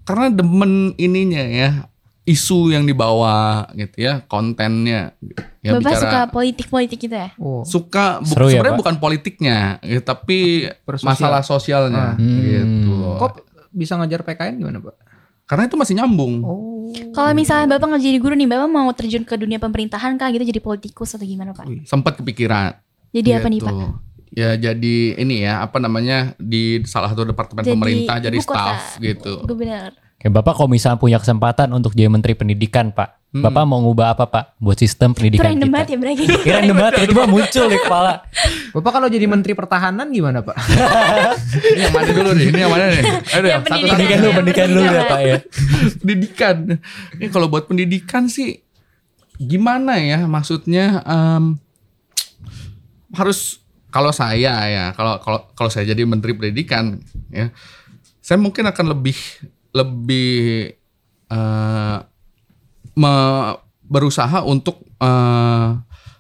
Karena 0.05 0.27
demen 0.31 0.93
ininya 0.97 1.43
ya 1.43 1.71
isu 2.27 2.69
yang 2.69 2.83
dibawa 2.83 3.37
gitu 3.73 4.03
ya, 4.03 4.21
kontennya. 4.25 5.15
Ya, 5.61 5.71
Bapak 5.73 5.83
bicara- 5.89 6.03
suka 6.03 6.21
politik-politik 6.29 6.99
gitu 7.01 7.15
ya? 7.15 7.31
Oh. 7.37 7.63
suka 7.63 8.19
bu- 8.19 8.27
Seru 8.29 8.47
ya, 8.47 8.59
sebenarnya 8.59 8.73
Pak? 8.73 8.83
bukan 8.83 8.97
politiknya 8.99 9.59
ya, 9.81 10.01
tapi 10.01 10.39
Bersosial. 10.81 11.07
masalah 11.09 11.41
sosialnya 11.41 12.07
Ah. 12.13 12.19
gitu 12.19 12.99
Kok 13.17 13.33
bisa 13.71 13.95
ngajar 13.95 14.21
PKN 14.23 14.59
gimana, 14.59 14.79
Pak? 14.81 14.95
karena 15.45 15.63
itu 15.65 15.77
masih 15.77 15.95
nyambung 15.95 16.43
Oh. 16.43 16.63
Kalau 17.13 17.31
misalnya 17.33 17.67
Bapak 17.69 17.87
nggak 17.89 18.03
jadi 18.05 18.19
guru 18.19 18.35
nih, 18.35 18.47
Bapak 18.47 18.69
mau 18.69 18.91
terjun 18.91 19.23
ke 19.23 19.35
dunia 19.35 19.59
pemerintahan 19.59 20.15
kah 20.15 20.27
gitu 20.29 20.43
jadi 20.45 20.59
politikus 20.59 21.13
atau 21.13 21.23
gimana 21.23 21.51
Pak? 21.51 21.67
sempat 21.83 22.15
kepikiran 22.17 22.79
Jadi 23.11 23.29
apa 23.33 23.47
nih 23.47 23.59
gitu. 23.61 23.67
Pak? 23.69 23.91
ya 24.29 24.51
jadi 24.55 24.97
ini 25.17 25.41
ya 25.41 25.63
apa 25.63 25.79
namanya 25.79 26.35
di 26.37 26.83
salah 26.85 27.09
satu 27.09 27.23
departemen 27.25 27.63
Jadi 27.63 27.73
pemerintah 27.73 28.17
jadi 28.21 28.37
kota. 28.37 28.53
staff 28.53 28.83
gitu 28.99 29.43
Gubernur. 29.43 29.95
Kayak 30.17 30.33
Bapak 30.33 30.57
kalau 30.57 30.73
misalnya 30.73 30.97
punya 30.97 31.21
kesempatan 31.21 31.69
untuk 31.77 31.93
jadi 31.93 32.09
Menteri 32.09 32.33
Pendidikan 32.33 32.89
Pak. 32.89 33.37
Hmm. 33.37 33.45
Bapak 33.45 33.69
mau 33.69 33.85
ngubah 33.85 34.17
apa 34.17 34.25
Pak? 34.25 34.45
Buat 34.57 34.81
sistem 34.81 35.13
Itu 35.13 35.21
pendidikan 35.21 35.53
random 35.53 35.69
kita. 35.69 35.75
banget 35.77 35.89
ya 35.93 35.97
berarti. 36.01 36.25
Kira 36.41 36.57
random 36.57 36.77
banget 36.81 36.93
ya, 36.97 37.05
cuma 37.13 37.25
muncul 37.29 37.65
di 37.69 37.79
kepala. 37.85 38.13
Bapak 38.73 38.91
kalau 38.97 39.09
jadi 39.13 39.27
Menteri 39.29 39.53
Pertahanan 39.53 40.09
gimana, 40.09 40.41
Pak? 40.41 40.57
ini 41.77 41.81
yang 41.85 41.93
mana 41.93 42.11
dulu 42.17 42.31
nih 42.33 42.47
ini 42.49 42.61
yang 42.65 42.73
mana 42.73 42.85
nih 42.89 43.03
aduh 43.37 43.49
Yang 43.53 43.63
satu 43.69 43.85
pendidikan. 43.85 43.93
Pendidikan 43.93 44.19
dulu, 44.25 44.33
pendidikan 44.33 44.67
dulu 44.73 44.81
ya 44.81 44.89
pendidikan. 44.89 45.11
Pak 45.13 45.21
ya. 45.21 45.37
pendidikan 46.01 46.57
ini 47.21 47.27
kalau 47.29 47.47
buat 47.53 47.65
pendidikan 47.69 48.23
sih 48.33 48.51
gimana 49.37 50.01
ya 50.01 50.25
maksudnya 50.25 51.05
em, 51.05 51.61
harus 53.13 53.61
kalau 53.93 54.17
saya 54.17 54.55
ya 54.65 54.85
kalau 54.97 55.21
kalau 55.21 55.45
kalau 55.53 55.69
saya 55.69 55.93
jadi 55.93 56.09
menteri 56.09 56.33
pendidikan 56.33 57.05
ya 57.29 57.53
saya 58.25 58.41
mungkin 58.41 58.65
akan 58.65 58.97
lebih 58.97 59.17
lebih 59.77 60.73
eh, 61.29 61.99
me- 62.95 63.57
berusaha 63.83 64.41
untuk 64.43 64.81
eh, 64.97 65.69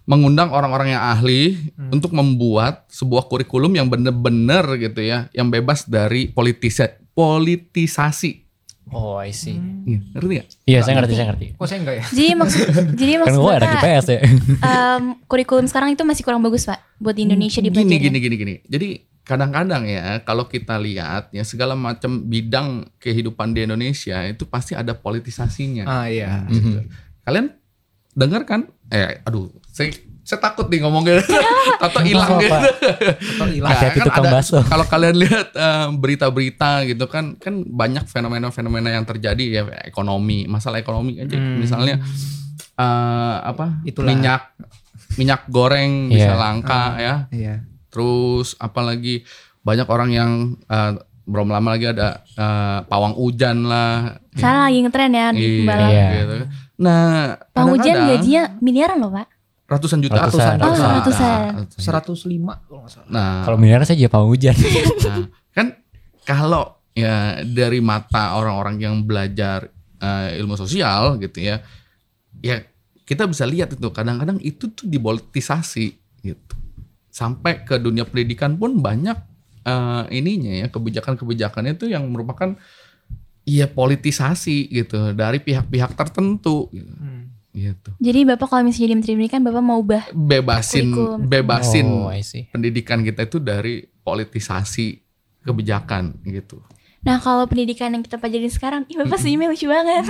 mengundang 0.04 0.48
orang-orang 0.48 0.92
yang 0.92 1.02
ahli 1.02 1.58
untuk 1.88 2.12
membuat 2.12 2.86
sebuah 2.88 3.26
kurikulum 3.26 3.74
yang 3.74 3.88
benar-benar 3.88 4.76
gitu 4.76 5.00
ya 5.00 5.26
yang 5.32 5.48
bebas 5.48 5.82
dari 5.84 6.28
politisa- 6.28 6.94
politisasi 7.10 8.46
Oh, 8.86 9.18
I 9.18 9.34
see. 9.34 9.58
Iya, 9.82 9.98
ngerti 10.14 10.30
nggak? 10.30 10.48
Iya, 10.62 10.78
saya 10.78 10.94
ngerti, 10.94 11.14
saya 11.18 11.26
ngerti. 11.26 11.46
Kok 11.58 11.66
saya 11.66 11.78
enggak 11.82 11.96
ya? 11.96 12.04
Jadi 12.06 12.28
maksud 12.38 12.62
jadi 13.02 13.10
Kan 13.10 13.20
maksud 13.20 13.40
gue 13.42 13.50
anak 13.50 13.66
Bapak 13.66 13.82
IPS 13.82 14.06
ya. 14.06 14.20
em, 14.62 15.02
kurikulum 15.26 15.66
sekarang 15.66 15.90
itu 15.90 16.02
masih 16.06 16.22
kurang 16.22 16.38
bagus 16.38 16.62
Pak 16.62 16.78
buat 16.96 17.10
di 17.10 17.26
Indonesia 17.26 17.58
Gini 17.58 17.74
dipelajari. 17.74 17.98
gini 17.98 18.18
gini 18.22 18.36
gini. 18.38 18.54
Jadi 18.62 18.88
kadang-kadang 19.26 19.82
ya 19.90 20.22
kalau 20.22 20.46
kita 20.46 20.78
lihat 20.78 21.34
ya 21.34 21.42
segala 21.42 21.74
macam 21.74 22.22
bidang 22.30 22.86
kehidupan 23.02 23.58
di 23.58 23.66
Indonesia 23.66 24.22
itu 24.22 24.46
pasti 24.46 24.78
ada 24.78 24.94
politisasinya. 24.94 25.82
Ah 25.82 26.06
iya. 26.06 26.46
Gitu. 26.46 26.86
Kalian 27.26 27.50
dengar 28.14 28.46
kan? 28.46 28.70
Eh, 28.86 29.18
aduh, 29.26 29.50
saya 29.74 29.90
saya 30.22 30.38
takut 30.38 30.70
nih 30.70 30.78
ngomongnya. 30.78 31.18
Tato 31.82 32.00
hilang 32.06 32.38
Apa, 32.38 32.42
gitu. 32.42 32.54
Atau 33.34 33.46
hilang. 33.50 33.70
Nah, 33.74 33.90
kan 33.90 34.06
ada-. 34.14 34.62
Kalau 34.62 34.86
kalian 34.86 35.16
lihat 35.18 35.48
eh, 35.54 35.86
berita-berita 35.90 36.86
gitu 36.86 37.10
kan, 37.10 37.34
kan 37.42 37.66
banyak 37.66 38.06
fenomena-fenomena 38.06 38.94
yang 38.94 39.02
terjadi 39.02 39.44
ya 39.44 39.62
ekonomi, 39.82 40.46
masalah 40.46 40.78
ekonomi 40.78 41.18
aja. 41.18 41.34
Hmm. 41.34 41.58
Misalnya 41.58 41.98
eh, 42.78 43.36
apa? 43.42 43.82
Itulah. 43.82 44.06
Minyak 44.14 44.54
minyak 45.18 45.50
goreng 45.50 46.14
bisa 46.14 46.34
Iya. 46.34 46.38
langka 46.38 46.82
ya. 46.98 47.14
Iya. 47.34 47.54
Terus 47.96 48.52
apalagi 48.56 49.24
banyak 49.64 49.88
orang 49.88 50.10
yang 50.12 50.30
eh, 50.62 50.92
belum 51.24 51.48
lama 51.48 51.72
lagi 51.72 51.88
ada 51.88 52.20
eh, 52.28 52.78
pawang 52.84 53.16
hujan 53.16 53.64
lah. 53.64 54.20
Sekarang 54.30 54.68
lagi 54.68 54.78
ngetren 54.84 55.10
ya 55.10 55.26
di 55.32 55.64
Iya. 55.64 55.76
Iya. 55.80 56.06
gitu. 56.12 56.34
Nah, 56.76 57.40
Pang 57.50 57.72
Hujan 57.72 57.96
gajinya 58.04 58.42
miliaran 58.60 59.00
loh 59.00 59.08
Pak. 59.10 59.32
ratusan 59.66 59.98
juta. 59.98 60.14
Ratusan, 60.22 60.62
Oh, 60.62 60.76
ratusan. 61.02 61.40
105 61.74 62.54
kalau 62.62 62.86
nggak 62.86 62.92
salah. 62.92 63.08
Nah, 63.08 63.42
Kalau 63.42 63.58
miliar 63.58 63.82
saya 63.82 63.98
jadi 63.98 64.06
pawang 64.06 64.30
hujan. 64.30 64.54
Nah, 65.02 65.24
kan 65.50 65.66
kalau 66.22 66.62
ya 66.92 67.40
dari 67.42 67.80
mata 67.80 68.36
orang-orang 68.36 68.76
yang 68.78 69.02
belajar 69.02 69.66
eh, 69.96 70.38
ilmu 70.38 70.54
sosial 70.54 71.16
gitu 71.18 71.40
ya, 71.42 71.64
ya 72.38 72.62
kita 73.02 73.24
bisa 73.24 73.42
lihat 73.42 73.72
itu 73.72 73.88
kadang-kadang 73.88 74.38
itu 74.38 74.68
tuh 74.68 74.84
dipolitisasi 74.84 75.86
gitu. 76.22 76.55
Sampai 77.16 77.64
ke 77.64 77.80
dunia 77.80 78.04
pendidikan 78.04 78.60
pun 78.60 78.76
banyak 78.76 79.16
eh, 79.64 80.04
ininya 80.12 80.52
ya 80.52 80.66
kebijakan-kebijakannya 80.68 81.80
itu 81.80 81.88
yang 81.88 82.04
merupakan 82.12 82.52
ya 83.46 83.70
politisasi 83.70 84.68
gitu 84.68 85.14
dari 85.16 85.40
pihak-pihak 85.40 85.96
tertentu 85.96 86.68
gitu. 86.74 86.92
Hmm. 86.92 87.32
gitu. 87.56 87.90
Jadi 88.02 88.20
Bapak 88.28 88.52
kalau 88.52 88.62
misalnya 88.68 88.84
jadi 88.84 88.94
Menteri 89.00 89.12
Pendidikan 89.16 89.42
Bapak 89.46 89.62
mau 89.64 89.80
ubah 89.80 90.04
Bebasin 90.12 90.92
Kurikulum. 90.92 91.20
bebasin 91.24 91.86
Oh, 91.88 92.12
pendidikan 92.52 93.00
kita 93.00 93.24
itu 93.24 93.40
dari 93.40 93.86
politisasi 94.04 95.00
kebijakan 95.46 96.20
gitu. 96.26 96.60
Nah 97.06 97.16
kalau 97.16 97.46
pendidikan 97.46 97.88
yang 97.88 98.02
kita 98.02 98.18
pelajarin 98.18 98.50
sekarang, 98.50 98.82
ih 98.84 98.98
bapak 98.98 99.14
senyumnya 99.16 99.48
lucu 99.48 99.66
banget. 99.66 100.04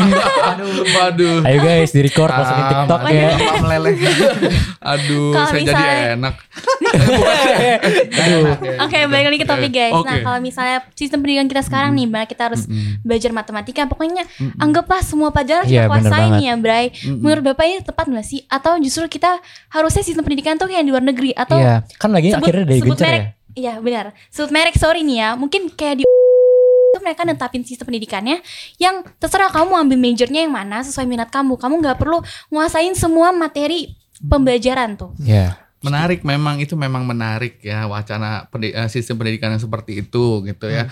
Aduh, 0.52 0.70
waduh, 0.88 1.36
Ayo 1.42 1.58
guys, 1.58 1.90
di 1.90 2.00
record 2.00 2.30
masukin 2.30 2.62
Ah, 2.62 2.70
TikTok 2.72 3.00
makanya 3.00 3.18
ya. 3.18 3.36
Meleleh. 3.58 3.94
aduh, 4.78 5.30
Kalau 5.32 5.46
saya 5.48 5.58
jadi 5.58 5.66
misalnya- 5.68 6.14
enak. 6.14 6.34
Aduh. 8.16 8.44
Oke, 8.80 8.98
balik 9.06 9.26
lagi 9.26 9.38
ke 9.38 9.46
topik 9.46 9.70
guys. 9.70 9.92
Oke. 9.92 10.06
Nah, 10.06 10.16
kalau 10.22 10.38
misalnya 10.38 10.76
sistem 10.92 11.18
pendidikan 11.18 11.46
kita 11.46 11.62
sekarang 11.62 11.90
nih, 11.92 12.06
mana 12.06 12.24
kita 12.24 12.46
harus 12.46 12.64
belajar 13.02 13.30
matematika, 13.32 13.82
pokoknya 13.84 14.22
anggaplah 14.56 15.02
semua 15.02 15.30
pelajaran 15.30 15.66
Iya, 15.66 15.84
kita 15.84 15.90
kuasain 15.90 16.32
ya, 16.38 16.54
Bray. 16.56 16.94
Menurut 17.04 17.42
Bapak 17.44 17.64
ini 17.64 17.76
tepat 17.80 18.06
nggak 18.06 18.22
sih? 18.24 18.46
Atau 18.46 18.78
justru 18.78 19.06
kita 19.08 19.38
harusnya 19.68 20.02
sistem 20.02 20.22
pendidikan 20.22 20.54
tuh 20.54 20.66
kayak 20.66 20.82
di 20.82 20.90
luar 20.90 21.02
negeri 21.02 21.30
atau 21.32 21.56
Iya, 21.56 21.82
kan 21.96 22.10
lagi 22.10 22.30
akhirnya 22.30 22.64
dari 22.64 22.80
sebut 22.80 22.94
gencar 22.94 23.06
merek. 23.08 23.18
ya. 23.18 23.26
Iya, 23.56 23.74
benar. 23.80 24.06
Sebut 24.28 24.50
merek 24.50 24.76
sorry 24.76 25.00
nih 25.00 25.16
ya. 25.18 25.28
Mungkin 25.32 25.72
kayak 25.72 25.96
di 25.96 26.04
itu 26.96 27.04
mereka 27.04 27.28
netapin 27.28 27.60
sistem 27.60 27.92
pendidikannya 27.92 28.40
yang 28.80 29.04
terserah 29.20 29.52
kamu 29.52 29.76
ambil 29.84 29.98
majornya 30.00 30.48
yang 30.48 30.54
mana 30.56 30.80
sesuai 30.80 31.04
minat 31.04 31.28
kamu. 31.28 31.60
Kamu 31.60 31.84
nggak 31.84 32.00
perlu 32.00 32.24
nguasain 32.48 32.96
semua 32.96 33.36
materi 33.36 33.92
pembelajaran 34.24 34.96
tuh. 34.96 35.12
Iya. 35.20 35.60
Menarik 35.84 36.24
memang 36.24 36.56
itu 36.56 36.72
memang 36.72 37.04
menarik 37.04 37.60
ya 37.60 37.84
wacana 37.84 38.48
pendi- 38.48 38.72
eh, 38.72 38.88
sistem 38.88 39.20
pendidikan 39.20 39.52
yang 39.52 39.60
seperti 39.60 40.00
itu 40.00 40.40
gitu 40.48 40.72
ya. 40.72 40.88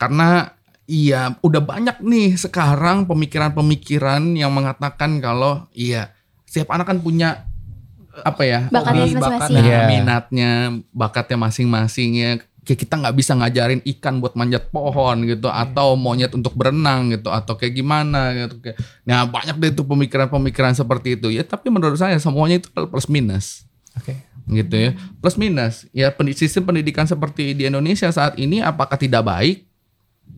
Karena 0.00 0.56
iya 0.88 1.36
udah 1.44 1.60
banyak 1.62 2.00
nih 2.00 2.34
sekarang 2.40 3.04
pemikiran-pemikiran 3.04 4.34
yang 4.34 4.50
mengatakan 4.50 5.20
kalau 5.20 5.68
iya 5.76 6.10
setiap 6.48 6.74
anak 6.74 6.90
kan 6.90 6.98
punya 6.98 7.44
apa 8.12 8.42
ya 8.44 8.60
Bakatnya 8.68 9.04
Hobi, 9.08 9.14
masing-masing. 9.16 9.56
bakat. 9.56 9.68
Iya. 9.68 9.80
minatnya, 9.88 10.50
bakatnya 10.92 11.36
masing-masing 11.40 12.10
ya. 12.16 12.30
Kayak 12.62 12.78
kita 12.86 12.94
nggak 12.94 13.16
bisa 13.18 13.32
ngajarin 13.34 13.82
ikan 13.96 14.22
buat 14.22 14.38
manjat 14.38 14.70
pohon 14.70 15.26
gitu, 15.26 15.50
atau 15.50 15.98
monyet 15.98 16.30
untuk 16.30 16.54
berenang 16.54 17.10
gitu, 17.10 17.34
atau 17.34 17.58
kayak 17.58 17.74
gimana 17.74 18.30
gitu. 18.38 18.62
Kayak- 18.62 18.78
Nah 19.02 19.26
banyak 19.26 19.58
deh 19.58 19.70
itu 19.74 19.82
pemikiran-pemikiran 19.82 20.78
seperti 20.78 21.18
itu 21.18 21.34
ya. 21.34 21.42
Tapi 21.42 21.74
menurut 21.74 21.98
saya 21.98 22.14
semuanya 22.22 22.62
itu 22.62 22.70
plus 22.70 23.10
minus 23.10 23.66
Oke. 23.98 24.14
gitu 24.46 24.74
ya. 24.78 24.90
Plus 25.18 25.34
minus 25.34 25.90
ya 25.90 26.14
sistem 26.38 26.70
pendidikan 26.70 27.02
seperti 27.02 27.50
di 27.50 27.66
Indonesia 27.66 28.06
saat 28.14 28.38
ini 28.38 28.62
apakah 28.62 28.94
tidak 28.94 29.26
baik? 29.26 29.71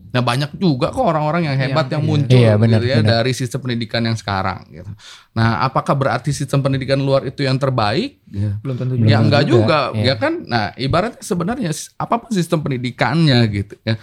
Nah 0.07 0.21
banyak 0.21 0.55
juga 0.55 0.89
kok 0.89 1.03
orang-orang 1.03 1.43
yang 1.45 1.57
hebat 1.57 1.85
Yang- 1.85 1.91
yang, 1.91 1.99
iya. 1.99 2.07
muncul 2.07 2.39
Iya, 2.39 2.53
benar, 2.55 2.79
gitu 2.79 2.87
ya 2.87 2.97
benar. 2.97 3.11
dari 3.13 3.31
sistem 3.31 3.59
pendidikan 3.61 4.01
yang 4.01 4.15
sekarang 4.15 4.59
gitu. 4.69 4.91
Nah 5.33 5.59
apakah 5.61 5.91
berarti 5.91 6.31
sistem 6.31 6.59
pendidikan 6.61 6.95
luar 6.97 7.25
itu 7.25 7.41
yang 7.41 7.55
terbaik? 7.55 8.23
Ya, 8.25 8.55
Belum 8.57 8.75
tentu 8.75 8.95
ya 8.97 9.19
enggak 9.19 9.43
juga, 9.43 9.91
juga, 9.91 9.99
iya. 9.99 10.05
ya 10.05 10.15
kan? 10.15 10.33
Nah 10.41 10.71
ibaratnya 10.73 11.19
sebenarnya 11.19 11.67
apa 11.93 12.15
pun 12.17 12.31
sistem 12.31 12.59
pendidikannya 12.59 13.39
gitu 13.49 13.75
ya. 13.81 13.99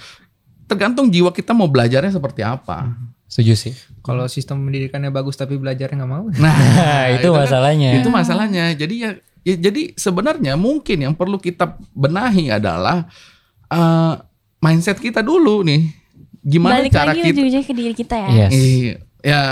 Tergantung 0.62 1.08
jiwa 1.08 1.28
kita 1.28 1.52
mau 1.52 1.66
belajarnya 1.66 2.12
seperti 2.12 2.40
apa. 2.40 2.92
Setuju 3.24 3.54
sih. 3.54 3.72
Kalau 4.00 4.24
sistem 4.26 4.60
pendidikannya 4.62 5.08
bagus 5.08 5.34
tapi 5.34 5.56
belajarnya 5.56 5.96
nggak 5.96 6.10
mau. 6.10 6.28
Nah, 6.34 6.52
Nah, 6.76 7.04
itu 7.10 7.24
kan- 7.26 7.40
masalahnya. 7.40 7.90
itu 7.94 8.08
masalahnya. 8.08 8.64
Jadi 8.74 8.94
ya, 8.98 9.10
ya 9.42 9.56
jadi 9.58 9.92
sebenarnya 9.94 10.54
mungkin 10.54 11.00
yang 11.00 11.16
perlu 11.16 11.36
kita 11.36 11.72
benahi 11.90 12.52
adalah 12.52 13.08
eh, 13.66 14.14
mindset 14.62 15.02
kita 15.02 15.20
dulu 15.20 15.66
nih. 15.66 15.90
Gimana 16.42 16.82
Balik 16.82 16.92
cara 16.94 17.12
lagi 17.12 17.34
kita 17.34 17.62
ke 17.66 17.72
diri 17.74 17.94
kita 17.94 18.16
ya. 18.16 18.30
Yes. 18.30 18.50
Iya, 18.50 18.94
ya 19.22 19.42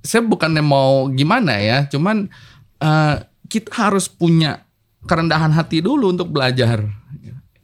saya 0.00 0.22
bukannya 0.24 0.64
mau 0.64 1.08
gimana 1.12 1.60
ya, 1.60 1.84
cuman 1.88 2.28
eh, 2.80 3.14
kita 3.46 3.70
harus 3.88 4.08
punya 4.08 4.64
kerendahan 5.06 5.52
hati 5.52 5.84
dulu 5.84 6.10
untuk 6.10 6.32
belajar. 6.32 6.82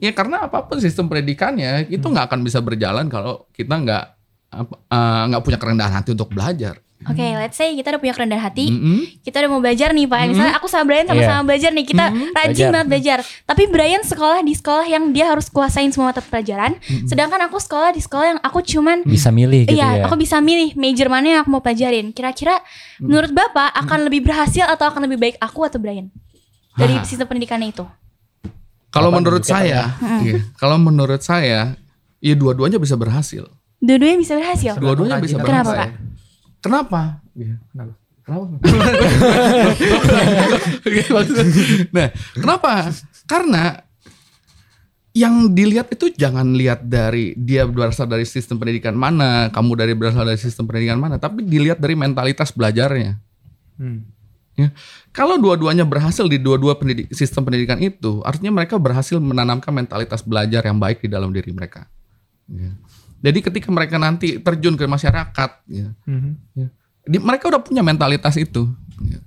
Ya 0.03 0.11
karena 0.11 0.51
apa 0.51 0.67
pun 0.67 0.83
sistem 0.83 1.07
pendidikannya 1.07 1.87
itu 1.87 2.03
nggak 2.03 2.27
akan 2.27 2.41
bisa 2.43 2.59
berjalan 2.59 3.07
kalau 3.07 3.47
kita 3.55 3.77
nggak 3.79 4.05
apa, 4.53 4.75
eh, 4.89 5.23
nggak 5.33 5.43
punya 5.43 5.59
kerendahan 5.59 5.95
hati 5.97 6.13
untuk 6.13 6.31
belajar. 6.33 6.81
Oke, 7.03 7.27
let's 7.35 7.55
say 7.55 7.73
kita 7.73 7.91
udah 7.91 8.01
punya 8.01 8.15
kerendahan 8.15 8.43
hati, 8.43 8.67
Mm-mm. 8.69 8.99
kita 9.21 9.43
udah 9.43 9.51
mau 9.51 9.59
belajar 9.59 9.91
nih 9.91 10.07
Pak. 10.07 10.19
Misalnya 10.29 10.55
aku 10.55 10.67
sama 10.67 10.85
Brian 10.85 11.03
sama-sama 11.05 11.43
belajar 11.43 11.71
nih, 11.71 11.83
kita 11.83 12.05
rajin 12.09 12.31
Belajar. 12.47 12.69
banget 12.71 12.87
belajar. 12.89 13.19
Tapi 13.43 13.63
Brian 13.67 14.03
sekolah 14.03 14.39
di 14.41 14.55
sekolah 14.55 14.87
yang 14.87 15.11
dia 15.11 15.27
harus 15.27 15.47
kuasain 15.47 15.91
semua 15.91 16.11
mata 16.11 16.23
pelajaran, 16.23 16.79
sedangkan 17.05 17.43
aku 17.47 17.59
sekolah 17.59 17.91
di 17.91 17.99
sekolah 17.99 18.27
yang 18.29 18.41
aku 18.41 18.59
cuman 18.63 19.03
Bisa 19.03 19.29
milih 19.29 19.67
gitu 19.67 19.75
Iya, 19.75 19.89
ya. 19.99 20.03
aku 20.07 20.15
bisa 20.15 20.39
milih 20.39 20.75
major 20.75 21.11
mana 21.11 21.27
yang 21.27 21.41
aku 21.43 21.51
mau 21.51 21.61
pelajarin. 21.61 22.11
Kira-kira 22.11 22.63
menurut 22.99 23.31
Bapak 23.31 23.75
akan 23.77 24.07
lebih 24.07 24.23
berhasil 24.23 24.63
atau 24.63 24.87
akan 24.87 25.11
lebih 25.11 25.19
baik 25.19 25.37
aku 25.39 25.67
atau 25.67 25.83
Brian? 25.83 26.07
Dari 26.73 26.97
Hah. 26.97 27.05
sistem 27.05 27.27
pendidikannya 27.27 27.69
itu. 27.69 27.85
Kalau 28.89 29.09
menurut 29.09 29.41
saya, 29.43 29.97
iya, 30.21 30.37
kalau 30.55 30.77
menurut 30.77 31.19
saya, 31.19 31.75
ya 32.21 32.35
dua-duanya 32.37 32.77
bisa 32.77 32.93
berhasil. 32.93 33.49
Dua-duanya 33.81 34.19
bisa 34.21 34.33
berhasil. 34.37 34.73
Dua-duanya 34.77 35.17
bisa 35.19 35.37
Rajin 35.37 35.49
Kenapa, 35.49 35.65
berhasil. 35.67 35.81
Pak? 35.81 36.12
Kenapa? 36.63 37.19
Iya, 37.35 37.59
kenapa? 37.75 37.95
Kenapa? 38.23 38.55
Maksud- 41.19 41.91
nah, 41.91 42.09
kenapa? 42.39 42.95
Karena 43.27 43.83
yang 45.13 45.53
dilihat 45.53 45.93
itu 45.93 46.09
jangan 46.15 46.57
lihat 46.57 46.89
dari 46.89 47.37
dia 47.37 47.69
berasal 47.69 48.09
dari 48.09 48.25
sistem 48.25 48.57
pendidikan 48.57 48.97
mana, 48.97 49.53
kamu 49.53 49.77
dari 49.77 49.93
berasal 49.93 50.25
dari 50.25 50.41
sistem 50.41 50.65
pendidikan 50.65 50.97
mana, 50.97 51.21
tapi 51.21 51.45
dilihat 51.45 51.83
dari 51.83 51.93
mentalitas 51.93 52.49
belajarnya. 52.55 53.21
Hmm. 53.77 54.09
Ya. 54.57 54.73
Kalau 55.13 55.41
dua-duanya 55.41 55.85
berhasil 55.85 56.25
di 56.29 56.41
dua-dua 56.41 56.79
pendidik, 56.79 57.13
sistem 57.13 57.45
pendidikan 57.45 57.77
itu, 57.83 58.25
artinya 58.25 58.63
mereka 58.63 58.81
berhasil 58.81 59.21
menanamkan 59.21 59.73
mentalitas 59.73 60.25
belajar 60.25 60.65
yang 60.65 60.81
baik 60.81 61.05
di 61.05 61.09
dalam 61.13 61.33
diri 61.33 61.53
mereka. 61.53 61.89
Ya. 62.49 62.73
Jadi 63.23 63.39
ketika 63.41 63.69
mereka 63.71 63.97
nanti 63.97 64.37
terjun 64.37 64.75
ke 64.75 64.85
masyarakat, 64.85 65.51
ya, 65.65 65.95
Mhm. 66.05 66.33
ya, 66.53 66.67
di- 67.05 67.23
mereka 67.23 67.47
udah 67.47 67.63
punya 67.63 67.81
mentalitas 67.81 68.35
itu. 68.35 68.67
Ya. 69.01 69.23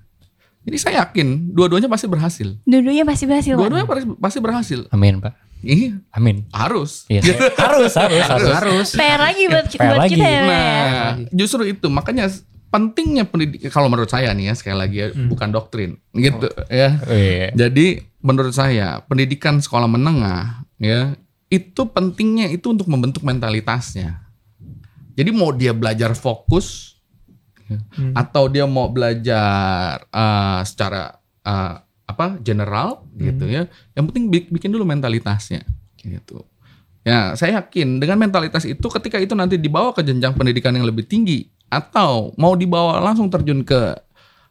Jadi 0.64 0.78
saya 0.78 0.94
yakin 1.02 1.52
dua-duanya 1.52 1.86
pasti 1.86 2.06
berhasil. 2.06 2.58
Dua-duanya 2.64 3.06
pasti 3.06 3.24
berhasil. 3.24 3.54
Dua-duanya 3.54 3.86
pasti- 3.86 4.18
pasti 4.18 4.40
berhasil. 4.40 4.80
Amin 4.90 5.18
pak. 5.18 5.32
Iya, 5.62 5.98
Amin. 6.12 6.46
harus. 6.52 7.08
Iya, 7.08 7.22
saya- 7.24 7.40
harus, 7.66 7.94
harus, 7.96 8.24
harus. 8.24 8.50
Harus. 8.52 8.88
PR 8.92 9.18
lagi 9.18 9.44
buat, 9.48 9.66
PR 9.68 9.82
buat 9.88 10.02
lagi. 10.04 10.14
kita 10.14 10.28
ya. 10.28 10.42
Nah, 10.44 11.10
justru 11.32 11.64
itu 11.66 11.88
makanya 11.88 12.28
pentingnya 12.68 13.24
pendidikan 13.24 13.72
kalau 13.72 13.88
menurut 13.88 14.12
saya 14.12 14.30
nih 14.30 14.52
ya 14.52 14.54
sekali 14.54 14.76
lagi 14.76 14.98
ya, 15.00 15.08
bukan 15.26 15.50
doktrin 15.50 15.96
gitu 16.14 16.52
ya. 16.68 17.00
Oh, 17.00 17.16
iya. 17.16 17.50
Jadi 17.56 18.04
menurut 18.20 18.52
saya 18.52 19.00
pendidikan 19.02 19.58
sekolah 19.58 19.88
menengah 19.88 20.66
ya 20.76 21.14
itu 21.56 21.82
pentingnya 21.88 22.52
itu 22.52 22.68
untuk 22.76 22.88
membentuk 22.92 23.24
mentalitasnya. 23.24 24.20
Jadi 25.16 25.32
mau 25.32 25.56
dia 25.56 25.72
belajar 25.72 26.12
fokus 26.12 27.00
ya, 27.72 27.80
atau 28.12 28.52
dia 28.52 28.68
mau 28.68 28.92
belajar 28.92 30.04
eh, 30.12 30.60
secara 30.68 31.16
eh, 31.48 31.76
apa 32.06 32.38
general 32.44 33.08
gitu 33.16 33.48
ya. 33.48 33.66
Yang 33.96 34.06
penting 34.12 34.24
bi- 34.28 34.50
bikin 34.52 34.76
dulu 34.76 34.84
mentalitasnya 34.84 35.64
gitu. 36.04 36.44
Ya, 37.06 37.38
saya 37.38 37.62
yakin 37.62 38.02
dengan 38.02 38.18
mentalitas 38.18 38.66
itu 38.66 38.86
ketika 38.90 39.22
itu 39.22 39.38
nanti 39.38 39.62
dibawa 39.62 39.94
ke 39.94 40.02
jenjang 40.02 40.34
pendidikan 40.34 40.74
yang 40.74 40.90
lebih 40.90 41.06
tinggi 41.06 41.54
atau 41.70 42.34
mau 42.34 42.58
dibawa 42.58 42.98
langsung 42.98 43.30
terjun 43.30 43.62
ke 43.62 43.94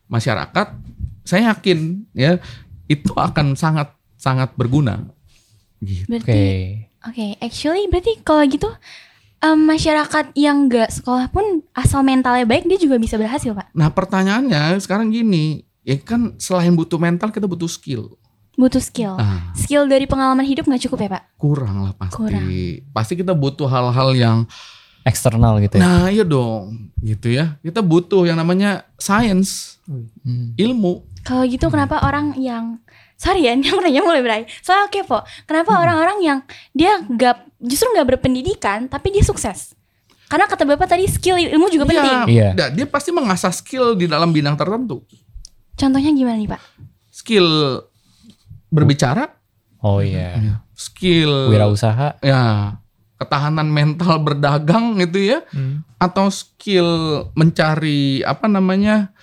masyarakat, 0.07 0.79
saya 1.27 1.51
yakin 1.51 2.07
ya 2.15 2.39
itu 2.87 3.11
akan 3.11 3.59
sangat 3.59 3.91
sangat 4.15 4.55
berguna. 4.55 5.03
Gitu. 5.83 6.07
Oke. 6.15 6.23
Berarti, 6.23 6.47
oke, 7.05 7.27
actually 7.39 7.85
berarti 7.87 8.21
kalau 8.21 8.43
gitu 8.45 8.69
em, 9.39 9.59
masyarakat 9.61 10.33
yang 10.35 10.67
nggak 10.67 10.91
sekolah 10.91 11.29
pun 11.29 11.63
asal 11.73 12.01
mentalnya 12.01 12.45
baik 12.45 12.65
dia 12.65 12.77
juga 12.77 12.97
bisa 12.97 13.15
berhasil 13.15 13.53
pak. 13.53 13.69
Nah 13.73 13.89
pertanyaannya 13.89 14.79
sekarang 14.79 15.09
gini, 15.09 15.63
ya 15.83 15.97
kan 15.97 16.35
selain 16.37 16.73
butuh 16.73 16.97
mental 16.97 17.29
kita 17.29 17.45
butuh 17.45 17.69
skill. 17.69 18.17
Butuh 18.55 18.79
skill. 18.79 19.19
Ah, 19.19 19.51
Skill 19.53 19.85
dari 19.85 20.07
pengalaman 20.07 20.47
hidup 20.47 20.65
nggak 20.65 20.87
cukup 20.87 20.99
ya 21.03 21.09
pak? 21.19 21.23
kurang 21.37 21.83
lah 21.83 21.93
pasti. 21.93 22.15
Kurang. 22.15 22.47
Pasti 22.91 23.13
kita 23.15 23.35
butuh 23.35 23.67
hal-hal 23.67 24.11
yang 24.15 24.39
Eksternal 25.05 25.61
gitu 25.61 25.77
ya. 25.77 25.83
Nah 25.85 26.07
iya 26.09 26.25
dong, 26.25 26.89
gitu 27.05 27.29
ya. 27.29 27.61
Kita 27.61 27.85
butuh 27.85 28.25
yang 28.25 28.41
namanya 28.41 28.89
science, 28.97 29.77
Hmm. 29.85 30.57
ilmu. 30.57 31.05
Kalau 31.21 31.45
gitu 31.45 31.69
kenapa 31.69 32.01
orang 32.01 32.33
yang 32.41 32.81
sorry 33.25 33.49
ya, 33.49 33.53
ini 33.57 33.65
nanya 33.65 34.05
mulai 34.05 34.21
berai. 34.21 34.43
Soalnya 34.61 34.93
kepo, 34.93 35.17
kenapa 35.45 35.73
Hmm. 35.73 35.81
orang-orang 35.81 36.19
yang 36.21 36.39
dia 36.71 37.01
nggak 37.01 37.57
justru 37.59 37.89
nggak 37.91 38.09
berpendidikan 38.15 38.85
tapi 38.85 39.09
dia 39.09 39.25
sukses? 39.25 39.73
Karena 40.25 40.45
kata 40.45 40.65
bapak 40.65 40.85
tadi 40.87 41.05
skill 41.07 41.37
ilmu 41.39 41.69
juga 41.69 41.85
penting. 41.87 42.21
Iya. 42.29 42.49
Nah, 42.53 42.69
dia 42.69 42.85
pasti 42.85 43.09
mengasah 43.09 43.49
skill 43.51 43.95
di 43.95 44.05
dalam 44.05 44.29
bidang 44.29 44.55
tertentu. 44.55 45.01
Contohnya 45.75 46.11
gimana 46.11 46.37
nih 46.37 46.49
pak? 46.49 46.61
Skill 47.09 47.47
berbicara, 48.69 49.31
Oh 49.79 50.01
iya. 50.01 50.61
skill 50.75 51.49
Wirausaha. 51.49 52.19
ya 52.19 52.73
ketahanan 53.15 53.71
mental 53.71 54.19
berdagang 54.19 54.99
gitu 54.99 55.23
ya, 55.23 55.39
Hmm. 55.49 55.87
atau 55.97 56.29
skill 56.29 56.89
mencari 57.33 58.21
apa 58.21 58.51
namanya 58.51 59.15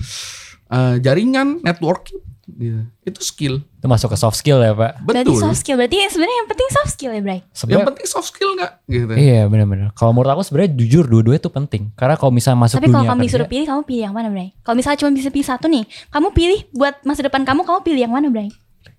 eh, 0.69 0.95
jaringan 0.97 1.59
networking, 1.59 2.23
gitu. 2.57 2.81
itu 3.07 3.19
skill. 3.23 3.55
Itu 3.81 3.87
masuk 3.89 4.13
ke 4.13 4.17
soft 4.19 4.37
skill 4.37 4.61
ya 4.61 4.71
pak. 4.75 4.99
Berarti 5.03 5.31
Betul. 5.31 5.41
soft 5.41 5.59
skill. 5.59 5.77
Berarti 5.79 5.97
sebenarnya 6.11 6.37
yang 6.43 6.49
penting 6.49 6.69
soft 6.69 6.91
skill 6.91 7.11
ya, 7.11 7.21
Bray. 7.21 7.39
Yang 7.39 7.57
Sebenarnya 7.57 7.87
penting 7.91 8.07
soft 8.07 8.27
skill 8.29 8.51
nggak? 8.57 8.71
Gitu. 8.85 9.13
Iya 9.17 9.41
benar-benar. 9.47 9.87
Kalau 9.95 10.11
menurut 10.11 10.31
aku 10.35 10.43
sebenarnya 10.45 10.71
jujur 10.75 11.03
dua-duanya 11.07 11.41
itu 11.41 11.51
penting. 11.51 11.83
Karena 11.95 12.15
kalau 12.19 12.31
misalnya 12.33 12.59
masuk 12.65 12.77
Tapi 12.77 12.87
kalau 12.89 13.03
dunia 13.03 13.09
kamu 13.09 13.19
kerja, 13.19 13.27
disuruh 13.29 13.47
pilih, 13.49 13.65
kamu 13.67 13.81
pilih 13.87 14.03
yang 14.03 14.15
mana, 14.15 14.27
Bray? 14.29 14.49
Kalau 14.61 14.75
misalnya 14.75 14.97
cuma 15.01 15.11
bisa 15.13 15.29
pilih 15.31 15.47
satu 15.47 15.65
nih, 15.71 15.83
kamu 16.11 16.27
pilih 16.33 16.59
buat 16.75 16.95
masa 17.07 17.21
depan 17.25 17.41
kamu, 17.43 17.61
kamu 17.63 17.79
pilih 17.83 18.01
yang 18.03 18.13
mana, 18.13 18.27
Bray? 18.27 18.49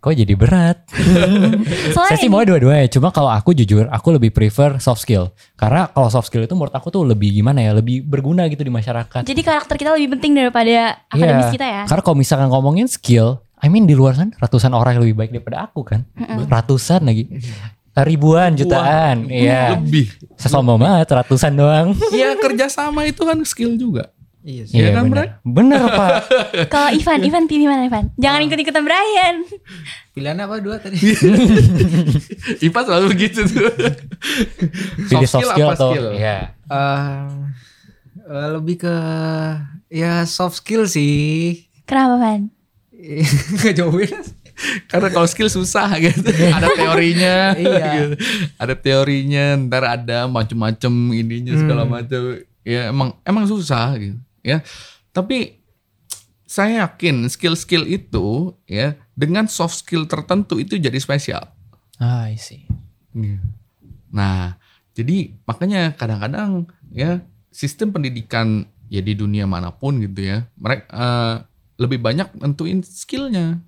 Kok 0.03 0.11
jadi 0.13 0.35
berat. 0.35 0.83
Soalnya 1.95 2.11
Saya 2.11 2.19
sih 2.19 2.27
mau 2.27 2.43
dua-duanya. 2.43 2.91
Cuma 2.91 3.09
kalau 3.09 3.31
aku 3.31 3.55
jujur, 3.55 3.87
aku 3.87 4.11
lebih 4.11 4.35
prefer 4.35 4.77
soft 4.77 4.99
skill. 5.01 5.31
Karena 5.55 5.87
kalau 5.87 6.11
soft 6.11 6.27
skill 6.27 6.43
itu 6.43 6.53
menurut 6.53 6.75
aku 6.75 6.91
tuh 6.91 7.07
lebih 7.07 7.31
gimana 7.31 7.63
ya, 7.63 7.71
lebih 7.71 8.03
berguna 8.03 8.51
gitu 8.51 8.61
di 8.61 8.69
masyarakat. 8.69 9.23
jadi 9.23 9.41
karakter 9.41 9.79
kita 9.79 9.95
lebih 9.95 10.19
penting 10.19 10.35
daripada 10.35 10.99
akademis 11.07 11.47
Iya. 11.47 11.55
kita 11.55 11.67
ya. 11.67 11.83
Karena 11.87 12.03
kalau 12.03 12.17
misalkan 12.19 12.49
ngomongin 12.51 12.91
skill, 12.91 13.39
I 13.57 13.71
mean 13.71 13.87
di 13.87 13.95
luar 13.95 14.19
sana 14.19 14.35
ratusan 14.37 14.75
orang 14.75 14.99
yang 14.99 15.03
lebih 15.07 15.17
baik 15.17 15.31
daripada 15.33 15.63
aku 15.63 15.87
kan. 15.87 16.03
Ratusan 16.51 17.07
lagi. 17.07 17.31
Ribuan, 17.93 18.57
jutaan. 18.57 19.31
Iya. 19.31 19.79
Lebih. 19.79 20.11
Saya 20.35 20.59
sombong 20.59 20.81
banget, 20.81 21.07
ratusan 21.07 21.55
doang. 21.55 21.95
Ya 22.11 22.35
kerjasama 22.35 23.07
itu 23.07 23.23
kan 23.23 23.39
skill 23.45 23.79
juga. 23.79 24.11
Iya 24.43 24.63
sih. 24.67 24.75
Iya 24.75 24.91
kan, 24.91 25.07
bener. 25.07 25.39
Bener, 25.47 25.81
Pak. 25.87 26.11
Kalau 26.75 26.91
Ivan, 26.91 27.19
Ivan 27.23 27.45
pilih 27.47 27.71
mana, 27.71 27.87
Ivan? 27.87 28.11
Jangan 28.19 28.43
ikut-ikutan 28.43 28.83
Brian. 28.83 29.47
Pilihan 30.11 30.39
apa 30.43 30.59
dua 30.59 30.83
tadi? 30.83 30.99
Ipa 32.67 32.83
selalu 32.83 33.07
begitu 33.15 33.47
tuh. 33.47 33.71
Pilih 35.07 35.29
soft 35.31 35.47
skill, 35.47 35.71
apa 35.71 35.73
atau 35.79 35.91
skill? 35.95 36.07
Iya. 36.19 36.39
Eh, 36.59 37.23
eh, 38.19 38.49
lebih 38.51 38.83
ke 38.83 38.97
ya 39.95 40.27
soft 40.27 40.59
skill 40.59 40.91
sih. 40.91 41.63
Kenapa, 41.87 42.19
Van? 42.19 42.51
Gak 43.63 43.79
jauhin. 43.79 44.11
Karena 44.91 45.09
kalau 45.15 45.27
skill 45.31 45.51
susah 45.55 45.87
gitu. 46.03 46.27
Ada 46.35 46.67
teorinya. 46.75 47.55
Iya. 47.55 47.87
gitu. 47.95 48.15
Ada 48.59 48.75
teorinya, 48.75 49.55
ntar 49.71 49.87
ada 49.87 50.27
macem-macem 50.27 50.91
ininya 51.15 51.55
segala 51.55 51.87
macam. 51.87 52.43
Ya 52.67 52.91
emang 52.91 53.15
emang 53.23 53.47
susah 53.47 53.95
gitu. 54.03 54.19
Ya. 54.43 54.67
Tapi 55.15 55.63
saya 56.53 56.85
yakin 56.85 57.33
skill-skill 57.33 57.89
itu 57.89 58.53
ya 58.69 59.01
dengan 59.17 59.49
soft 59.49 59.81
skill 59.81 60.05
tertentu 60.05 60.61
itu 60.61 60.77
jadi 60.77 60.99
spesial. 61.01 61.49
Ah, 61.97 62.29
I 62.29 62.37
see. 62.37 62.69
Iya. 63.17 63.41
Nah, 64.13 64.61
jadi 64.93 65.33
makanya 65.49 65.97
kadang-kadang 65.97 66.69
ya 66.93 67.25
sistem 67.49 67.97
pendidikan 67.97 68.69
ya 68.93 69.01
di 69.01 69.17
dunia 69.17 69.49
mana 69.49 69.73
pun 69.73 69.97
gitu 70.05 70.21
ya, 70.21 70.45
mereka 70.61 70.85
eh, 70.93 71.35
lebih 71.81 72.05
banyak 72.05 72.37
nentuin 72.37 72.85
skillnya 72.85 73.65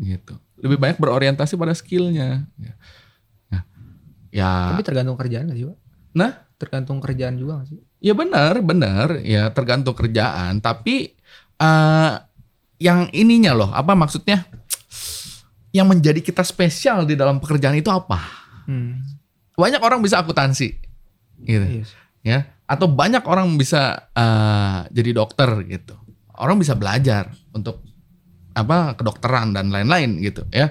gitu. 0.00 0.40
Lebih 0.62 0.78
banyak 0.80 0.96
berorientasi 0.96 1.60
pada 1.60 1.76
skillnya. 1.76 2.48
Ya. 2.56 2.74
Nah, 3.52 3.62
ya, 4.32 4.50
Tapi 4.72 4.82
tergantung 4.86 5.20
kerjaan 5.20 5.52
gak 5.52 5.58
sih, 5.58 5.66
Pak? 5.68 5.78
nah, 6.16 6.32
Tergantung 6.56 7.02
kerjaan 7.02 7.34
juga 7.36 7.60
gak 7.60 7.68
sih? 7.74 7.80
Ya 8.02 8.12
benar, 8.12 8.58
benar, 8.60 9.22
ya 9.22 9.54
tergantung 9.54 9.94
kerjaan. 9.94 10.58
Tapi 10.58 11.14
eh 11.62 12.12
yang 12.82 13.06
ininya 13.14 13.54
loh, 13.54 13.70
apa 13.70 13.94
maksudnya? 13.94 14.42
Yang 15.72 15.86
menjadi 15.88 16.20
kita 16.20 16.42
spesial 16.42 17.06
di 17.06 17.14
dalam 17.14 17.38
pekerjaan 17.38 17.78
itu 17.78 17.88
apa? 17.88 18.18
Hmm. 18.66 19.00
Banyak 19.54 19.80
orang 19.80 20.02
bisa 20.02 20.18
akuntansi, 20.18 20.68
gitu. 21.46 21.66
Iya 21.66 21.84
sih. 21.86 21.98
ya 22.22 22.40
atau 22.72 22.88
banyak 22.88 23.26
orang 23.28 23.52
bisa 23.60 24.08
eh, 24.16 24.78
jadi 24.88 25.10
dokter 25.12 25.50
gitu 25.68 25.92
orang 26.40 26.56
bisa 26.56 26.72
belajar 26.72 27.28
untuk 27.52 27.84
apa 28.52 28.96
kedokteran 28.96 29.56
dan 29.56 29.72
lain-lain 29.72 30.20
gitu 30.20 30.44
ya. 30.52 30.68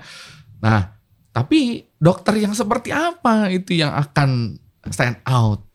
Nah, 0.61 0.93
tapi 1.33 1.89
dokter 1.97 2.37
yang 2.37 2.53
seperti 2.53 2.93
apa 2.93 3.49
itu 3.49 3.81
yang 3.81 3.89
akan 3.89 4.61
stand 4.89 5.17
out. 5.25 5.65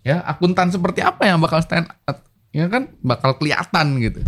Ya, 0.00 0.20
akuntan 0.22 0.68
seperti 0.68 1.00
apa 1.00 1.24
yang 1.24 1.36
bakal 1.38 1.60
stand 1.60 1.86
out? 2.04 2.18
Ya 2.50 2.66
kan 2.66 2.88
bakal 2.98 3.36
kelihatan 3.36 4.00
gitu. 4.00 4.20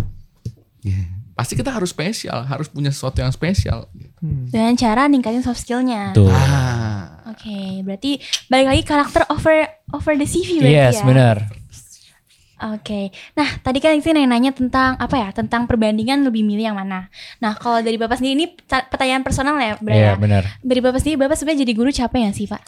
Ya, 0.81 1.01
Pasti 1.33 1.57
kita 1.57 1.73
harus 1.73 1.89
spesial, 1.89 2.45
harus 2.45 2.69
punya 2.69 2.89
sesuatu 2.89 3.19
yang 3.19 3.31
spesial. 3.31 3.89
gitu. 3.93 4.13
Dengan 4.49 4.77
cara 4.77 5.09
ningkatin 5.09 5.41
soft 5.41 5.59
skillnya. 5.59 6.13
Ah, 6.29 7.25
Oke, 7.27 7.81
berarti 7.81 8.21
balik 8.47 8.69
lagi 8.69 8.83
karakter 8.85 9.25
over 9.27 9.65
over 9.91 10.13
the 10.15 10.25
CV 10.25 10.61
berarti 10.61 10.77
Yes, 10.77 10.95
ya. 10.95 11.05
benar. 11.05 11.37
Oke, 12.63 13.11
nah 13.35 13.59
tadi 13.59 13.83
kan 13.83 13.99
kita 13.99 14.15
nanya 14.15 14.55
tentang 14.55 14.95
apa 14.95 15.19
ya, 15.19 15.35
tentang 15.35 15.67
perbandingan 15.67 16.23
lebih 16.23 16.47
milih 16.47 16.63
yang 16.65 16.79
mana. 16.79 17.11
Nah 17.41 17.59
kalau 17.59 17.83
dari 17.83 17.99
bapak 17.99 18.23
sendiri 18.23 18.35
ini 18.37 18.47
ta- 18.63 18.87
pertanyaan 18.87 19.27
personal 19.27 19.59
ya, 19.59 19.75
Bra 19.83 19.91
Iya, 19.91 20.07
ya. 20.07 20.15
benar. 20.15 20.43
Dari 20.63 20.79
bapak 20.79 21.03
sendiri, 21.03 21.19
bapak 21.19 21.35
sebenarnya 21.35 21.67
jadi 21.67 21.73
guru 21.75 21.91
capek 21.91 22.19
gak 22.23 22.37
sih 22.37 22.47
pak? 22.47 22.63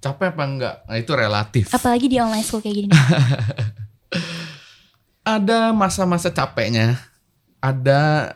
Capek 0.00 0.32
apa 0.32 0.44
enggak? 0.48 0.76
Nah, 0.88 0.96
itu 0.96 1.12
relatif. 1.12 1.64
Apalagi 1.70 2.08
di 2.08 2.16
online 2.16 2.44
school 2.44 2.64
kayak 2.64 2.76
gini. 2.84 2.90
ada 5.36 5.70
masa-masa 5.76 6.32
capeknya. 6.32 6.96
Ada 7.60 8.32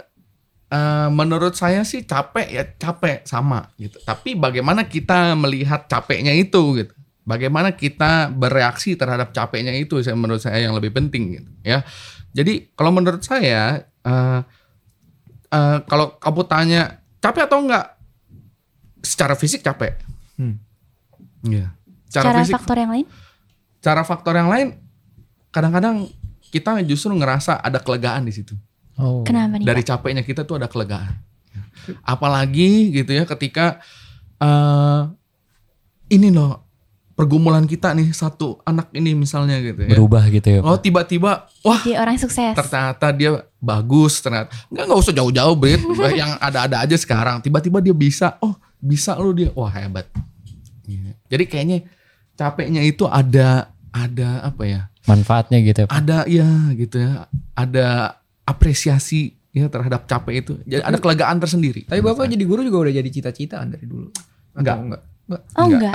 eh, 0.69 1.09
menurut 1.09 1.57
saya 1.57 1.81
sih 1.83 2.05
capek 2.05 2.47
ya 2.53 2.65
capek 2.77 3.25
sama 3.25 3.73
gitu. 3.81 3.97
Tapi 4.05 4.37
bagaimana 4.37 4.85
kita 4.85 5.33
melihat 5.35 5.89
capeknya 5.89 6.37
itu 6.37 6.85
gitu. 6.85 6.95
Bagaimana 7.25 7.73
kita 7.73 8.29
bereaksi 8.29 9.01
terhadap 9.01 9.33
capeknya 9.33 9.73
itu 9.73 9.97
saya 10.05 10.12
menurut 10.12 10.45
saya 10.45 10.61
yang 10.61 10.77
lebih 10.77 10.93
penting 10.93 11.41
gitu 11.41 11.51
ya. 11.65 11.81
Jadi 12.37 12.77
kalau 12.77 12.93
menurut 12.93 13.25
saya 13.25 13.89
eh, 14.05 14.41
eh, 15.49 15.79
kalau 15.89 16.21
kamu 16.21 16.43
tanya 16.45 17.01
capek 17.25 17.49
atau 17.49 17.65
enggak 17.65 17.97
secara 19.01 19.33
fisik 19.33 19.65
capek. 19.65 19.97
Hmm. 20.37 20.61
Iya. 21.45 21.76
Cara 22.09 22.40
faktor 22.42 22.76
yang 22.76 22.92
lain? 22.92 23.07
cara 23.78 24.01
faktor 24.01 24.32
yang 24.32 24.49
lain 24.49 24.80
kadang-kadang 25.53 26.09
kita 26.49 26.80
justru 26.82 27.12
ngerasa 27.12 27.61
ada 27.61 27.76
kelegaan 27.76 28.24
di 28.24 28.32
situ. 28.32 28.57
Oh. 28.97 29.20
Kenapa 29.22 29.61
nih 29.61 29.66
Dari 29.66 29.82
pak? 29.82 29.88
capeknya 29.92 30.22
kita 30.22 30.42
tuh 30.42 30.57
ada 30.57 30.66
kelegaan. 30.66 31.20
Apalagi 32.01 32.88
gitu 32.90 33.12
ya 33.12 33.28
ketika 33.28 33.84
eh 34.38 35.03
ini 36.11 36.32
loh 36.32 36.64
pergumulan 37.12 37.62
kita 37.62 37.92
nih 37.92 38.11
satu 38.11 38.59
anak 38.64 38.88
ini 38.90 39.12
misalnya 39.12 39.61
gitu 39.61 39.84
ya. 39.84 39.90
Berubah 39.92 40.24
gitu 40.32 40.49
ya. 40.49 40.61
Oh 40.64 40.80
tiba-tiba 40.80 41.45
wah 41.61 41.80
Dia 41.84 42.01
orang 42.01 42.16
sukses. 42.16 42.57
ternyata 42.57 43.12
dia 43.12 43.36
bagus 43.61 44.18
ternyata 44.18 44.49
nggak 44.72 44.84
nggak 44.84 44.99
usah 44.99 45.12
jauh-jauh 45.12 45.55
Brit 45.55 45.82
yang 46.20 46.40
ada-ada 46.40 46.82
aja 46.82 46.97
sekarang 46.97 47.38
tiba-tiba 47.40 47.78
dia 47.78 47.92
bisa 47.92 48.34
oh 48.40 48.57
bisa 48.80 49.12
lu 49.20 49.36
dia 49.36 49.53
wah 49.53 49.68
hebat 49.70 50.09
Iya. 50.84 51.14
Jadi 51.27 51.45
kayaknya 51.45 51.79
capeknya 52.35 52.81
itu 52.81 53.05
ada 53.05 53.70
ada 53.91 54.43
apa 54.43 54.62
ya 54.62 54.81
Manfaatnya 55.05 55.61
gitu 55.61 55.85
ya. 55.85 55.87
Pak. 55.87 55.95
ada 55.95 56.18
ya 56.25 56.49
gitu 56.72 56.97
ya 56.97 57.12
ada 57.53 57.87
apresiasi 58.45 59.33
ya 59.51 59.68
terhadap 59.68 60.05
capek 60.05 60.35
itu 60.39 60.53
jadi 60.62 60.83
ada 60.83 60.97
kelegaan 60.97 61.39
tersendiri 61.39 61.85
Tapi 61.85 62.01
bapak 62.01 62.27
jadi 62.27 62.43
guru 62.43 62.61
juga 62.61 62.79
udah 62.83 62.95
jadi 62.95 63.09
cita-cita 63.09 63.62
dari 63.62 63.85
dulu? 63.85 64.09
Atau 64.53 64.59
Enggak. 64.59 64.77
enggak. 64.79 65.03
Enggak. 65.25 65.43
Oh 65.55 65.64
Enggak. 65.64 65.95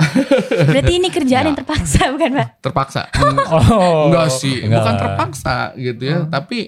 Berarti 0.66 0.92
ini 0.92 1.08
kerjaan 1.08 1.44
yang 1.44 1.56
terpaksa 1.56 2.02
bukan 2.08 2.30
pak? 2.32 2.48
terpaksa 2.60 3.00
Oh. 3.52 4.08
enggak 4.08 4.26
sih 4.32 4.56
enggak. 4.60 4.80
bukan 4.80 4.94
terpaksa 4.96 5.56
gitu 5.76 6.02
ya 6.02 6.18
tapi 6.26 6.58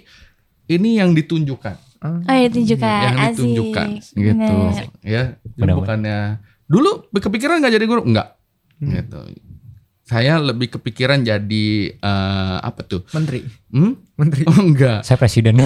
ini 0.67 0.97
yang 0.97 1.11
ditunjukkan. 1.13 1.77
Oh 2.03 2.19
ya 2.29 2.47
ditunjukkan. 2.47 3.01
yang 3.01 3.17
Asik. 3.17 3.31
ditunjukkan 3.33 3.87
gitu 4.13 4.53
Bener. 4.53 4.85
ya 5.01 5.23
bukannya 5.57 6.19
dulu 6.67 6.91
kepikiran 7.11 7.59
nggak 7.59 7.73
jadi 7.73 7.87
guru 7.87 8.03
enggak 8.05 8.35
Hmm. 8.83 8.91
gitu 8.93 9.19
saya 10.03 10.37
lebih 10.37 10.67
kepikiran 10.69 11.23
jadi 11.23 11.67
eh, 11.95 12.57
apa 12.61 12.83
tuh 12.83 13.07
Menteri. 13.09 13.47
hmm? 13.71 13.93
Menteri. 14.13 14.43
oh, 14.45 14.59
enggak 14.61 15.01
Saya 15.01 15.17
presiden. 15.17 15.57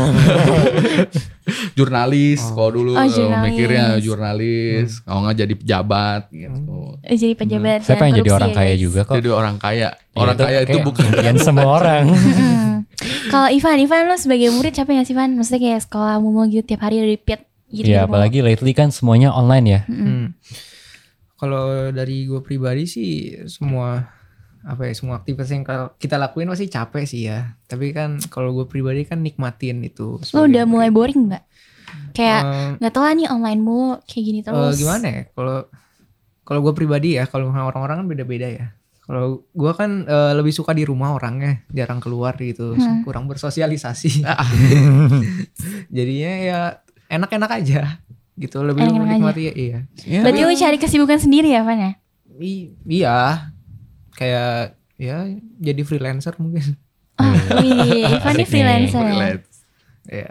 jurnalis 1.75 2.41
kalau 2.47 2.71
dulu 2.73 2.95
Oh, 2.95 3.01
eh, 3.01 3.09
jurnalis. 3.09 3.43
mikirnya 3.45 3.85
jurnalis 3.99 4.89
kalau 5.01 5.25
nggak 5.25 5.37
jadi 5.39 5.55
pejabat 5.57 6.23
gitu 6.29 6.59
Oh, 6.69 6.95
Jadi 7.03 7.35
pejabat. 7.35 7.81
Saya 7.81 7.89
dan 7.89 8.01
pengen 8.01 8.15
jadi 8.19 8.31
orang 8.33 8.51
ya, 8.51 8.57
kaya 8.57 8.69
guys. 8.69 8.81
juga 8.81 9.01
kok. 9.03 9.15
jadi 9.15 9.31
orang 9.31 9.57
kaya 9.57 9.89
Iya, 9.89 10.17
orang 10.17 10.37
kaya 10.37 10.59
itu 10.61 10.69
kayak 10.71 10.85
bukan 10.85 11.03
impian 11.07 11.37
semua 11.47 11.67
orang. 11.73 12.05
Hmm. 12.07 12.75
Kalau 13.27 13.49
Ivan, 13.49 13.77
Ivan 13.79 14.01
lo 14.07 14.17
sebagai 14.17 14.49
murid 14.49 14.73
capek 14.73 14.93
gak 14.95 15.07
sih 15.07 15.13
Ivan? 15.13 15.35
Maksudnya 15.35 15.61
kayak 15.61 15.81
sekolah 15.83 16.17
mulu 16.17 16.47
gitu 16.47 16.65
tiap 16.67 16.81
hari 16.81 17.03
repeat 17.03 17.45
gitu. 17.69 17.85
Iya, 17.85 18.07
apalagi 18.07 18.41
lately 18.41 18.73
kan 18.73 18.89
semuanya 18.89 19.31
online 19.31 19.67
ya. 19.67 19.81
Hmm. 19.85 20.33
Kalau 21.37 21.93
dari 21.93 22.25
gue 22.25 22.41
pribadi 22.41 22.89
sih 22.89 23.11
semua 23.45 24.09
apa 24.67 24.83
ya 24.83 24.95
semua 24.99 25.23
aktivitas 25.23 25.47
yang 25.53 25.63
kita 25.95 26.17
lakuin 26.19 26.51
pasti 26.51 26.67
capek 26.67 27.05
sih 27.07 27.29
ya. 27.29 27.55
Tapi 27.69 27.93
kan 27.93 28.19
kalau 28.33 28.57
gue 28.57 28.67
pribadi 28.67 29.05
kan 29.05 29.21
nikmatin 29.21 29.85
itu. 29.85 30.19
Lo 30.33 30.49
udah 30.49 30.65
mulai 30.65 30.89
murid. 30.91 31.15
boring 31.15 31.21
gak? 31.31 31.45
Kayak 32.11 32.43
nggak 32.83 32.93
tahu 32.93 33.05
lah 33.07 33.15
nih 33.15 33.29
online 33.31 33.61
mulu 33.63 34.01
kayak 34.03 34.25
gini 34.25 34.41
eh, 34.41 34.45
terus. 34.45 34.75
gimana 34.75 35.07
ya? 35.07 35.23
Kalau 35.31 35.57
kalau 36.43 36.61
gue 36.63 36.75
pribadi 36.75 37.19
ya, 37.19 37.25
kalau 37.29 37.51
orang-orang 37.51 38.03
kan 38.03 38.07
beda-beda 38.09 38.49
ya. 38.51 38.67
Kalau 39.07 39.47
gue 39.47 39.73
kan 39.77 40.03
eh, 40.03 40.33
lebih 40.35 40.51
suka 40.51 40.75
di 40.75 40.83
rumah 40.83 41.15
orangnya, 41.15 41.63
jarang 41.71 42.03
keluar 42.03 42.35
gitu, 42.41 42.75
Hmm. 42.75 43.07
kurang 43.07 43.31
bersosialisasi. 43.31 44.25
Jadinya 45.97 46.33
ya 46.43 46.61
enak-enak 47.07 47.51
aja 47.63 48.03
gitu, 48.37 48.61
lebih 48.61 48.85
Enak-enak 48.85 49.05
menikmati 49.11 49.43
ya, 49.43 49.53
iya. 49.53 49.79
Ya, 50.03 50.21
Berarti 50.21 50.41
lo 50.41 50.53
cari 50.55 50.77
kesibukan 50.77 51.17
sendiri 51.17 51.49
ya 51.49 51.61
Van 51.61 51.79
ya? 51.79 51.93
I- 52.37 52.73
iya, 52.85 53.49
kayak 54.13 54.77
ya 54.95 55.25
jadi 55.57 55.83
freelancer 55.83 56.37
mungkin. 56.37 56.77
Oh, 57.17 57.33
nih 57.57 58.05
Asik 58.21 58.37
nih. 58.37 58.47
freelancer 58.47 59.01
ya. 59.01 59.09
freelance. 59.09 59.49
ya. 60.07 60.31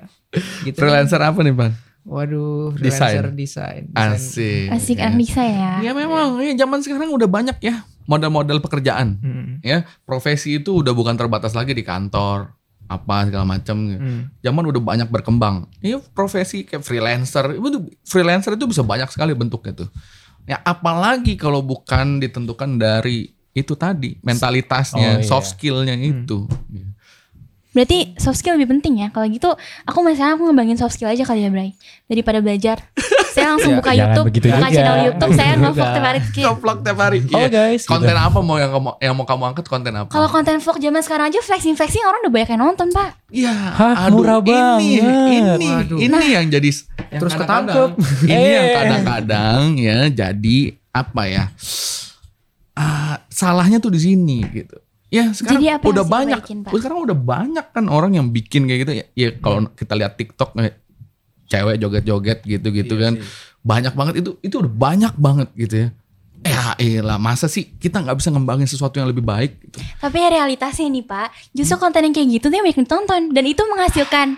Gitu 0.62 0.76
freelancer 0.76 1.18
apa 1.18 1.42
nih 1.42 1.52
pan 1.52 1.74
Waduh, 2.04 2.78
Desain. 2.78 3.18
freelancer 3.18 3.34
desain. 3.34 3.84
asik 3.92 4.70
Asik 4.70 4.98
ya. 4.98 5.10
anak 5.10 5.18
bisa 5.18 5.42
ya. 5.42 5.72
ya 5.82 5.92
memang 5.92 6.38
ya 6.40 6.54
zaman 6.56 6.78
sekarang 6.80 7.10
udah 7.10 7.26
banyak 7.26 7.58
ya 7.60 7.82
model-model 8.06 8.62
pekerjaan 8.62 9.18
Hmm. 9.18 9.58
ya 9.60 9.82
profesi 10.04 10.62
itu 10.62 10.78
udah 10.78 10.94
bukan 10.94 11.16
terbatas 11.16 11.52
lagi 11.52 11.74
di 11.74 11.82
kantor 11.82 12.54
apa 12.86 13.26
segala 13.26 13.46
macam 13.46 13.76
gitu. 13.90 14.00
Hmm. 14.00 14.22
zaman 14.40 14.64
udah 14.70 14.82
banyak 14.82 15.10
berkembang 15.10 15.66
ini 15.82 15.98
profesi 16.14 16.64
kayak 16.64 16.82
freelancer 16.82 17.58
itu 17.58 17.80
freelancer 18.06 18.54
itu 18.54 18.66
bisa 18.66 18.82
banyak 18.82 19.10
sekali 19.10 19.34
bentuknya 19.34 19.86
tuh 19.86 19.90
ya 20.46 20.62
apalagi 20.62 21.34
kalau 21.34 21.66
bukan 21.66 22.22
ditentukan 22.22 22.78
dari 22.78 23.34
itu 23.52 23.74
tadi 23.74 24.20
mentalitasnya 24.22 25.18
Oh, 25.18 25.20
iya. 25.20 25.26
soft 25.26 25.56
skillnya 25.56 25.96
itu 25.96 26.46
Berarti 27.76 28.16
soft 28.16 28.40
skill 28.40 28.56
lebih 28.56 28.72
penting 28.72 29.04
ya. 29.04 29.12
Kalau 29.12 29.28
gitu 29.28 29.52
aku 29.84 30.00
misalnya 30.00 30.34
aku 30.34 30.48
ngembangin 30.48 30.80
soft 30.80 30.96
skill 30.96 31.12
aja 31.12 31.22
kali 31.22 31.44
ya 31.44 31.52
Bray. 31.52 31.76
Daripada 32.08 32.40
belajar. 32.40 32.80
saya 33.36 33.52
langsung 33.52 33.76
Ya, 33.76 33.78
buka 33.78 33.92
YouTube, 33.92 34.28
buka 34.32 34.48
juga. 34.48 34.72
channel 34.72 34.98
YouTube, 35.04 35.32
saya 35.36 35.52
ngevlog 35.54 35.90
tiap 35.92 36.06
hari. 36.06 36.20
Nge-vlog 36.24 36.78
tiap 36.80 36.98
hari 36.98 37.18
Oh 37.26 37.36
Iya. 37.36 37.48
guys, 37.52 37.84
gitu. 37.84 37.92
konten 37.92 38.16
apa 38.16 38.40
mau 38.40 38.56
yang 38.56 38.72
kamu 38.72 38.90
yang 38.98 39.14
mau 39.14 39.28
kamu 39.28 39.44
angkat 39.46 39.66
konten 39.68 39.92
apa 39.92 40.08
Kalau 40.08 40.28
konten 40.30 40.56
vlog 40.56 40.78
zaman 40.80 41.02
sekarang 41.04 41.26
aja 41.28 41.40
flexing-flexing 41.44 42.00
orang 42.02 42.24
udah 42.24 42.32
banyak 42.32 42.50
yang 42.50 42.62
nonton, 42.64 42.88
Pak. 42.90 43.10
Iya, 43.28 43.52
Hah, 43.52 44.08
murah 44.08 44.40
ini, 44.40 44.48
banget. 44.48 44.80
ini, 45.60 45.68
Waduh. 45.68 46.00
ini 46.00 46.26
yang 46.32 46.46
jadi 46.48 46.70
yang 47.12 47.20
Terus 47.20 47.34
ketangkep. 47.36 47.90
Ini 48.24 48.48
yang 48.48 48.66
Eh. 48.66 48.74
kadang-kadang 48.74 49.60
ya 49.76 49.98
jadi 50.08 50.58
apa 50.90 51.22
ya? 51.28 51.44
ah, 52.74 53.20
salahnya 53.28 53.78
tuh 53.78 53.90
di 53.90 54.00
sini 54.00 54.48
gitu. 54.50 54.80
Ya 55.16 55.32
sekarang 55.32 55.56
Jadi 55.56 55.66
apa 55.72 55.86
udah 55.88 56.04
banyak, 56.06 56.40
Pak? 56.44 56.72
sekarang 56.76 57.00
udah 57.02 57.16
banyak 57.16 57.66
kan 57.72 57.86
orang 57.88 58.12
yang 58.14 58.28
bikin 58.30 58.68
kayak 58.68 58.80
gitu 58.84 58.92
ya. 58.94 59.06
Ya 59.16 59.30
kalau 59.34 59.72
kita 59.72 59.94
lihat 59.94 60.14
TikTok 60.14 60.60
eh, 60.60 60.76
cewek 61.46 61.76
joget-joget 61.78 62.40
gitu-gitu 62.44 62.94
Iya 62.94 63.04
kan, 63.06 63.14
sih. 63.16 63.24
banyak 63.62 63.94
banget 63.94 64.14
itu 64.20 64.36
itu 64.42 64.56
udah 64.58 64.72
banyak 64.72 65.14
banget 65.16 65.50
gitu 65.56 65.76
ya. 65.78 65.90
Ya 66.42 66.64
elah 66.78 67.18
masa 67.18 67.48
sih 67.48 67.66
kita 67.72 67.98
nggak 67.98 68.18
bisa 68.18 68.30
ngembangin 68.30 68.66
sesuatu 68.66 69.00
yang 69.00 69.08
lebih 69.08 69.24
baik 69.24 69.58
gitu. 69.64 69.78
Tapi 69.98 70.18
ya 70.20 70.30
realitasnya 70.32 70.86
nih, 70.88 71.02
Pak, 71.02 71.28
justru 71.52 71.76
konten 71.76 72.04
yang 72.04 72.14
kayak 72.14 72.30
gitu 72.32 72.46
tuh 72.46 72.56
yang 72.56 72.68
banyak 72.68 72.78
ditonton 72.78 73.22
dan 73.32 73.44
itu 73.44 73.62
menghasilkan 73.64 74.38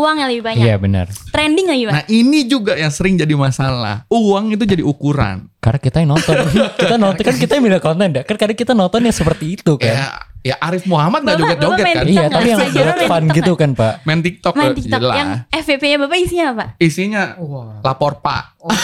uang 0.00 0.16
yang 0.20 0.28
lebih 0.32 0.44
banyak. 0.44 0.64
Iya 0.64 0.76
benar. 0.80 1.06
Trending 1.30 1.66
lagi, 1.68 1.82
Pak. 1.86 1.92
Nah 1.92 2.04
ini 2.08 2.38
juga 2.48 2.72
yang 2.74 2.92
sering 2.92 3.20
jadi 3.20 3.34
masalah. 3.36 4.08
Uang 4.08 4.54
itu 4.54 4.64
jadi 4.64 4.80
ukuran. 4.80 5.52
Karena 5.60 5.78
kita 5.78 6.00
yang 6.00 6.16
nonton. 6.16 6.34
kita 6.82 6.96
nonton 6.96 7.22
kan 7.22 7.36
kita 7.36 7.52
yang 7.60 7.64
milih 7.68 7.82
konten. 7.84 8.08
Kan 8.24 8.36
kadang 8.40 8.56
kita 8.56 8.72
nonton 8.72 9.00
yang 9.04 9.14
seperti 9.14 9.60
itu 9.60 9.76
kan. 9.76 9.92
Ya, 9.92 10.06
ya 10.40 10.54
Arif 10.62 10.88
Muhammad 10.88 11.26
nggak 11.26 11.36
joget-joget 11.36 11.84
kan? 11.84 12.04
Iya, 12.08 12.24
tapi 12.32 12.48
yang 12.48 12.60
main 12.64 13.00
fun 13.04 13.24
gitu 13.28 13.52
kan, 13.58 13.70
Pak. 13.76 13.94
Main 14.08 14.20
TikTok, 14.24 14.54
Main 14.56 14.72
TikTok 14.72 15.00
jelas. 15.04 15.16
yang 15.20 15.30
FVP-nya 15.52 15.96
Bapak 16.00 16.16
isinya 16.16 16.46
apa? 16.56 16.66
Isinya 16.80 17.36
Wah. 17.36 17.84
lapor 17.84 18.24
Pak. 18.24 18.56
oh 18.64 18.72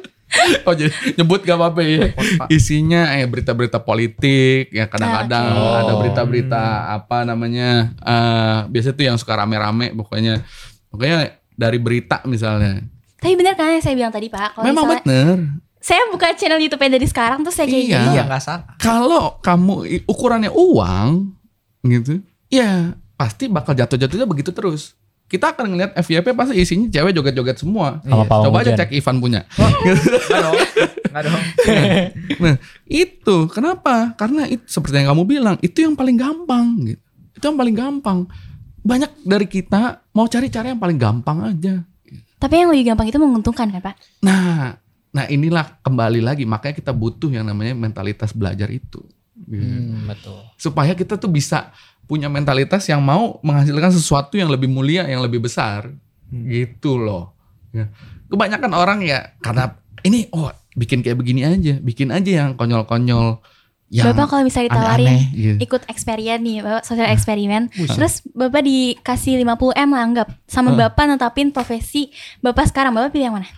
jadi 0.78 0.90
nyebut 1.14 1.42
gak 1.42 1.54
apa-apa 1.54 1.80
ya. 1.80 2.14
Isinya 2.48 3.12
eh 3.12 3.24
berita-berita 3.24 3.78
politik 3.78 4.70
ya 4.70 4.86
kadang-kadang 4.86 5.46
Ah, 5.46 5.58
oke. 5.58 5.78
ada 5.80 5.92
Oh. 5.92 5.98
berita-berita 5.98 6.62
apa 6.92 7.22
namanya 7.22 7.70
eh 7.96 8.58
biasa 8.66 8.92
tuh 8.92 9.04
yang 9.04 9.16
suka 9.16 9.34
rame-rame 9.34 9.90
pokoknya 9.92 10.42
pokoknya 10.88 11.18
dari 11.52 11.76
berita 11.76 12.22
misalnya. 12.24 12.80
Tapi 13.16 13.34
bener 13.34 13.52
kan 13.52 13.68
yang 13.70 13.80
saya 13.80 13.92
bilang 13.94 14.08
tadi 14.08 14.26
Pak, 14.26 14.54
kalau 14.54 14.64
Memang 14.64 14.84
misalnya 14.86 15.04
bener. 15.04 15.38
saya 15.76 16.02
buka 16.08 16.32
channel 16.32 16.56
YouTube 16.58 16.80
dari 16.80 17.04
sekarang 17.04 17.40
tuh 17.40 17.50
saya 17.50 17.66
kayak 17.66 17.84
Iya. 17.84 17.98
gini. 17.98 18.08
Iya 18.12 18.22
nggak 18.24 18.40
salah. 18.40 18.64
Kalau 18.76 19.36
kamu 19.38 19.74
ukurannya 20.04 20.48
uang 20.48 21.08
gitu, 21.82 22.20
ya 22.46 22.92
pasti 23.14 23.44
bakal 23.46 23.74
jatuh-jatuhnya 23.74 24.24
begitu 24.24 24.50
terus. 24.50 24.96
Kita 25.30 25.54
akan 25.54 25.70
ngelihat 25.70 25.90
FYP 25.94 26.34
pasti 26.34 26.58
isinya 26.58 26.90
cewek 26.90 27.14
joget-joget 27.14 27.62
semua. 27.62 28.02
Sama 28.02 28.26
pawang 28.26 28.50
Coba 28.50 28.66
aja 28.66 28.74
cek 28.74 28.90
Ivan 28.90 29.22
punya. 29.22 29.46
Dong. 30.26 30.56
Dong. 31.14 31.42
Nah, 32.40 32.56
itu 32.86 33.36
kenapa? 33.50 34.14
Karena 34.18 34.46
itu 34.46 34.62
seperti 34.66 35.02
yang 35.02 35.14
kamu 35.14 35.22
bilang, 35.26 35.56
itu 35.62 35.82
yang 35.82 35.94
paling 35.94 36.18
gampang 36.18 36.66
gitu. 36.86 37.02
Itu 37.34 37.44
yang 37.50 37.58
paling 37.58 37.76
gampang. 37.78 38.18
Banyak 38.82 39.22
dari 39.22 39.46
kita 39.46 40.02
mau 40.14 40.26
cari 40.26 40.50
cara 40.50 40.70
yang 40.74 40.80
paling 40.82 40.98
gampang 40.98 41.38
aja. 41.50 41.82
Tapi 42.40 42.54
yang 42.56 42.72
lebih 42.72 42.94
gampang 42.94 43.06
itu 43.10 43.18
menguntungkan 43.20 43.68
kan 43.70 43.82
Pak? 43.84 43.94
Nah, 44.24 44.74
nah 45.12 45.24
inilah 45.28 45.82
kembali 45.84 46.24
lagi 46.24 46.48
makanya 46.48 46.74
kita 46.78 46.92
butuh 46.94 47.28
yang 47.30 47.44
namanya 47.46 47.76
mentalitas 47.76 48.32
belajar 48.32 48.66
itu. 48.72 49.04
Gitu. 49.50 49.66
Hmm, 49.66 50.06
betul. 50.06 50.40
Supaya 50.56 50.94
kita 50.94 51.18
tuh 51.18 51.28
bisa 51.28 51.74
punya 52.10 52.26
mentalitas 52.26 52.82
yang 52.90 52.98
mau 52.98 53.38
menghasilkan 53.46 53.94
sesuatu 53.94 54.34
yang 54.34 54.50
lebih 54.50 54.66
mulia, 54.66 55.06
yang 55.06 55.22
lebih 55.22 55.38
besar. 55.38 55.94
Gitu 56.26 56.98
loh. 56.98 57.38
Ya. 57.70 57.86
Kebanyakan 58.26 58.74
orang 58.74 58.98
ya 59.06 59.30
karena 59.38 59.78
ini 60.02 60.26
oh 60.34 60.50
bikin 60.74 61.06
kayak 61.06 61.14
begini 61.22 61.46
aja, 61.46 61.78
bikin 61.78 62.10
aja 62.10 62.30
yang 62.42 62.58
konyol-konyol. 62.58 63.38
Yang 63.90 64.14
Bapak 64.14 64.26
kalau 64.30 64.42
misalnya 64.46 64.70
ditawarin 64.70 65.06
aneh-aneh, 65.06 65.22
gitu. 65.34 65.56
ikut 65.66 65.82
eksperimen 65.90 66.38
nih, 66.46 66.56
Bapak 66.62 66.82
sosial 66.86 67.10
eksperimen. 67.10 67.62
Terus 67.74 68.22
Bapak 68.34 68.62
dikasih 68.62 69.38
50 69.42 69.74
M 69.78 69.90
lah 69.94 70.02
anggap. 70.02 70.28
Sama 70.50 70.74
Hah? 70.74 70.90
Bapak 70.90 71.14
netapin 71.14 71.50
profesi 71.54 72.10
Bapak 72.42 72.70
sekarang. 72.70 72.94
Bapak 72.94 73.14
pilih 73.14 73.30
yang 73.30 73.36
mana? 73.38 73.50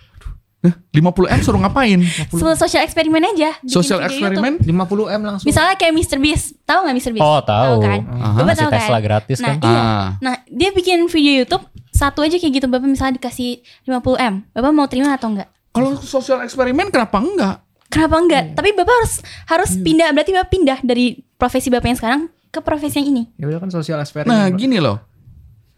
Hah, 0.63 0.73
50 0.95 1.27
M 1.27 1.39
suruh 1.43 1.59
ngapain? 1.59 1.99
Sel- 2.31 2.55
Sosial 2.55 2.87
eksperimen 2.87 3.19
aja. 3.21 3.59
Social 3.67 3.99
video 3.99 4.07
eksperimen? 4.07 4.53
50 4.63 4.71
M 5.11 5.21
langsung. 5.21 5.45
Misalnya 5.45 5.75
kayak 5.75 5.91
Mr. 5.91 6.17
Beast, 6.17 6.55
tahu 6.63 6.87
nggak 6.87 6.95
Mr. 6.95 7.11
Beast? 7.11 7.23
Oh, 7.23 7.39
tahu. 7.43 7.83
kan? 7.83 7.99
Aha. 8.01 8.37
Bapak 8.39 8.55
tahu 8.55 8.69
Tesla 8.71 8.89
kan? 8.93 9.03
gratis 9.03 9.37
Nah, 9.37 9.47
kan? 9.49 9.57
iya. 9.61 9.75
Ah. 9.77 10.07
Nah, 10.23 10.33
dia 10.47 10.69
bikin 10.71 11.03
video 11.05 11.43
YouTube 11.43 11.63
satu 11.91 12.23
aja 12.23 12.39
kayak 12.39 12.53
gitu. 12.55 12.67
Bapak 12.67 12.87
misalnya 12.87 13.19
dikasih 13.19 13.59
50 13.83 13.91
M. 14.17 14.33
Bapak 14.49 14.71
mau 14.71 14.87
terima 14.87 15.11
atau 15.11 15.27
enggak? 15.29 15.51
Kalau 15.69 15.99
sosial 15.99 16.39
eksperimen 16.41 16.87
kenapa 16.87 17.19
enggak? 17.19 17.55
Kenapa 17.91 18.15
enggak? 18.15 18.43
Hmm. 18.45 18.55
Tapi 18.55 18.69
Bapak 18.73 18.95
harus 18.95 19.13
harus 19.45 19.71
pindah. 19.77 20.09
Berarti 20.09 20.31
Bapak 20.31 20.49
pindah 20.49 20.77
dari 20.79 21.05
profesi 21.35 21.67
Bapak 21.67 21.87
yang 21.87 21.99
sekarang 21.99 22.21
ke 22.49 22.59
profesi 22.61 22.97
yang 22.97 23.07
ini. 23.11 23.23
Ya 23.35 23.45
udah 23.47 23.59
kan 23.59 23.67
sosial 23.67 23.99
eksperimen. 23.99 24.29
Nah, 24.29 24.47
Pak. 24.47 24.55
gini 24.55 24.79
loh. 24.79 24.97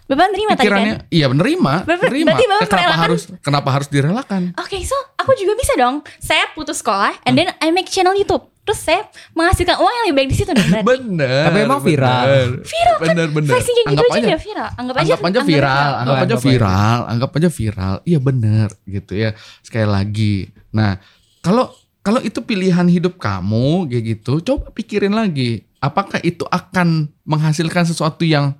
Bapak 0.06 0.30
terima 0.30 0.54
tadi 0.54 0.70
kan? 0.70 0.78
Pikirannya 0.78 0.96
iya 1.10 1.26
menerima, 1.26 1.74
Bapak- 1.82 1.98
menerima. 2.00 2.26
berarti 2.30 2.46
Bapak 2.46 2.62
Eh, 2.62 2.68
kenapa 2.68 2.78
merelakan- 2.78 3.04
harus 3.04 3.22
kenapa 3.42 3.70
harus 3.74 3.88
direlakan? 3.90 4.42
Oke, 4.56 4.78
so 4.82 4.94
aku 5.16 5.34
juga 5.34 5.54
bisa 5.56 5.74
dong. 5.74 5.96
Saya 6.18 6.46
putus 6.54 6.78
sekolah, 6.78 7.14
and 7.24 7.34
then 7.34 7.50
I 7.58 7.70
make 7.70 7.88
channel 7.88 8.14
YouTube. 8.14 8.46
Terus 8.62 8.82
saya 8.82 9.02
menghasilkan 9.32 9.78
uang 9.78 9.90
yang 9.92 10.04
lebih 10.06 10.18
baik 10.20 10.30
di 10.30 10.36
situ 10.36 10.50
dong 10.50 10.66
berarti. 10.68 10.86
Bener. 10.88 11.44
Tapi 11.44 11.58
emang 11.60 11.82
viral. 11.82 12.22
bener. 12.24 12.50
Viral 12.66 12.96
kan? 12.96 13.06
Bener 13.08 13.28
bener. 13.30 13.52
Flexing 13.52 13.76
kayak 13.76 13.86
gitu 13.86 13.94
Anggap 13.96 14.06
aja 14.12 14.26
aja 14.26 14.40
viral. 14.40 14.70
Anggap 14.72 14.96
aja, 14.96 15.06
anggap 15.06 15.22
aja 15.24 15.42
viral, 15.42 15.92
anggap 15.94 15.94
aja 15.96 16.02
anggap 16.16 16.26
aja. 16.36 16.38
viral, 16.44 17.00
anggap 17.06 17.32
aja 17.32 17.50
viral. 17.52 17.96
Iya 18.04 18.20
bener 18.20 18.68
gitu 18.86 19.14
ya. 19.14 19.30
Sekali 19.62 19.86
lagi. 19.88 20.36
Nah, 20.72 20.98
kalau 21.40 21.66
kalau 22.02 22.22
itu 22.22 22.42
pilihan 22.42 22.86
hidup 22.86 23.18
kamu 23.18 23.86
kayak 23.88 24.04
gitu, 24.16 24.34
coba 24.44 24.70
pikirin 24.70 25.14
lagi, 25.14 25.66
apakah 25.78 26.22
itu 26.22 26.46
akan 26.46 27.10
menghasilkan 27.22 27.82
sesuatu 27.84 28.22
yang 28.22 28.54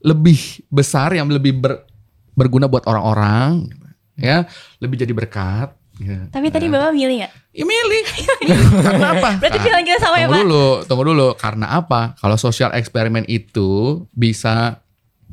lebih 0.00 0.38
besar, 0.66 1.12
yang 1.12 1.26
lebih 1.26 1.54
ber- 1.54 1.84
berguna 2.32 2.64
buat 2.64 2.84
orang-orang, 2.84 3.68
ya, 4.14 4.48
lebih 4.78 4.96
jadi 4.96 5.12
berkat. 5.12 5.76
ya. 5.96 6.24
Tapi 6.26 6.48
tadi 6.48 6.64
Nah, 6.64 6.80
Bapak 6.80 6.92
milih 6.92 7.16
gak? 7.20 7.32
ya 7.52 7.62
milih, 7.62 8.02
milih. 8.40 8.56
karena 8.80 9.08
apa? 9.12 9.30
Berarti 9.36 9.52
Nah, 9.54 9.64
pilihan 9.66 9.84
kita 9.84 9.98
sama 10.00 10.16
ya 10.16 10.24
tunggu 10.24 10.32
Pak? 10.32 10.40
dulu, 10.42 10.66
tunggu 10.84 11.04
dulu. 11.06 11.28
Karena 11.34 11.66
apa? 11.74 12.00
Kalau 12.16 12.36
sosial 12.36 12.72
eksperimen 12.72 13.24
itu 13.26 13.70
bisa 14.10 14.80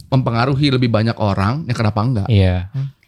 mempengaruhi 0.06 0.68
lebih 0.70 0.88
banyak 0.88 1.16
orang, 1.16 1.64
ya 1.64 1.74
kenapa 1.74 2.00
enggak? 2.02 2.28
Iya. 2.28 2.68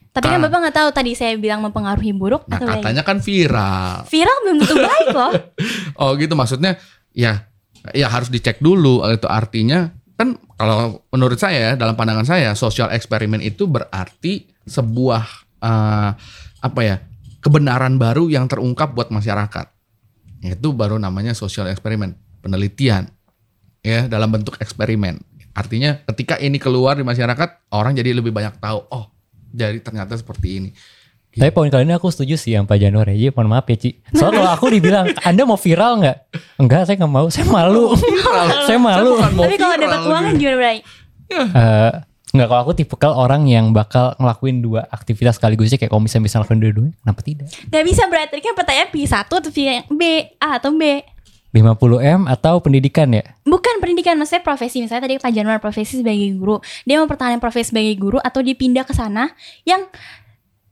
Tapi 0.10 0.26
kan 0.26 0.40
Ah. 0.40 0.44
Bapak 0.46 0.58
nggak 0.62 0.78
tahu 0.78 0.90
tadi 0.92 1.12
saya 1.14 1.36
bilang 1.36 1.60
mempengaruhi 1.62 2.12
buruk 2.12 2.44
Nah 2.46 2.58
atau 2.58 2.66
baik. 2.66 2.82
katanya 2.82 3.04
kan 3.04 3.18
viral. 3.20 4.04
Viral 4.06 4.38
belum 4.42 4.58
tentu 4.58 4.76
baik 4.78 5.08
loh. 5.12 5.32
Oh 6.02 6.16
gitu 6.16 6.34
maksudnya 6.34 6.80
ya 7.12 7.44
ya 7.92 8.08
harus 8.08 8.28
dicek 8.28 8.58
dulu 8.58 9.04
itu 9.06 9.26
artinya 9.26 9.92
kan 10.20 10.36
kalau 10.60 11.00
menurut 11.16 11.40
saya 11.40 11.80
dalam 11.80 11.96
pandangan 11.96 12.28
saya 12.28 12.52
sosial 12.52 12.92
eksperimen 12.92 13.40
itu 13.40 13.64
berarti 13.72 14.52
sebuah 14.68 15.24
eh, 15.64 16.12
apa 16.60 16.82
ya 16.84 17.00
kebenaran 17.40 17.96
baru 17.96 18.28
yang 18.28 18.52
terungkap 18.52 18.92
buat 18.92 19.16
masyarakat. 19.16 19.72
Itu 20.44 20.76
baru 20.76 21.00
namanya 21.00 21.32
sosial 21.32 21.72
eksperimen, 21.72 22.20
penelitian 22.44 23.08
ya 23.80 24.12
dalam 24.12 24.28
bentuk 24.28 24.60
eksperimen. 24.60 25.24
Artinya 25.56 26.04
ketika 26.12 26.36
ini 26.36 26.60
keluar 26.60 27.00
di 27.00 27.08
masyarakat 27.08 27.72
orang 27.72 27.96
jadi 27.96 28.12
lebih 28.12 28.36
banyak 28.36 28.60
tahu 28.60 28.80
oh 28.92 29.08
jadi 29.56 29.80
ternyata 29.80 30.20
seperti 30.20 30.48
ini. 30.60 30.70
Tapi 31.40 31.52
poin 31.56 31.72
kali 31.72 31.88
ini 31.88 31.96
aku 31.96 32.12
setuju 32.12 32.36
sih 32.36 32.52
yang 32.54 32.68
Pak 32.68 32.76
Januari. 32.76 33.16
Jadi 33.16 33.32
mohon 33.32 33.50
maaf 33.56 33.66
ya 33.72 33.80
Ci. 33.80 33.96
Soalnya 34.12 34.44
kalau 34.44 34.52
aku 34.60 34.66
dibilang 34.68 35.06
Anda 35.28 35.48
mau 35.48 35.56
viral 35.56 36.04
nggak? 36.04 36.18
Enggak, 36.60 36.82
saya 36.86 36.96
nggak 37.00 37.14
mau. 37.16 37.28
Saya 37.32 37.48
malu. 37.48 37.96
saya 38.68 38.78
malu. 38.78 39.16
mau 39.34 39.48
Tapi 39.48 39.56
kalau 39.56 39.76
dapat 39.80 40.02
uang 40.04 40.24
gitu. 40.36 40.40
gimana 40.44 40.58
Bray? 40.60 40.78
Eh, 41.32 41.94
Enggak, 42.30 42.48
kalau 42.54 42.62
aku 42.62 42.74
tipikal 42.78 43.12
orang 43.18 43.50
yang 43.50 43.74
bakal 43.74 44.14
ngelakuin 44.22 44.62
dua 44.62 44.86
aktivitas 44.94 45.42
sekaligus 45.42 45.74
kayak 45.74 45.90
kalau 45.90 46.06
misalnya 46.06 46.30
bisa 46.30 46.36
ngelakuin 46.38 46.62
dua-duanya, 46.62 46.94
kenapa 47.02 47.22
tidak? 47.26 47.48
Gak 47.74 47.84
bisa 47.90 48.04
berarti 48.06 48.38
kan 48.38 48.54
pertanyaan 48.54 48.90
pilih 48.94 49.10
satu 49.10 49.34
atau 49.42 49.50
pilih 49.50 49.82
yang 49.82 49.88
B, 49.90 50.02
A 50.38 50.62
atau 50.62 50.70
B. 50.78 51.02
50M 51.50 52.30
atau 52.30 52.62
pendidikan 52.62 53.10
ya? 53.10 53.26
Bukan 53.42 53.82
pendidikan, 53.82 54.14
maksudnya 54.22 54.46
profesi. 54.46 54.86
Misalnya 54.86 55.10
tadi 55.10 55.18
Pak 55.18 55.34
Januar 55.34 55.58
profesi 55.58 55.98
sebagai 55.98 56.30
guru. 56.38 56.62
Dia 56.86 57.02
mau 57.02 57.10
pertahanan 57.10 57.42
profesi 57.42 57.74
sebagai 57.74 57.98
guru 57.98 58.22
atau 58.22 58.46
dia 58.46 58.54
pindah 58.54 58.86
ke 58.86 58.94
sana 58.94 59.34
yang 59.66 59.90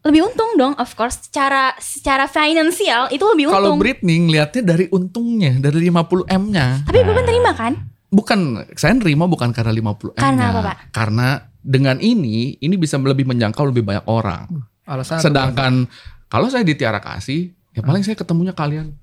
lebih 0.07 0.23
untung 0.25 0.55
dong, 0.55 0.73
of 0.79 0.89
course. 0.95 1.27
Secara 1.27 1.75
secara 1.77 2.25
finansial 2.25 3.11
itu 3.11 3.23
lebih 3.27 3.51
Kalau 3.51 3.75
untung. 3.75 3.83
Britney 3.83 4.23
ngelihatnya 4.23 4.63
dari 4.63 4.85
untungnya, 4.89 5.59
dari 5.59 5.91
50 5.91 6.25
M-nya. 6.27 6.87
Tapi 6.87 6.97
Bapak 7.03 7.23
terima 7.27 7.51
kan? 7.53 7.73
Bukan, 8.07 8.39
saya 8.79 8.95
nerima 8.95 9.27
bukan 9.27 9.51
karena 9.51 9.75
50 9.75 10.15
M-nya. 10.15 10.23
Karena 10.23 10.43
apa, 10.49 10.59
Pak? 10.63 10.75
Karena 10.95 11.27
dengan 11.59 11.99
ini, 11.99 12.55
ini 12.63 12.75
bisa 12.79 12.95
lebih 12.95 13.27
menjangkau 13.27 13.67
lebih 13.67 13.83
banyak 13.83 14.07
orang. 14.07 14.47
Alasan 14.87 15.19
Sedangkan 15.19 15.91
kalau 16.31 16.47
saya 16.47 16.63
di 16.63 16.75
Tiara 16.79 17.03
Kasih, 17.03 17.51
ya 17.75 17.83
paling 17.83 18.07
saya 18.07 18.15
ketemunya 18.15 18.55
kalian. 18.55 18.95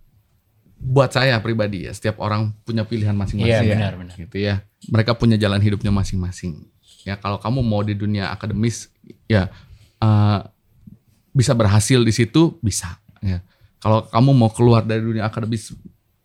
Buat 0.84 1.16
saya 1.16 1.40
pribadi 1.40 1.88
ya, 1.88 1.92
setiap 1.92 2.20
orang 2.20 2.52
punya 2.64 2.84
pilihan 2.84 3.16
masing-masing. 3.16 3.52
Iya, 3.52 3.61
ya. 3.64 3.76
benar-benar. 3.76 4.16
Gitu 4.16 4.36
ya. 4.36 4.55
Mereka 4.88 5.16
punya 5.16 5.36
jalan 5.40 5.61
hidupnya 5.61 5.88
masing-masing. 5.92 6.68
Ya 7.05 7.20
kalau 7.20 7.36
kamu 7.36 7.61
mau 7.61 7.84
di 7.84 7.92
dunia 7.92 8.32
akademis, 8.32 8.88
ya 9.28 9.52
eh, 10.00 10.40
bisa 11.35 11.53
berhasil 11.53 11.99
di 12.01 12.12
situ 12.14 12.57
bisa. 12.62 13.03
Ya. 13.18 13.43
Kalau 13.82 14.07
kamu 14.09 14.30
mau 14.32 14.49
keluar 14.55 14.87
dari 14.87 15.03
dunia 15.03 15.28
akademis, 15.28 15.74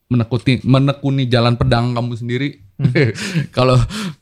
menekuni 0.07 0.64
menekuni 0.64 1.28
jalan 1.28 1.60
pedang 1.60 1.91
kamu 1.91 2.16
sendiri, 2.16 2.62
kalau 3.57 3.76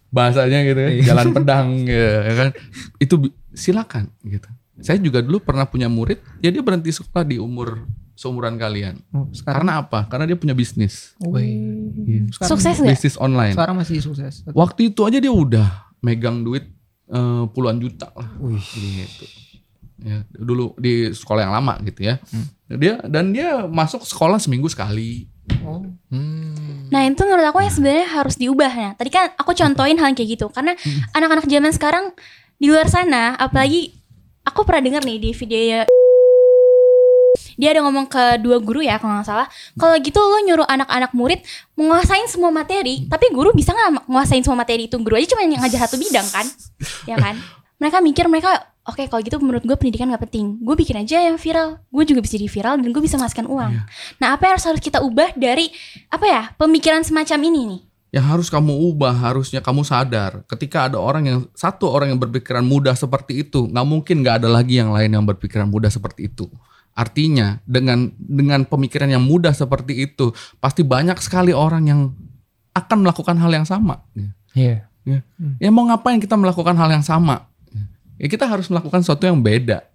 bahasanya 0.09 0.65
gitu 0.65 0.79
ya, 0.79 1.13
jalan 1.13 1.35
pedang 1.35 1.67
ya, 1.85 2.09
ya 2.25 2.33
kan, 2.33 2.49
itu 2.97 3.29
silakan 3.53 4.09
gitu. 4.25 4.49
Saya 4.81 4.97
juga 4.97 5.21
dulu 5.21 5.43
pernah 5.43 5.69
punya 5.69 5.85
murid, 5.85 6.17
ya 6.41 6.49
dia 6.49 6.63
berhenti 6.65 6.89
sekolah 6.89 7.25
di 7.27 7.37
umur 7.37 7.85
seumuran 8.17 8.57
kalian. 8.57 8.97
Oh, 9.13 9.29
sekarang 9.29 9.69
Karena 9.69 9.73
apa? 9.85 9.99
Karena 10.09 10.25
dia 10.25 10.37
punya 10.37 10.57
bisnis, 10.57 11.13
Wih. 11.21 12.33
Sekarang, 12.33 12.49
Sukses 12.57 12.75
nggak? 12.81 12.93
bisnis 12.97 13.15
online. 13.21 13.53
sekarang 13.53 13.75
masih 13.77 14.01
sukses. 14.01 14.41
Waktu 14.49 14.89
itu 14.89 15.05
aja 15.05 15.21
dia 15.21 15.29
udah 15.29 15.93
megang 16.01 16.41
duit 16.41 16.65
eh, 17.13 17.43
puluhan 17.53 17.77
juta 17.77 18.09
lah. 18.17 18.29
Wih. 18.41 18.57
Gitu. 18.57 19.25
Ya, 19.97 20.21
dulu 20.29 20.77
di 20.77 21.09
sekolah 21.09 21.49
yang 21.49 21.53
lama 21.57 21.81
gitu 21.81 22.05
ya. 22.05 22.21
Dia 22.69 23.01
dan 23.05 23.33
dia 23.33 23.65
masuk 23.65 24.05
sekolah 24.05 24.37
seminggu 24.37 24.69
sekali. 24.69 25.25
Oh. 25.63 25.81
Hmm. 26.11 26.91
Nah 26.91 27.07
itu 27.07 27.23
menurut 27.23 27.47
aku 27.49 27.63
yang 27.63 27.73
sebenarnya 27.73 28.07
harus 28.11 28.35
diubah. 28.37 28.71
Nah 28.71 28.91
tadi 28.93 29.09
kan 29.09 29.33
aku 29.35 29.57
contohin 29.57 29.97
hal 29.97 30.13
kayak 30.13 30.37
gitu. 30.37 30.47
Karena 30.53 30.77
anak-anak 31.17 31.49
zaman 31.49 31.71
sekarang 31.73 32.05
di 32.57 32.69
luar 32.69 32.89
sana, 32.89 33.33
apalagi 33.37 33.97
aku 34.47 34.63
pernah 34.63 34.81
dengar 34.85 35.01
nih 35.03 35.17
di 35.19 35.29
video 35.35 35.61
ya 35.61 35.81
dia 37.57 37.73
ada 37.73 37.81
ngomong 37.85 38.05
ke 38.05 38.37
dua 38.41 38.61
guru 38.61 38.85
ya 38.85 39.01
kalau 39.01 39.17
nggak 39.17 39.27
salah 39.27 39.47
kalau 39.75 39.97
gitu 39.97 40.17
lo 40.21 40.37
nyuruh 40.45 40.65
anak-anak 40.69 41.11
murid 41.17 41.41
menguasain 41.73 42.29
semua 42.29 42.53
materi 42.53 43.09
tapi 43.09 43.33
guru 43.33 43.49
bisa 43.51 43.73
nggak 43.73 44.05
menguasain 44.05 44.45
semua 44.45 44.61
materi 44.61 44.85
itu 44.85 44.95
guru 45.01 45.17
aja 45.17 45.33
cuma 45.33 45.41
yang 45.45 45.57
ngajar 45.61 45.89
satu 45.89 45.97
bidang 45.97 46.25
kan 46.29 46.45
ya 47.09 47.17
kan 47.17 47.35
mereka 47.81 47.97
mikir 48.01 48.25
mereka 48.29 48.61
oke 48.87 49.03
kalau 49.11 49.21
gitu 49.21 49.37
menurut 49.43 49.63
gue 49.67 49.75
pendidikan 49.75 50.07
gak 50.09 50.23
penting. 50.31 50.63
Gue 50.63 50.79
bikin 50.79 51.03
aja 51.03 51.19
yang 51.19 51.35
viral. 51.35 51.83
Gue 51.91 52.07
juga 52.07 52.23
bisa 52.23 52.39
jadi 52.39 52.47
viral 52.47 52.79
dan 52.79 52.89
gue 52.89 53.03
bisa 53.03 53.19
menghasilkan 53.19 53.47
uang. 53.47 53.71
Iya. 53.75 53.83
nah 54.17 54.27
apa 54.33 54.47
yang 54.47 54.53
harus 54.55 54.65
harus 54.65 54.81
kita 54.81 55.03
ubah 55.03 55.35
dari 55.35 55.69
apa 56.07 56.25
ya 56.25 56.41
pemikiran 56.55 57.03
semacam 57.03 57.39
ini 57.43 57.61
nih? 57.67 57.81
Yang 58.07 58.25
harus 58.25 58.47
kamu 58.47 58.73
ubah 58.95 59.13
harusnya 59.13 59.59
kamu 59.59 59.83
sadar. 59.83 60.47
Ketika 60.47 60.87
ada 60.87 60.97
orang 60.97 61.23
yang 61.27 61.39
satu 61.51 61.91
orang 61.91 62.15
yang 62.15 62.19
berpikiran 62.19 62.63
mudah 62.63 62.95
seperti 62.95 63.43
itu 63.43 63.67
nggak 63.67 63.87
mungkin 63.87 64.23
nggak 64.23 64.43
ada 64.43 64.49
lagi 64.49 64.79
yang 64.79 64.95
lain 64.95 65.11
yang 65.11 65.25
berpikiran 65.27 65.67
mudah 65.67 65.91
seperti 65.91 66.31
itu. 66.31 66.47
Artinya 66.97 67.61
dengan 67.67 68.09
dengan 68.17 68.65
pemikiran 68.65 69.11
yang 69.11 69.21
mudah 69.21 69.51
seperti 69.53 70.07
itu 70.07 70.31
pasti 70.57 70.81
banyak 70.81 71.19
sekali 71.19 71.51
orang 71.51 71.83
yang 71.85 72.01
akan 72.73 72.97
melakukan 73.03 73.35
hal 73.37 73.51
yang 73.51 73.67
sama. 73.67 74.01
Iya. 74.57 74.89
ya, 75.05 75.21
ya 75.61 75.69
mau 75.69 75.85
ngapain 75.85 76.17
kita 76.17 76.33
melakukan 76.33 76.73
hal 76.73 76.89
yang 76.89 77.05
sama 77.05 77.45
ya 78.17 78.27
kita 78.27 78.49
harus 78.49 78.67
melakukan 78.67 79.01
sesuatu 79.05 79.23
yang 79.29 79.39
beda. 79.39 79.85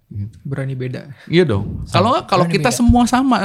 Berani 0.45 0.73
beda. 0.77 1.11
Iya 1.27 1.43
dong. 1.43 1.83
Kalau 1.89 2.15
nggak, 2.15 2.25
kalau 2.29 2.45
kita 2.47 2.69
beda. 2.71 2.77
semua 2.77 3.03
sama, 3.09 3.37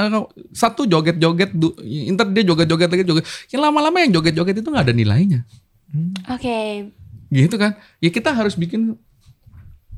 satu 0.55 0.87
joget-joget, 0.87 1.51
inter 1.83 2.27
dia 2.31 2.43
joget-joget 2.47 2.89
lagi 2.89 3.03
joget. 3.03 3.25
Yang 3.51 3.61
lama-lama 3.67 3.97
yang 4.01 4.11
joget-joget 4.15 4.61
itu 4.61 4.69
nggak 4.69 4.85
ada 4.89 4.95
nilainya, 4.95 5.43
oke 6.29 6.59
gitu 7.29 7.55
kan? 7.61 7.77
Ya 8.01 8.09
kita 8.09 8.33
harus 8.33 8.57
bikin 8.57 8.97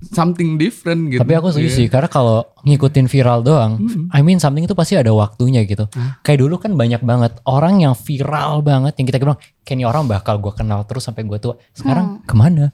something 0.02 0.58
different 0.58 1.14
gitu. 1.14 1.22
Tapi 1.22 1.38
aku 1.38 1.54
setuju 1.54 1.70
Iya. 1.70 1.78
sih 1.78 1.88
karena 1.88 2.10
kalau 2.10 2.50
ngikutin 2.66 3.06
viral 3.06 3.46
doang, 3.46 3.78
I 4.10 4.26
mean 4.26 4.42
something 4.42 4.66
itu 4.66 4.74
pasti 4.74 4.98
ada 4.98 5.14
waktunya 5.14 5.62
gitu. 5.70 5.86
Kayak 6.26 6.40
dulu 6.42 6.58
kan 6.58 6.74
banyak 6.74 7.06
banget 7.06 7.38
orang 7.46 7.86
yang 7.86 7.94
viral 7.94 8.66
banget 8.66 8.98
yang 8.98 9.06
kita 9.06 9.22
bilang, 9.22 9.38
kayak 9.62 9.78
ini 9.78 9.86
orang 9.86 10.10
bakal 10.10 10.42
gue 10.42 10.54
kenal 10.58 10.82
terus 10.90 11.06
sampai 11.06 11.22
gue 11.22 11.38
tua. 11.38 11.54
Sekarang 11.70 12.26
ke 12.26 12.34
mana? 12.34 12.74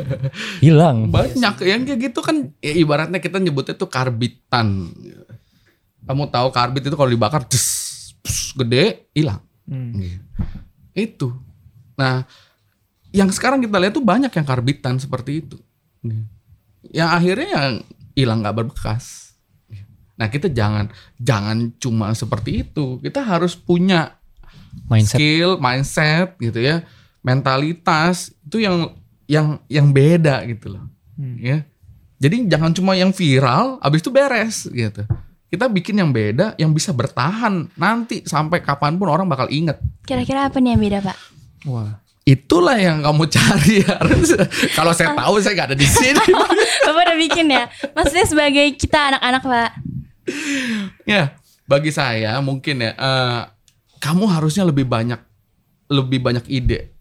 Hilang. 0.64 1.10
Banyak 1.10 1.54
yang 1.66 1.82
kayak 1.82 1.98
gitu 2.10 2.22
kan, 2.22 2.54
ya 2.62 2.72
ibaratnya 2.72 3.18
kita 3.18 3.42
nyebutnya 3.42 3.74
tuh 3.74 3.90
karbitan. 3.90 4.94
Kamu 6.04 6.28
tahu 6.30 6.48
karbit 6.54 6.86
itu 6.86 6.94
kalau 6.94 7.10
dibakar, 7.10 7.48
des, 7.48 7.66
pus, 8.22 8.52
gede, 8.54 9.08
hilang. 9.10 9.40
Hmm. 9.64 9.96
Gitu. 9.96 10.20
Itu. 10.94 11.28
Nah, 11.96 12.28
yang 13.10 13.32
sekarang 13.32 13.64
kita 13.64 13.80
lihat 13.80 13.96
tuh 13.96 14.04
banyak 14.04 14.28
yang 14.28 14.46
karbitan 14.46 15.00
seperti 15.00 15.42
itu. 15.42 15.56
Yang 16.90 17.10
akhirnya 17.14 17.48
yang 17.48 17.70
hilang 18.14 18.38
nggak 18.42 18.56
berbekas. 18.56 19.34
Nah, 20.14 20.30
kita 20.30 20.46
jangan 20.46 20.94
jangan 21.18 21.74
cuma 21.82 22.14
seperti 22.14 22.62
itu. 22.62 23.02
Kita 23.02 23.18
harus 23.26 23.58
punya 23.58 24.14
Mindset. 24.86 25.18
skill, 25.18 25.50
mindset 25.58 26.38
gitu 26.38 26.58
ya, 26.62 26.82
mentalitas 27.22 28.30
itu 28.46 28.62
yang 28.62 28.94
yang 29.26 29.58
yang 29.66 29.90
beda 29.90 30.46
gitu 30.46 30.78
loh. 30.78 30.84
Hmm. 31.18 31.38
Ya. 31.38 31.66
Jadi 32.22 32.46
jangan 32.46 32.70
cuma 32.70 32.94
yang 32.94 33.10
viral 33.10 33.82
habis 33.82 34.00
itu 34.02 34.10
beres 34.14 34.70
gitu. 34.70 35.02
Kita 35.50 35.70
bikin 35.70 35.98
yang 35.98 36.10
beda 36.10 36.54
yang 36.58 36.70
bisa 36.74 36.90
bertahan 36.90 37.70
nanti 37.74 38.22
sampai 38.26 38.62
kapan 38.62 38.98
pun 38.98 39.06
orang 39.10 39.26
bakal 39.26 39.46
inget. 39.50 39.78
kira-kira 40.04 40.46
apa 40.52 40.60
nih 40.60 40.76
yang 40.76 40.82
beda 40.84 40.98
pak 41.00 41.16
Wah. 41.64 41.96
Itulah 42.24 42.80
yang 42.80 43.04
kamu 43.04 43.28
cari 43.28 43.84
harus. 43.90 44.32
Kalau 44.72 44.96
saya 44.96 45.12
tahu 45.12 45.44
saya 45.44 45.52
nggak 45.52 45.68
ada 45.72 45.78
di 45.78 45.84
sini. 45.84 46.24
bapak 46.84 47.02
udah 47.10 47.16
bikin 47.16 47.46
ya 47.48 47.64
maksudnya 47.96 48.26
sebagai 48.28 48.66
kita 48.76 49.16
anak-anak 49.16 49.42
pak 49.42 49.70
ya, 51.04 51.36
bagi 51.68 51.90
saya 51.92 52.40
mungkin 52.40 52.80
ya 52.80 52.92
eh, 52.96 53.40
kamu 54.00 54.24
harusnya 54.28 54.68
lebih 54.68 54.84
banyak 54.84 55.20
lebih 55.88 56.20
banyak 56.20 56.44
ide. 56.48 56.92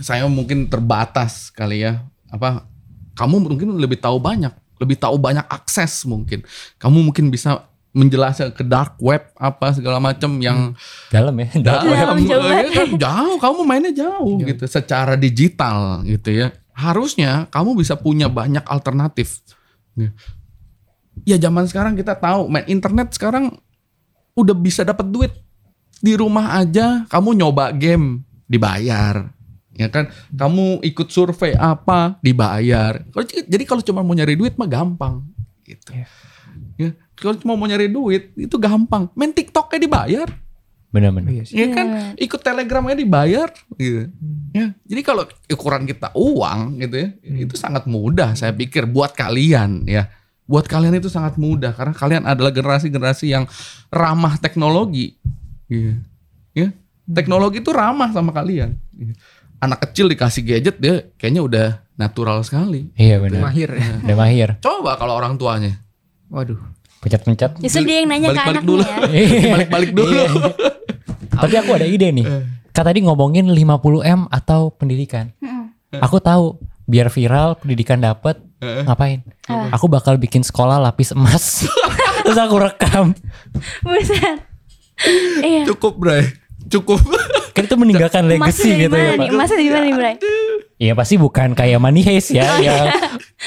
Saya 0.00 0.26
mungkin 0.26 0.66
terbatas 0.66 1.52
kali 1.52 1.84
ya. 1.84 2.02
Apa 2.32 2.66
kamu 3.14 3.46
mungkin 3.46 3.68
lebih 3.78 4.00
tahu 4.00 4.18
banyak, 4.18 4.50
lebih 4.80 4.96
tahu 4.98 5.16
banyak 5.20 5.44
akses 5.46 6.04
mungkin. 6.08 6.42
Kamu 6.80 7.04
mungkin 7.04 7.28
bisa 7.28 7.68
menjelaskan 7.94 8.50
ke 8.50 8.66
dark 8.66 8.98
web 8.98 9.22
apa 9.38 9.70
segala 9.70 10.02
macam 10.02 10.34
yang 10.42 10.74
Dalam 11.14 11.32
ya. 11.38 11.48
Dalam. 11.62 11.82
Dalam, 11.86 12.16
jauh 12.26 12.50
ya 12.50 12.66
kan, 12.74 12.88
jauh 12.98 13.36
kamu 13.38 13.60
mainnya 13.62 13.92
jauh 13.94 14.34
gitu 14.42 14.66
secara 14.66 15.14
digital 15.14 16.02
gitu 16.02 16.34
ya. 16.34 16.50
Harusnya 16.74 17.46
kamu 17.54 17.78
bisa 17.78 17.94
punya 17.94 18.26
banyak 18.26 18.66
alternatif. 18.66 19.46
Ya. 19.94 21.38
Zaman 21.38 21.70
sekarang 21.70 21.94
kita 21.94 22.18
tahu 22.18 22.50
main 22.50 22.66
internet 22.66 23.14
sekarang 23.14 23.54
udah 24.34 24.56
bisa 24.58 24.82
dapat 24.82 25.06
duit. 25.06 25.32
Di 26.02 26.18
rumah 26.18 26.58
aja 26.58 27.06
kamu 27.06 27.38
nyoba 27.38 27.70
game 27.70 28.26
dibayar. 28.50 29.30
Ya 29.78 29.86
kan? 29.86 30.10
Kamu 30.34 30.82
ikut 30.82 31.14
survei 31.14 31.54
apa 31.54 32.18
dibayar. 32.18 33.06
Jadi 33.46 33.62
kalau 33.62 33.86
cuma 33.86 34.02
mau 34.02 34.18
nyari 34.18 34.34
duit 34.34 34.58
mah 34.58 34.66
gampang 34.66 35.22
gitu. 35.62 35.94
Ya 36.74 36.90
kalau 37.14 37.34
cuma 37.34 37.54
mau 37.54 37.64
nyari 37.64 37.86
duit 37.86 38.34
itu 38.34 38.56
gampang 38.56 39.08
main 39.12 39.30
TikToknya 39.30 39.78
dibayar 39.80 40.28
Benar-benar. 40.88 41.26
Iya 41.28 41.42
sih. 41.42 41.58
ya 41.58 41.66
kan 41.68 41.86
ikut 42.14 42.38
telegramnya 42.38 42.94
dibayar 42.94 43.50
gitu 43.72 44.06
ya 44.50 44.70
jadi 44.80 45.00
kalau 45.02 45.22
ukuran 45.48 45.82
kita 45.84 46.14
uang 46.14 46.78
gitu 46.78 46.94
ya 46.96 47.08
itu 47.36 47.54
sangat 47.54 47.82
mudah 47.84 48.32
saya 48.32 48.50
pikir 48.50 48.86
buat 48.86 49.10
kalian 49.10 49.82
ya 49.84 50.06
buat 50.44 50.64
kalian 50.64 50.94
itu 50.94 51.08
sangat 51.08 51.34
mudah 51.34 51.72
karena 51.72 51.90
kalian 51.92 52.22
adalah 52.22 52.50
generasi-generasi 52.50 53.26
yang 53.28 53.44
ramah 53.88 54.36
teknologi 54.36 55.18
Iya. 55.66 55.98
ya 56.52 56.68
teknologi 57.06 57.58
itu 57.58 57.72
ramah 57.72 58.10
sama 58.10 58.30
kalian 58.30 58.78
Iya. 58.92 59.18
anak 59.58 59.82
kecil 59.82 60.06
dikasih 60.06 60.46
gadget 60.46 60.76
dia 60.78 61.10
kayaknya 61.16 61.42
udah 61.42 61.66
natural 61.94 62.38
sekali 62.40 62.94
Iya 62.94 63.18
benar. 63.18 63.42
Mahir 63.42 63.70
ya. 63.72 63.98
Udah 63.98 64.16
mahir. 64.16 64.48
coba 64.60 64.94
kalau 64.94 65.16
orang 65.16 65.34
tuanya 65.34 65.74
Waduh. 66.30 66.60
Pencet-pencet. 67.04 67.60
justru 67.60 67.84
dia 67.84 68.00
yang 68.00 68.08
nanya 68.08 68.28
ke 68.28 68.40
Balik-balik 68.40 68.56
anaknya 68.56 68.64
dulu. 68.64 68.82
ya 68.82 68.96
balik-balik 69.54 69.90
dulu 69.92 70.10
Iya. 70.10 70.24
Tapi 71.34 71.54
aku 71.58 71.70
ada 71.72 71.84
ide 71.84 72.08
nih. 72.10 72.26
Kan 72.70 72.84
tadi 72.84 73.02
ngomongin 73.02 73.46
50M 73.46 74.26
atau 74.28 74.70
pendidikan. 74.70 75.30
Aku 75.92 76.18
tahu 76.18 76.56
biar 76.84 77.06
viral 77.08 77.54
pendidikan 77.54 77.98
dapat 77.98 78.40
ngapain? 78.58 79.20
Apa? 79.44 79.74
Aku 79.74 79.86
bakal 79.86 80.16
bikin 80.16 80.40
sekolah 80.40 80.80
lapis 80.80 81.12
emas. 81.12 81.68
Terus 82.24 82.38
aku 82.38 82.56
rekam. 82.56 83.12
buset 83.82 84.40
iya 85.42 85.66
cukup 85.66 85.98
Bray 85.98 86.22
cukup 86.70 87.02
Kan 87.54 87.70
itu 87.70 87.76
meninggalkan 87.76 88.26
legacy 88.26 88.66
gitu 88.80 88.90
ya? 88.90 89.14
Pak. 89.14 89.30
Dari 89.30 89.70
mana 89.70 89.84
nih, 89.84 89.94
Bray? 89.94 90.14
Iya 90.74 90.92
pasti 90.98 91.14
bukan 91.14 91.54
kayak 91.54 91.78
money 91.78 92.02
heist 92.02 92.34
ya, 92.34 92.58
yang 92.58 92.90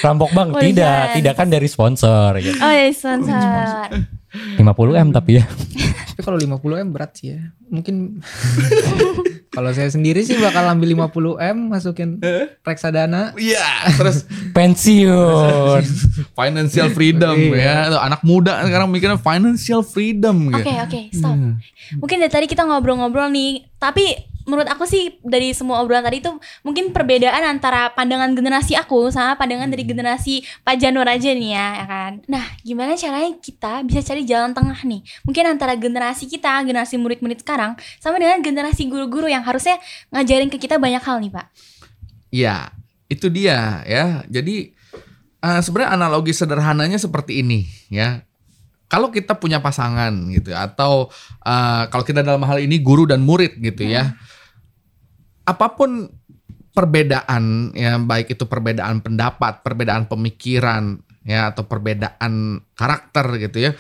rampok 0.04 0.32
bank. 0.34 0.50
Oh, 0.54 0.62
Tidak, 0.62 1.06
iya. 1.12 1.16
tidak 1.16 1.34
kan 1.38 1.48
dari 1.50 1.68
sponsor 1.70 2.38
gitu. 2.42 2.58
Oh, 2.60 2.72
dari 2.72 2.94
sponsor. 2.94 3.90
50M 4.38 5.08
tapi 5.16 5.40
ya. 5.42 5.46
Tapi 6.18 6.22
kalau 6.26 6.38
50 6.42 6.82
m 6.82 6.90
berat 6.90 7.14
sih 7.14 7.38
ya. 7.38 7.54
Mungkin 7.70 8.26
kalau 9.56 9.70
saya 9.70 9.86
sendiri 9.90 10.26
sih 10.26 10.34
bakal 10.42 10.66
ambil 10.66 11.08
50 11.10 11.38
m 11.54 11.58
masukin 11.70 12.18
reksadana. 12.66 13.38
Iya, 13.38 13.94
terus 13.94 14.26
Pensiun. 14.52 15.82
financial 16.38 16.90
freedom 16.92 17.38
ya. 17.54 17.94
Tuh, 17.94 18.02
Anak 18.02 18.22
muda 18.26 18.66
sekarang 18.66 18.90
mikirnya 18.90 19.22
financial 19.22 19.86
freedom 19.86 20.50
Oke, 20.50 20.66
gitu. 20.66 20.74
oke, 20.74 21.02
stop. 21.14 21.36
Mungkin 22.02 22.18
dari 22.26 22.34
tadi 22.34 22.46
kita 22.50 22.66
ngobrol-ngobrol 22.66 23.30
nih, 23.30 23.70
tapi 23.78 24.18
menurut 24.48 24.66
aku 24.72 24.88
sih 24.88 25.20
dari 25.28 25.52
semua 25.52 25.84
obrolan 25.84 26.08
tadi 26.08 26.24
itu 26.24 26.32
mungkin 26.64 26.96
perbedaan 26.96 27.44
antara 27.44 27.92
pandangan 27.92 28.32
generasi 28.32 28.80
aku 28.80 29.12
sama 29.12 29.36
pandangan 29.36 29.68
dari 29.68 29.84
generasi 29.84 30.40
Pak 30.64 30.80
Janur 30.80 31.04
aja 31.04 31.36
nih 31.36 31.52
ya, 31.52 31.68
ya 31.84 31.86
kan. 31.86 32.12
Nah, 32.32 32.46
gimana 32.64 32.96
caranya 32.96 33.36
kita 33.44 33.84
bisa 33.84 34.00
cari 34.08 34.24
jalan 34.24 34.56
tengah 34.56 34.80
nih? 34.88 35.04
Mungkin 35.28 35.44
antara 35.52 35.76
generasi 35.76 36.32
kita, 36.32 36.64
generasi 36.64 36.96
murid-murid 36.96 37.44
sekarang 37.44 37.76
sama 38.00 38.24
dengan 38.24 38.40
generasi 38.40 38.88
guru-guru 38.88 39.28
yang 39.28 39.44
harusnya 39.44 39.78
ngajarin 40.16 40.48
ke 40.48 40.56
kita 40.56 40.80
banyak 40.80 41.04
hal 41.04 41.20
nih, 41.20 41.32
Pak. 41.36 41.46
Iya, 42.32 42.72
itu 43.12 43.28
dia 43.28 43.84
ya. 43.84 44.24
Jadi 44.32 44.72
eh, 45.44 45.60
sebenarnya 45.60 45.92
analogi 45.92 46.32
sederhananya 46.32 46.96
seperti 46.96 47.44
ini 47.44 47.68
ya. 47.92 48.24
Kalau 48.88 49.12
kita 49.12 49.36
punya 49.36 49.60
pasangan 49.60 50.32
gitu 50.32 50.56
atau 50.56 51.12
eh, 51.44 51.84
kalau 51.92 52.08
kita 52.08 52.24
dalam 52.24 52.48
hal 52.48 52.64
ini 52.64 52.80
guru 52.80 53.04
dan 53.04 53.20
murid 53.20 53.60
gitu 53.60 53.84
ya. 53.84 54.16
Apa 55.48 55.72
pun 55.80 56.12
perbedaan 56.76 57.74
ya 57.74 57.98
baik 57.98 58.36
itu 58.36 58.46
perbedaan 58.46 59.02
pendapat, 59.02 59.64
perbedaan 59.64 60.06
pemikiran 60.06 61.00
ya 61.26 61.50
atau 61.50 61.66
perbedaan 61.66 62.62
karakter 62.76 63.26
gitu 63.42 63.58
ya. 63.66 63.72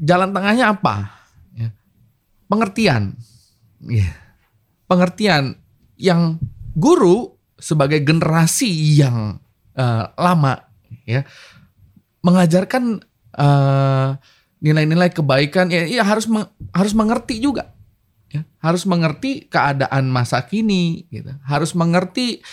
Jalan 0.00 0.32
tengahnya 0.32 0.72
apa? 0.72 1.20
Ya. 1.52 1.68
Pengertian. 2.48 3.18
Iya. 3.84 4.14
Pengertian 4.88 5.60
yang 6.00 6.40
guru 6.72 7.36
sebagai 7.60 8.00
generasi 8.00 8.96
yang 8.96 9.36
eh, 9.76 10.04
lama 10.16 10.56
ya 11.04 11.26
mengajarkan 12.24 13.04
eh, 13.36 14.08
nilai-nilai 14.60 15.12
kebaikan 15.12 15.68
ya, 15.72 15.84
ya 15.88 16.04
harus 16.04 16.28
meng- 16.28 16.52
harus 16.72 16.92
mengerti 16.96 17.40
juga 17.40 17.72
ya 17.72 17.79
harus 18.60 18.84
mengerti 18.84 19.48
keadaan 19.48 20.12
masa 20.12 20.44
kini 20.44 21.08
gitu 21.08 21.32
harus 21.48 21.72
mengerti 21.72 22.44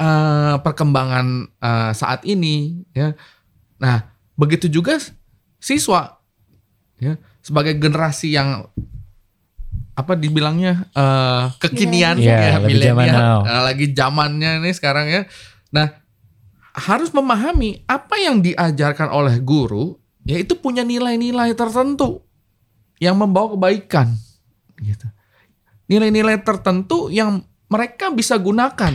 eh, 0.00 0.54
perkembangan 0.60 1.26
eh, 1.60 1.92
saat 1.92 2.24
ini 2.24 2.80
ya. 2.96 3.12
Nah, 3.80 4.04
begitu 4.36 4.68
juga 4.68 4.96
siswa 5.60 6.20
ya 7.00 7.16
sebagai 7.40 7.76
generasi 7.76 8.36
yang 8.36 8.68
apa 9.96 10.16
dibilangnya 10.16 10.88
eh, 10.96 11.44
kekinian 11.60 12.16
Iya, 12.16 12.36
ya, 12.40 12.56
now. 12.56 12.64
milenial. 12.64 13.38
Eh, 13.44 13.62
lagi 13.68 13.86
zamannya 13.92 14.64
nih 14.64 14.74
sekarang 14.76 15.06
ya. 15.12 15.22
Nah, 15.76 15.92
harus 16.72 17.12
memahami 17.12 17.84
apa 17.84 18.16
yang 18.16 18.40
diajarkan 18.40 19.12
oleh 19.12 19.36
guru 19.44 20.00
yaitu 20.24 20.56
punya 20.56 20.84
nilai-nilai 20.84 21.52
tertentu 21.52 22.24
yang 23.00 23.16
membawa 23.16 23.56
kebaikan 23.56 24.12
gitu. 24.80 25.08
Nilai-nilai 25.90 26.38
tertentu 26.46 27.10
yang 27.10 27.42
mereka 27.66 28.14
bisa 28.14 28.38
gunakan 28.38 28.94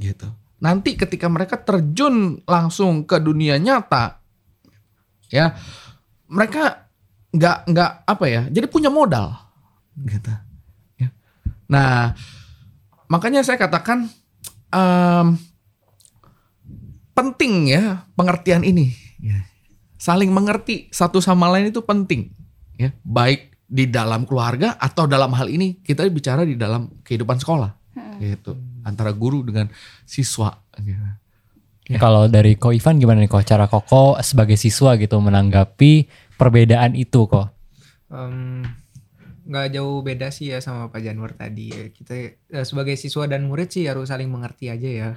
gitu. 0.00 0.28
Nanti 0.64 0.96
ketika 0.96 1.28
mereka 1.28 1.60
terjun 1.60 2.40
langsung 2.48 3.04
ke 3.04 3.20
dunia 3.20 3.60
nyata 3.60 4.22
ya 5.32 5.56
mereka 6.28 6.92
nggak 7.32 7.58
nggak 7.72 7.90
apa 8.04 8.24
ya 8.28 8.42
jadi 8.52 8.68
punya 8.68 8.92
modal 8.92 9.32
gitu 10.04 10.28
ya. 11.00 11.08
nah 11.64 12.12
makanya 13.08 13.40
saya 13.40 13.56
katakan 13.56 14.12
em, 14.68 15.40
penting 17.16 17.72
ya 17.72 18.04
pengertian 18.12 18.60
ini 18.60 18.92
ya. 19.24 19.40
saling 19.96 20.28
mengerti 20.28 20.92
satu 20.92 21.24
sama 21.24 21.48
lain 21.48 21.72
itu 21.72 21.80
penting 21.80 22.28
ya 22.76 22.92
baik 23.00 23.51
di 23.72 23.88
dalam 23.88 24.28
keluarga 24.28 24.76
atau 24.76 25.08
dalam 25.08 25.32
hal 25.32 25.48
ini 25.48 25.80
kita 25.80 26.04
bicara 26.12 26.44
di 26.44 26.60
dalam 26.60 27.00
kehidupan 27.00 27.40
sekolah 27.40 27.72
gitu 28.20 28.52
antara 28.84 29.16
guru 29.16 29.42
dengan 29.46 29.72
siswa 30.04 30.52
gitu. 30.78 31.00
Ya. 31.90 31.98
Kalau 31.98 32.30
dari 32.30 32.54
Ko 32.54 32.70
Ivan 32.70 33.02
gimana 33.02 33.18
nih 33.18 33.30
Ko? 33.30 33.42
Cara 33.42 33.66
Koko 33.66 34.14
sebagai 34.22 34.54
siswa 34.54 34.94
gitu 34.94 35.18
menanggapi 35.18 36.06
perbedaan 36.38 36.94
itu 36.94 37.26
Ko? 37.26 37.50
Em, 38.12 38.62
nggak 39.42 39.66
jauh 39.74 39.98
beda 40.06 40.30
sih 40.30 40.54
ya 40.54 40.62
sama 40.62 40.94
Pak 40.94 41.02
Janwar 41.02 41.34
tadi 41.34 41.74
ya. 41.74 41.84
Kita 41.90 42.14
eh, 42.38 42.64
sebagai 42.64 42.94
siswa 42.94 43.26
dan 43.26 43.50
murid 43.50 43.74
sih 43.74 43.90
harus 43.90 44.14
saling 44.14 44.30
mengerti 44.30 44.70
aja 44.70 44.88
ya. 44.88 45.10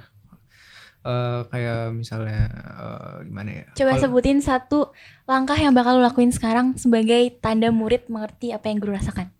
Eh, 1.06 1.40
kayak 1.46 1.94
misalnya 1.94 2.50
eh, 2.50 3.14
gimana 3.24 3.50
ya? 3.52 3.64
Coba 3.72 3.94
Kalau- 3.94 4.02
sebutin 4.02 4.42
satu 4.42 4.90
langkah 5.24 5.54
yang 5.54 5.70
bakal 5.70 5.96
lo 5.96 6.02
lakuin 6.02 6.28
sekarang 6.28 6.74
sebagai 6.74 7.30
tanda 7.38 7.70
murid 7.70 8.10
mengerti 8.10 8.50
apa 8.50 8.66
yang 8.66 8.78
guru 8.78 8.92
rasakan. 8.92 9.30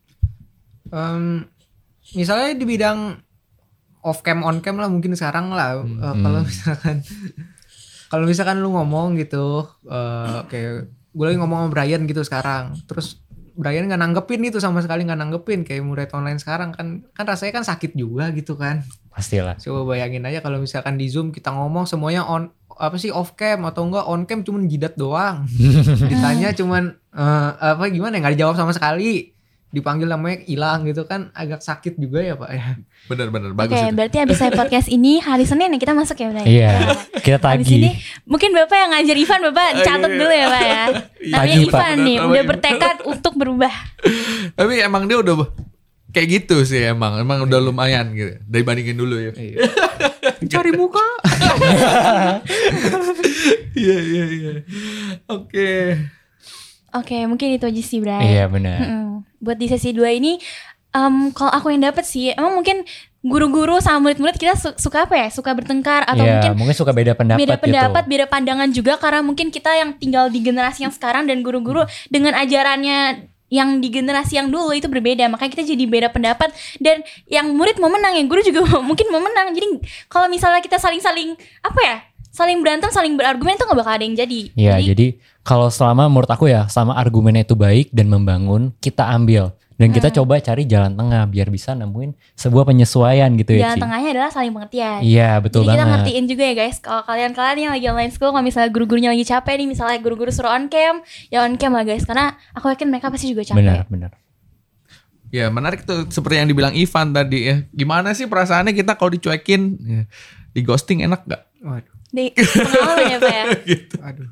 Em, 0.86 1.42
misalnya 2.12 2.54
di 2.54 2.62
bidang 2.62 3.18
off 4.00 4.22
cam 4.22 4.40
on 4.40 4.62
cam 4.62 4.78
lah 4.78 4.86
mungkin 4.86 5.12
sekarang 5.12 5.50
lah 5.50 5.74
Eh, 5.76 5.82
Hmm. 5.82 6.22
kalau 6.22 6.40
misalkan 6.40 6.96
kalau 8.12 8.24
misalkan 8.24 8.56
lu 8.58 8.70
ngomong 8.70 9.18
gitu 9.18 9.66
eh, 9.84 10.38
kayak 10.46 10.86
gue 11.10 11.24
lagi 11.24 11.38
ngomong 11.40 11.58
sama 11.58 11.72
Brian 11.72 12.06
gitu 12.06 12.22
sekarang 12.22 12.78
terus 12.86 13.18
Brian 13.56 13.88
nggak 13.88 14.00
nanggepin 14.00 14.44
gitu 14.44 14.60
sama 14.60 14.84
sekali 14.84 15.08
nggak 15.08 15.20
nanggepin. 15.20 15.64
Kayak 15.64 15.82
murid 15.82 16.10
online 16.12 16.36
sekarang 16.36 16.76
kan 16.76 17.08
kan 17.16 17.24
rasanya 17.24 17.60
kan 17.60 17.64
sakit 17.64 17.96
juga 17.96 18.28
gitu 18.36 18.54
kan. 18.54 18.84
Pastilah. 19.16 19.56
coba 19.56 19.96
bayangin 19.96 20.28
aja 20.28 20.44
kalau 20.44 20.60
misalkan 20.60 21.00
di 21.00 21.08
zoom 21.08 21.32
kita 21.32 21.48
ngomong 21.48 21.88
semuanya 21.88 22.28
on 22.28 22.52
apa 22.76 23.00
sih 23.00 23.08
off 23.08 23.32
cam 23.32 23.64
atau 23.64 23.88
enggak 23.88 24.04
on 24.04 24.28
cam 24.28 24.44
cuman 24.44 24.68
jidat 24.68 24.94
doang. 25.00 25.48
Ditanya 26.12 26.52
cuman 26.52 26.92
eh, 27.16 27.50
apa 27.56 27.88
gimana? 27.88 28.20
Nggak 28.20 28.36
dijawab 28.36 28.56
sama 28.60 28.76
sekali 28.76 29.35
dipanggil 29.76 30.08
namanya 30.08 30.40
hilang 30.48 30.88
gitu 30.88 31.04
kan 31.04 31.28
agak 31.36 31.60
sakit 31.60 32.00
juga 32.00 32.24
ya 32.24 32.32
pak 32.32 32.48
ya 32.48 32.80
benar-benar 33.12 33.52
Oke, 33.52 33.60
bagus 33.60 33.76
itu. 33.76 33.92
berarti 33.92 34.16
habis 34.24 34.36
saya 34.40 34.52
podcast 34.56 34.88
ini 34.88 35.20
hari 35.20 35.44
Senin 35.44 35.76
ya 35.76 35.78
kita 35.78 35.92
masuk 35.92 36.16
ya? 36.16 36.28
Iya, 36.42 36.72
kita 37.20 37.56
Habis 37.56 37.72
ini 37.72 37.90
mungkin 38.28 38.50
Bapak 38.52 38.76
yang 38.76 38.90
ngajar 38.92 39.16
Ivan, 39.16 39.40
Bapak 39.50 39.66
iya, 39.72 39.84
catat 39.84 40.10
iya. 40.10 40.18
dulu 40.18 40.32
ya, 40.32 40.46
Pak 40.46 40.62
ya. 40.62 40.84
Namanya 40.86 41.36
Tagih, 41.36 41.66
Pak. 41.66 41.80
Ivan 41.80 41.96
nih, 41.96 42.16
Benar, 42.16 42.28
udah 42.28 42.42
bertekad 42.44 42.96
untuk 43.06 43.32
berubah. 43.38 43.74
Tapi 44.54 44.72
emang 44.82 45.02
dia 45.08 45.18
udah 45.22 45.34
kayak 46.10 46.28
gitu 46.42 46.56
sih 46.66 46.82
emang. 46.86 47.20
Emang 47.20 47.44
udah 47.46 47.58
lumayan 47.60 48.12
gitu. 48.12 48.38
Dibandingin 48.46 48.96
dulu 48.96 49.16
ya. 49.20 49.32
cari 50.52 50.70
muka 50.74 51.02
Iya 53.76 53.96
iya 54.00 54.24
iya. 54.30 54.52
Oke. 55.28 56.00
Oke, 56.96 57.28
mungkin 57.28 57.60
itu 57.60 57.68
aja 57.68 57.82
sih, 57.84 58.00
Bray. 58.00 58.32
Iya 58.32 58.48
benar. 58.48 58.80
Buat 59.38 59.56
di 59.56 59.66
sesi 59.66 59.92
2 59.92 60.12
ini, 60.12 60.38
em, 60.90 61.30
kalau 61.30 61.52
aku 61.52 61.68
yang 61.68 61.84
dapet 61.84 62.04
sih, 62.04 62.32
emang 62.32 62.56
mungkin 62.56 62.82
guru-guru 63.20 63.82
sama 63.82 64.06
murid-murid 64.06 64.38
kita 64.38 64.54
su- 64.54 64.78
suka 64.78 65.04
apa 65.04 65.18
ya? 65.18 65.28
Suka 65.28 65.50
bertengkar 65.50 66.06
atau 66.06 66.22
Iya, 66.22 66.38
mungkin 66.38 66.52
mungkin 66.56 66.76
suka 66.78 66.94
beda 66.94 67.12
pendapat 67.12 67.42
beda 67.42 67.56
pendapat, 67.58 68.02
gitu. 68.06 68.10
beda 68.14 68.24
pandangan 68.30 68.68
juga 68.70 68.92
karena 68.96 69.20
mungkin 69.20 69.50
kita 69.50 69.70
yang 69.74 69.90
tinggal 69.98 70.30
di 70.30 70.38
generasi 70.40 70.86
yang 70.86 70.94
sekarang 70.94 71.26
dan 71.26 71.42
guru-guru 71.42 71.82
dengan 72.06 72.38
ajarannya 72.38 73.26
yang 73.46 73.78
di 73.78 73.94
generasi 73.94 74.38
yang 74.38 74.50
dulu 74.50 74.74
itu 74.74 74.90
berbeda 74.90 75.30
makanya 75.30 75.54
kita 75.54 75.64
jadi 75.70 75.84
beda 75.86 76.08
pendapat 76.10 76.50
dan 76.82 76.98
yang 77.30 77.46
murid 77.54 77.78
mau 77.78 77.86
menang 77.86 78.18
yang 78.18 78.26
guru 78.26 78.42
juga 78.42 78.66
mungkin 78.82 79.06
mau 79.06 79.22
menang 79.22 79.54
jadi 79.54 79.66
kalau 80.10 80.26
misalnya 80.26 80.58
kita 80.58 80.82
saling-saling 80.82 81.38
apa 81.62 81.80
ya 81.82 81.96
saling 82.36 82.60
berantem 82.60 82.92
saling 82.92 83.16
berargumen 83.16 83.56
tuh 83.56 83.64
nggak 83.64 83.80
bakal 83.80 83.92
ada 83.94 84.04
yang 84.04 84.12
jadi 84.14 84.40
Iya, 84.52 84.76
jadi 84.84 85.06
kalau 85.40 85.66
selama 85.66 86.04
menurut 86.04 86.28
aku 86.28 86.46
ya, 86.46 86.68
sama 86.68 86.92
argumennya 86.92 87.42
itu 87.42 87.56
baik 87.56 87.88
dan 87.90 88.06
membangun, 88.06 88.76
kita 88.76 89.08
ambil. 89.08 89.56
Dan 89.76 89.92
kita 89.92 90.08
Hmm. 90.08 90.16
coba 90.16 90.40
cari 90.40 90.64
jalan 90.64 90.88
tengah 90.90 91.24
biar 91.26 91.48
bisa 91.48 91.72
nemuin 91.72 92.16
sebuah 92.32 92.64
penyesuaian 92.64 93.28
gitu 93.36 93.52
ya, 93.54 93.68
jalan 93.68 93.76
tengahnya 93.78 94.08
adalah 94.10 94.30
saling 94.30 94.48
pengertian 94.50 95.00
Iya, 95.00 95.36
betul 95.36 95.62
Jadi 95.62 95.68
kita 95.68 95.76
banget. 95.78 95.92
ngertiin 96.00 96.24
juga 96.26 96.42
ya 96.42 96.54
guys, 96.54 96.76
kalau 96.78 97.02
kalian-kalian 97.02 97.56
yang 97.58 97.72
lagi 97.72 97.86
online 97.86 98.08
school, 98.08 98.30
kalau 98.30 98.40
misalnya 98.40 98.68
guru-gurunya 98.68 99.08
lagi 99.08 99.24
capek 99.24 99.54
nih, 99.54 99.68
misalnya 99.68 99.98
guru-guru 99.98 100.28
suruh 100.28 100.48
on 100.50 100.68
cam, 100.68 101.04
ya 101.28 101.40
on 101.40 101.56
cam 101.56 101.72
lah 101.72 101.84
guys, 101.84 102.04
karena 102.04 102.24
aku 102.52 102.68
yakin 102.68 102.88
mereka 102.88 103.08
pasti 103.08 103.28
juga 103.28 103.44
capek. 103.44 103.60
Benar, 103.60 103.84
benar. 103.86 104.10
Ya 105.28 105.50
menarik 105.50 105.82
tuh 105.82 106.06
seperti 106.08 106.38
yang 106.38 106.48
dibilang 106.48 106.72
Ivan 106.72 107.10
tadi 107.10 107.38
ya. 107.44 107.56
Gimana 107.68 108.14
sih 108.14 108.24
perasaannya 108.24 108.72
kita 108.72 108.94
kalau 108.94 109.10
dicuekin? 109.10 109.62
Ya. 109.78 110.02
Di 110.50 110.60
ghosting 110.62 111.02
enak 111.02 111.26
gak? 111.26 111.42
waduh 111.58 111.95
Di 112.16 112.32
pengalaman 112.32 113.04
ya 113.12 113.18
pak 113.20 113.34
ya. 113.36 113.44
gitu. 113.76 113.96
aduh 114.00 114.28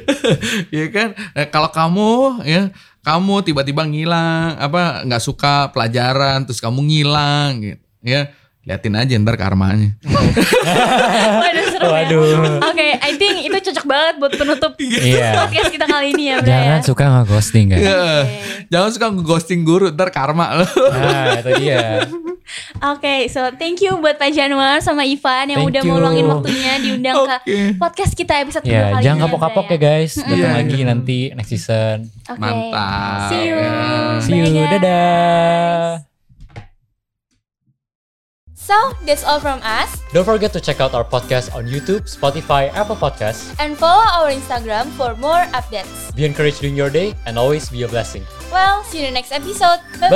ya 0.76 0.86
kan? 0.92 1.08
Eh, 1.32 1.48
kalau 1.48 1.72
kamu 1.72 2.44
ya 2.44 2.68
kamu 3.00 3.34
tiba-tiba 3.46 3.86
ngilang 3.86 4.58
apa 4.60 5.06
nggak 5.06 5.22
suka 5.22 5.70
pelajaran 5.72 6.44
terus 6.44 6.60
kamu 6.60 6.84
ngilang 6.84 7.50
gitu 7.62 7.84
ya 8.04 8.28
liatin 8.66 8.92
aja 8.92 9.14
ntar 9.16 9.38
karmanya. 9.38 9.94
Waduh 10.02 11.64
seru 11.70 11.86
Waduh. 11.86 12.22
ya. 12.26 12.38
Oke, 12.66 12.88
I 12.98 13.12
think 13.14 13.46
itu 13.46 13.56
cocok 13.62 13.86
banget 13.86 14.14
buat 14.18 14.32
penutup 14.34 14.72
Iya. 14.76 15.38
podcast 15.38 15.70
kita 15.70 15.86
kali 15.86 16.10
ini 16.10 16.24
ya 16.28 16.36
Bro 16.36 16.48
Jangan 16.48 16.66
ya. 16.72 16.82
suka 16.82 17.04
nge-ghosting 17.06 17.66
kan. 17.70 17.78
Ya, 17.78 18.02
Jangan 18.66 18.90
suka 18.90 19.06
ghosting 19.16 19.62
guru 19.62 19.86
ntar 19.88 20.10
karma 20.10 20.50
lo. 20.52 20.66
Nah, 20.66 21.38
itu 21.38 21.50
dia. 21.60 22.02
Oke, 22.92 23.26
so 23.26 23.42
thank 23.54 23.78
you 23.80 23.94
buat 23.96 24.14
Pak 24.16 24.30
Januar 24.30 24.78
sama 24.78 25.02
Ivan 25.02 25.46
yang 25.48 25.62
Thank 25.62 25.70
udah 25.72 25.82
you. 25.82 25.88
mau 25.88 25.98
luangin 25.98 26.26
waktunya 26.26 26.72
diundang 26.76 27.16
Oke. 27.20 27.38
ke 27.42 27.54
podcast 27.76 28.12
kita 28.12 28.38
episode 28.40 28.62
kedua 28.62 28.74
Ya, 28.76 28.90
kali 28.92 29.02
jangan 29.02 29.16
ini 29.16 29.24
kapok-kapok 29.24 29.64
ya 29.64 29.70
Bro 29.72 29.84
guys. 29.84 30.12
Datang 30.16 30.34
Iya. 30.36 30.50
lagi 30.56 30.78
nanti 30.82 31.18
next 31.32 31.50
season. 31.50 31.96
Oke. 32.24 32.38
Mantap. 32.38 33.28
See 33.28 33.42
you. 33.44 33.56
Ya. 33.56 33.70
See 34.20 34.34
you. 34.36 34.44
Bye, 34.44 34.54
guys. 34.60 34.70
Dadah. 34.72 36.15
So, 38.66 38.74
that's 39.06 39.22
all 39.22 39.38
from 39.38 39.62
us. 39.62 40.02
Don't 40.10 40.26
forget 40.26 40.50
to 40.58 40.60
check 40.60 40.82
out 40.82 40.90
our 40.90 41.06
podcast 41.06 41.54
on 41.54 41.70
YouTube, 41.70 42.10
Spotify, 42.10 42.66
Apple 42.74 42.98
Podcasts. 42.98 43.54
And 43.62 43.78
follow 43.78 44.02
our 44.02 44.34
Instagram 44.34 44.90
for 44.98 45.14
more 45.22 45.46
updates. 45.54 46.10
Be 46.18 46.26
encouraged 46.26 46.58
during 46.60 46.74
your 46.74 46.90
day 46.90 47.14
and 47.30 47.38
always 47.38 47.70
be 47.70 47.86
a 47.86 47.88
blessing. 47.88 48.26
Well, 48.50 48.82
see 48.90 49.02
you 49.02 49.06
in 49.06 49.14
the 49.14 49.22
next 49.22 49.30
episode. 49.30 49.78
Bye-bye. 50.02 50.10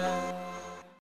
Bye. 0.00 0.31